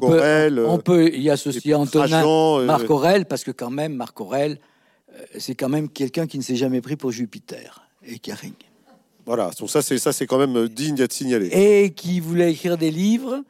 on 0.67 0.79
peut 0.79 1.09
y 1.15 1.31
associer 1.37 1.75
Antonin, 1.75 2.65
Marc 2.65 2.91
Aurèle, 2.91 3.27
parce 3.27 3.45
que 3.45 3.51
quand 3.51 3.71
même, 3.71 3.95
Marc 3.95 4.21
Aurèle, 4.21 4.59
c'est 5.39 5.55
quand 5.55 5.69
même 5.69 5.89
quelqu'un 5.89 6.27
qui 6.27 6.39
ne 6.39 6.43
s'est 6.43 6.57
jamais 6.57 6.81
pris 6.81 6.97
pour 6.97 7.11
Jupiter 7.11 7.89
et 8.07 8.19
qui 8.19 8.31
voilà, 9.27 9.51
donc 9.59 9.69
ça 9.69 9.83
c'est 9.83 9.99
ça 9.99 10.13
c'est 10.13 10.29
quand 10.29 10.39
même 10.39 10.57
euh, 10.57 10.69
digne 10.69 10.95
d'être 10.95 11.13
signalé. 11.13 11.49
Et 11.49 11.91
qui 11.91 12.21
voulait 12.21 12.53
écrire 12.53 12.79
des 12.79 12.93
livres, 12.93 13.43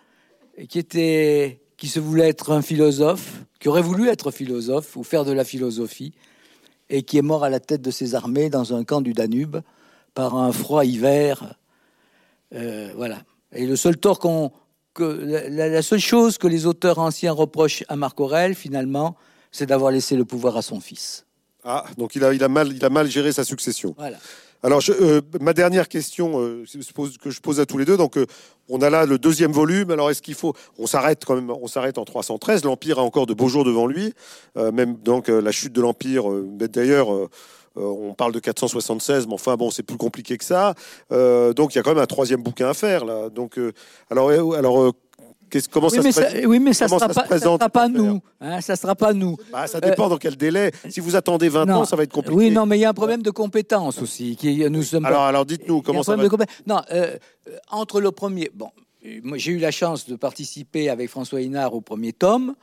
et 0.56 0.66
qui 0.66 0.78
était, 0.78 1.60
qui 1.76 1.88
se 1.88 2.00
voulait 2.00 2.28
être 2.28 2.50
un 2.50 2.62
philosophe, 2.62 3.42
qui 3.60 3.68
aurait 3.68 3.82
voulu 3.82 4.08
être 4.08 4.30
philosophe 4.30 4.96
ou 4.96 5.04
faire 5.04 5.26
de 5.26 5.32
la 5.32 5.44
philosophie, 5.44 6.14
et 6.88 7.02
qui 7.02 7.18
est 7.18 7.22
mort 7.22 7.44
à 7.44 7.50
la 7.50 7.60
tête 7.60 7.82
de 7.82 7.90
ses 7.90 8.14
armées 8.14 8.48
dans 8.48 8.74
un 8.74 8.84
camp 8.84 9.02
du 9.02 9.12
Danube 9.12 9.58
par 10.14 10.34
un 10.34 10.50
froid 10.50 10.86
hiver. 10.86 11.58
Euh, 12.54 12.90
voilà. 12.96 13.22
Et 13.52 13.66
le 13.66 13.76
seul 13.76 13.98
tort 13.98 14.18
qu'on, 14.18 14.52
que 14.96 15.48
la, 15.50 15.82
seule 15.82 16.00
chose 16.00 16.38
que 16.38 16.48
les 16.48 16.66
auteurs 16.66 16.98
anciens 16.98 17.32
reprochent 17.32 17.84
à 17.88 17.96
Marc 17.96 18.18
Aurèle, 18.18 18.54
finalement, 18.54 19.16
c'est 19.52 19.66
d'avoir 19.66 19.92
laissé 19.92 20.16
le 20.16 20.24
pouvoir 20.24 20.56
à 20.56 20.62
son 20.62 20.80
fils. 20.80 21.26
Ah, 21.64 21.84
donc 21.98 22.16
il 22.16 22.24
a, 22.24 22.32
il 22.32 22.42
a, 22.42 22.48
mal, 22.48 22.72
il 22.72 22.84
a 22.84 22.90
mal 22.90 23.08
géré 23.08 23.32
sa 23.32 23.44
succession. 23.44 23.94
Voilà. 23.98 24.18
Alors, 24.62 24.80
euh, 24.88 25.20
ma 25.40 25.52
dernière 25.52 25.88
question 25.88 26.40
euh, 26.40 26.64
que 27.22 27.30
je 27.30 27.40
pose 27.40 27.60
à 27.60 27.66
tous 27.66 27.78
les 27.78 27.84
deux. 27.84 27.96
Donc, 27.96 28.16
euh, 28.16 28.26
on 28.68 28.80
a 28.80 28.90
là 28.90 29.04
le 29.04 29.18
deuxième 29.18 29.52
volume. 29.52 29.90
Alors, 29.90 30.10
est-ce 30.10 30.22
qu'il 30.22 30.34
faut 30.34 30.54
On 30.78 30.86
s'arrête 30.86 31.24
quand 31.24 31.34
même. 31.34 31.50
On 31.50 31.66
s'arrête 31.66 31.98
en 31.98 32.04
313. 32.04 32.64
L'empire 32.64 32.98
a 32.98 33.02
encore 33.02 33.26
de 33.26 33.34
beaux 33.34 33.48
jours 33.48 33.64
devant 33.64 33.86
lui. 33.86 34.12
même 34.56 34.96
donc 34.96 35.28
la 35.28 35.52
chute 35.52 35.72
de 35.72 35.80
l'empire. 35.80 36.24
D'ailleurs. 36.30 37.28
On 37.76 38.14
parle 38.14 38.32
de 38.32 38.38
476, 38.38 39.26
mais 39.26 39.34
enfin 39.34 39.56
bon, 39.56 39.70
c'est 39.70 39.82
plus 39.82 39.96
compliqué 39.96 40.38
que 40.38 40.44
ça. 40.44 40.74
donc 41.10 41.74
il 41.74 41.76
y 41.76 41.78
a 41.78 41.82
quand 41.82 41.94
même 41.94 42.02
un 42.02 42.06
troisième 42.06 42.42
bouquin 42.42 42.70
à 42.70 42.74
faire 42.74 43.04
là. 43.04 43.28
Donc 43.28 43.58
alors, 44.10 44.30
alors 44.54 44.92
Comment 45.70 45.88
oui, 45.88 45.96
ça 45.96 46.02
mais 46.02 46.12
se 46.12 46.46
oui, 46.46 46.58
mais 46.58 46.72
ça 46.72 46.86
ne 46.86 46.90
sera, 46.90 47.08
sera, 47.38 47.68
pas 47.68 47.88
nous. 47.88 48.20
Hein, 48.40 48.60
ça 48.60 48.76
sera 48.76 48.94
pas 48.94 49.12
nous. 49.12 49.36
Bah, 49.52 49.66
ça 49.66 49.80
dépend 49.80 50.08
dans 50.08 50.16
quel 50.16 50.36
délai. 50.36 50.72
Si 50.88 51.00
vous 51.00 51.16
attendez 51.16 51.48
20 51.48 51.70
ans, 51.70 51.84
ça 51.84 51.96
va 51.96 52.02
être 52.02 52.12
compliqué. 52.12 52.36
Oui, 52.36 52.50
non, 52.50 52.66
mais 52.66 52.78
il 52.78 52.80
y 52.80 52.84
a 52.84 52.90
un 52.90 52.94
problème 52.94 53.22
de 53.22 53.30
compétence 53.30 54.02
aussi. 54.02 54.36
Qui, 54.36 54.68
nous 54.68 54.82
sommes... 54.82 55.04
Alors, 55.04 55.22
alors 55.22 55.46
dites-nous, 55.46 55.82
comment 55.82 56.02
ça 56.02 56.16
va 56.16 56.24
Non, 56.66 56.80
euh, 56.92 57.16
entre 57.70 58.00
le 58.00 58.10
premier... 58.10 58.50
Bon, 58.54 58.70
j'ai 59.02 59.52
eu 59.52 59.58
la 59.58 59.70
chance 59.70 60.08
de 60.08 60.16
participer 60.16 60.88
avec 60.88 61.10
François 61.10 61.40
Hinard 61.40 61.74
au 61.74 61.80
premier 61.80 62.12
tome. 62.12 62.54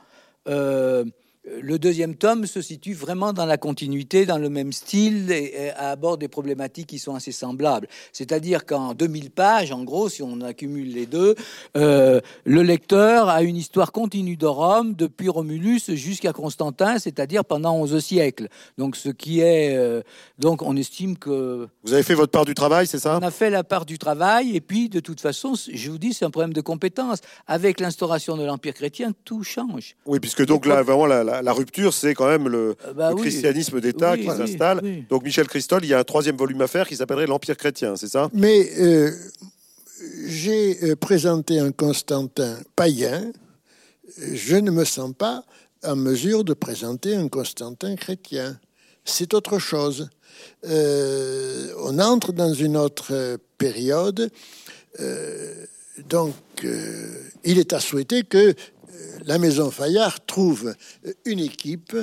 Euh, 0.46 1.04
le 1.44 1.78
deuxième 1.78 2.14
tome 2.14 2.46
se 2.46 2.62
situe 2.62 2.94
vraiment 2.94 3.32
dans 3.32 3.46
la 3.46 3.58
continuité, 3.58 4.26
dans 4.26 4.38
le 4.38 4.48
même 4.48 4.72
style, 4.72 5.30
et, 5.30 5.70
aborde 5.76 6.20
des 6.20 6.28
problématiques 6.28 6.88
qui 6.88 6.98
sont 6.98 7.14
assez 7.14 7.32
semblables. 7.32 7.88
C'est-à-dire 8.12 8.64
qu'en 8.64 8.94
2000 8.94 9.30
pages, 9.30 9.72
en 9.72 9.84
gros, 9.84 10.08
si 10.08 10.22
on 10.22 10.40
accumule 10.40 10.92
les 10.92 11.06
deux, 11.06 11.34
euh, 11.76 12.20
le 12.44 12.62
lecteur 12.62 13.28
a 13.28 13.42
une 13.42 13.56
histoire 13.56 13.92
continue 13.92 14.36
de 14.36 14.46
Rome 14.46 14.94
depuis 14.94 15.28
Romulus 15.28 15.90
jusqu'à 15.94 16.32
Constantin, 16.32 16.98
c'est-à-dire 16.98 17.44
pendant 17.44 17.74
11 17.76 17.98
siècles. 17.98 18.48
Donc, 18.78 18.96
ce 18.96 19.10
qui 19.10 19.40
est, 19.40 19.76
euh, 19.76 20.02
donc, 20.38 20.62
on 20.62 20.76
estime 20.76 21.16
que 21.18 21.68
vous 21.82 21.92
avez 21.92 22.02
fait 22.02 22.14
votre 22.14 22.32
part 22.32 22.44
du 22.44 22.54
travail, 22.54 22.86
c'est 22.86 22.98
ça? 22.98 23.18
On 23.20 23.26
a 23.26 23.30
fait 23.30 23.50
la 23.50 23.64
part 23.64 23.84
du 23.84 23.98
travail, 23.98 24.56
et 24.56 24.60
puis, 24.60 24.88
de 24.88 25.00
toute 25.00 25.20
façon, 25.20 25.54
je 25.54 25.90
vous 25.90 25.98
dis, 25.98 26.14
c'est 26.14 26.24
un 26.24 26.30
problème 26.30 26.52
de 26.52 26.60
compétence. 26.60 27.20
Avec 27.46 27.80
l'instauration 27.80 28.36
de 28.36 28.44
l'empire 28.44 28.74
chrétien, 28.74 29.12
tout 29.24 29.42
change. 29.42 29.96
Oui, 30.06 30.20
puisque 30.20 30.44
donc 30.46 30.66
là, 30.66 30.82
vraiment 30.82 31.06
la 31.06 31.24
la, 31.24 31.33
rupture, 31.52 31.92
c'est 31.92 32.14
quand 32.14 32.28
même 32.28 32.48
le, 32.48 32.76
euh, 32.86 32.92
bah 32.94 33.12
christianisme 33.16 33.80
d'État 33.80 34.16
qui 34.16 34.26
s'installe. 34.26 34.80
Donc 35.08 35.24
Michel 35.24 35.46
Christol, 35.46 35.84
il 35.84 35.88
y 35.88 35.94
a 35.94 35.98
un 35.98 36.04
troisième 36.04 36.36
volume 36.36 36.60
à 36.60 36.66
faire 36.66 36.86
qui 36.86 36.96
s'appellerait 36.96 37.26
l'Empire 37.26 37.56
chrétien, 37.56 37.96
c'est 37.96 38.08
ça? 38.08 38.30
Mais 38.32 38.70
euh, 38.78 39.10
j'ai 40.26 40.78
euh, 40.84 40.96
présenté 40.96 41.58
un 41.58 41.72
Constantin 41.72 42.58
païen, 42.76 43.32
je 44.32 44.56
ne 44.56 44.70
me 44.70 44.84
sens 44.84 45.12
pas 45.16 45.44
en 45.84 45.96
mesure 45.96 46.44
de 46.44 46.54
présenter 46.54 47.14
un 47.14 47.28
Constantin 47.28 47.94
chrétien. 47.96 48.58
C'est 49.04 49.34
autre 49.34 49.58
chose. 49.58 50.08
Euh, 50.66 51.72
on 51.78 51.98
entre 51.98 52.32
dans 52.32 52.54
une 52.54 52.76
autre 52.76 53.38
période. 53.58 54.30
Euh, 55.00 55.66
donc, 56.08 56.34
euh, 56.64 57.22
il 57.44 57.58
est 57.58 57.72
à 57.72 57.80
souhaiter 57.80 58.24
que 58.24 58.54
la 59.24 59.38
maison 59.38 59.70
Fayard 59.70 60.24
trouve 60.26 60.74
une 61.24 61.40
équipe 61.40 61.96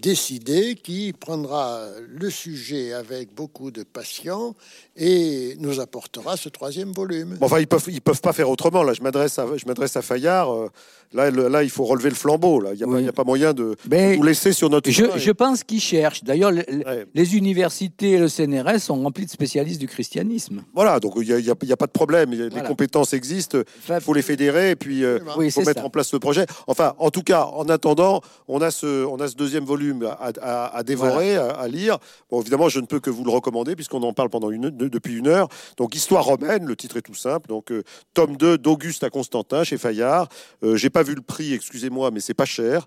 décidée 0.00 0.74
qui 0.74 1.12
prendra 1.12 1.86
le 2.08 2.30
sujet 2.30 2.92
avec 2.92 3.34
beaucoup 3.34 3.70
de 3.70 3.82
passion 3.82 4.54
et 4.96 5.56
nous 5.58 5.80
apportera 5.80 6.36
ce 6.36 6.48
troisième 6.48 6.92
volume. 6.92 7.36
enfin, 7.40 7.60
ils 7.60 7.66
peuvent, 7.66 7.84
ils 7.88 8.00
peuvent 8.00 8.20
pas 8.20 8.32
faire 8.32 8.50
autrement. 8.50 8.82
Là, 8.82 8.92
je 8.94 9.02
m'adresse 9.02 9.38
à, 9.38 9.46
je 9.56 9.66
m'adresse 9.66 9.96
à 9.96 10.02
Fayard. 10.02 10.70
Là, 11.14 11.30
là, 11.30 11.62
il 11.62 11.70
faut 11.70 11.84
relever 11.84 12.08
le 12.08 12.16
flambeau. 12.16 12.60
Là. 12.60 12.70
Il 12.74 12.86
n'y 12.86 13.08
a, 13.08 13.12
pas 13.12 13.22
moyen 13.22 13.54
de 13.54 13.76
vous 13.88 14.22
laisser 14.22 14.52
sur 14.52 14.68
notre 14.68 14.90
je, 14.90 15.04
je, 15.16 15.30
pense 15.30 15.62
qu'ils 15.62 15.80
cherchent. 15.80 16.24
D'ailleurs, 16.24 16.50
les, 16.50 17.36
universités 17.36 18.12
et 18.12 18.18
le 18.18 18.28
CNRS 18.28 18.80
sont 18.80 19.00
remplis 19.00 19.24
de 19.24 19.30
spécialistes 19.30 19.80
du 19.80 19.86
christianisme. 19.86 20.64
Voilà, 20.74 20.98
donc 20.98 21.14
il 21.16 21.36
n'y 21.36 21.50
a, 21.50 21.52
a, 21.52 21.76
pas 21.76 21.86
de 21.86 21.92
problème. 21.92 22.32
Les 22.32 22.62
compétences 22.62 23.12
existent. 23.12 23.58
Il 23.88 24.00
faut 24.00 24.12
les 24.14 24.22
fédérer 24.22 24.70
et 24.70 24.76
puis 24.76 25.04
euh, 25.04 25.20
il 25.40 25.52
faut 25.52 25.62
mettre 25.62 25.84
en 25.84 25.90
place 25.90 26.12
le 26.12 26.18
projet. 26.18 26.33
Enfin, 26.66 26.94
en 26.98 27.10
tout 27.10 27.22
cas, 27.22 27.44
en 27.44 27.68
attendant, 27.68 28.20
on 28.48 28.60
a 28.60 28.70
ce, 28.70 29.04
on 29.06 29.16
a 29.16 29.28
ce 29.28 29.34
deuxième 29.34 29.64
volume 29.64 30.04
à, 30.18 30.68
à, 30.76 30.82
dévorer, 30.82 31.36
à, 31.36 31.66
lire. 31.68 31.98
Bon, 32.30 32.40
évidemment, 32.40 32.68
je 32.68 32.80
ne 32.80 32.86
peux 32.86 33.00
que 33.00 33.10
vous 33.10 33.24
le 33.24 33.30
recommander 33.30 33.74
puisqu'on 33.74 34.02
en 34.02 34.12
parle 34.12 34.30
pendant 34.30 34.50
une, 34.50 34.70
depuis 34.70 35.16
une 35.16 35.28
heure. 35.28 35.48
Donc, 35.76 35.94
Histoire 35.94 36.24
romaine, 36.24 36.64
le 36.64 36.76
titre 36.76 36.96
est 36.96 37.02
tout 37.02 37.14
simple. 37.14 37.48
Donc, 37.48 37.70
euh, 37.70 37.82
tome 38.14 38.36
2 38.36 38.58
d'Auguste 38.58 39.04
à 39.04 39.10
Constantin 39.10 39.64
chez 39.64 39.78
Fayard. 39.78 40.28
Euh, 40.62 40.76
J'ai 40.76 40.90
pas 40.90 41.02
vu 41.02 41.14
le 41.14 41.22
prix, 41.22 41.54
excusez-moi, 41.54 42.10
mais 42.10 42.20
c'est 42.20 42.34
pas 42.34 42.44
cher. 42.44 42.86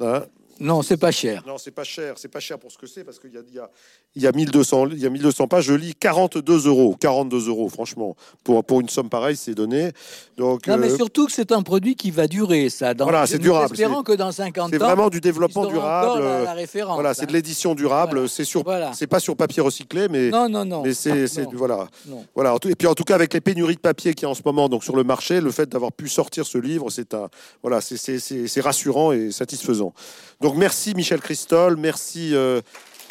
Hein. 0.00 0.22
Non, 0.60 0.82
c'est 0.82 0.96
pas 0.96 1.10
cher. 1.10 1.42
Non, 1.46 1.58
c'est 1.58 1.70
pas 1.70 1.84
cher. 1.84 2.14
C'est 2.16 2.28
pas 2.28 2.40
cher 2.40 2.58
pour 2.58 2.72
ce 2.72 2.78
que 2.78 2.86
c'est 2.86 3.04
parce 3.04 3.18
qu'il 3.18 3.32
y 3.32 3.36
a, 3.36 3.40
il 3.48 3.54
y, 3.54 3.58
a, 3.58 3.70
y, 4.16 4.26
a 4.26 4.32
1200, 4.32 4.88
il 4.88 4.98
y 4.98 5.06
a 5.06 5.10
1200 5.10 5.46
pages. 5.48 5.64
Je 5.64 5.74
lis 5.74 5.94
42 5.94 6.66
euros. 6.66 6.96
42 6.98 7.48
euros, 7.48 7.68
franchement. 7.68 8.16
Pour, 8.44 8.64
pour 8.64 8.80
une 8.80 8.88
somme 8.88 9.08
pareille, 9.08 9.36
c'est 9.36 9.54
donné. 9.54 9.92
Donc, 10.36 10.66
non, 10.66 10.76
mais 10.76 10.90
euh, 10.90 10.96
surtout 10.96 11.26
que 11.26 11.32
c'est 11.32 11.52
un 11.52 11.62
produit 11.62 11.94
qui 11.96 12.10
va 12.10 12.26
durer, 12.26 12.68
ça. 12.70 12.94
Dans, 12.94 13.04
voilà, 13.04 13.26
c'est 13.26 13.38
durable. 13.38 13.72
Espérant 13.72 14.02
que 14.02 14.12
dans 14.12 14.32
50 14.32 14.64
ans. 14.64 14.68
C'est 14.70 14.78
vraiment 14.78 15.10
du 15.10 15.20
développement 15.20 15.66
durable. 15.66 16.22
La, 16.22 16.52
référence, 16.52 16.94
voilà, 16.94 17.14
c'est 17.14 17.26
de 17.26 17.32
l'édition 17.32 17.74
durable. 17.74 18.28
C'est 18.28 18.44
sur, 18.44 18.64
c'est 18.94 19.06
pas 19.06 19.20
sur 19.20 19.36
papier 19.36 19.62
recyclé, 19.62 20.08
mais. 20.08 20.30
Non, 20.30 20.48
non, 20.48 20.64
non. 20.64 20.82
Mais 20.82 20.94
c'est, 20.94 21.26
voilà. 21.52 21.88
Voilà. 22.34 22.56
Et 22.68 22.74
puis 22.74 22.88
en 22.88 22.94
tout 22.94 23.04
cas, 23.04 23.14
avec 23.14 23.32
les 23.34 23.40
pénuries 23.40 23.76
de 23.76 23.80
papier 23.80 24.14
qui 24.14 24.24
y 24.24 24.26
a 24.26 24.28
en 24.28 24.34
ce 24.34 24.42
moment 24.44 24.68
donc 24.68 24.84
sur 24.84 24.96
le 24.96 25.04
marché, 25.04 25.40
le 25.40 25.50
fait 25.50 25.68
d'avoir 25.68 25.92
pu 25.92 26.08
sortir 26.08 26.46
ce 26.46 26.58
livre, 26.58 26.90
c'est 26.90 27.14
un, 27.14 27.28
voilà, 27.62 27.80
c'est 27.80 28.60
rassurant 28.60 29.12
et 29.12 29.30
satisfaisant. 29.30 29.92
Donc 30.40 30.47
merci 30.56 30.94
Michel 30.94 31.20
Christol, 31.20 31.76
merci 31.76 32.34
euh, 32.34 32.60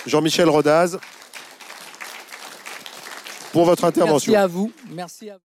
Jean-Michel 0.06 0.50
Rodaz 0.50 0.98
pour 3.52 3.66
votre 3.66 3.86
intervention. 3.86 4.32
Merci 4.32 4.44
à 4.44 4.48
vous. 4.48 4.72
Merci 4.92 5.30
à 5.30 5.34
vous. 5.34 5.36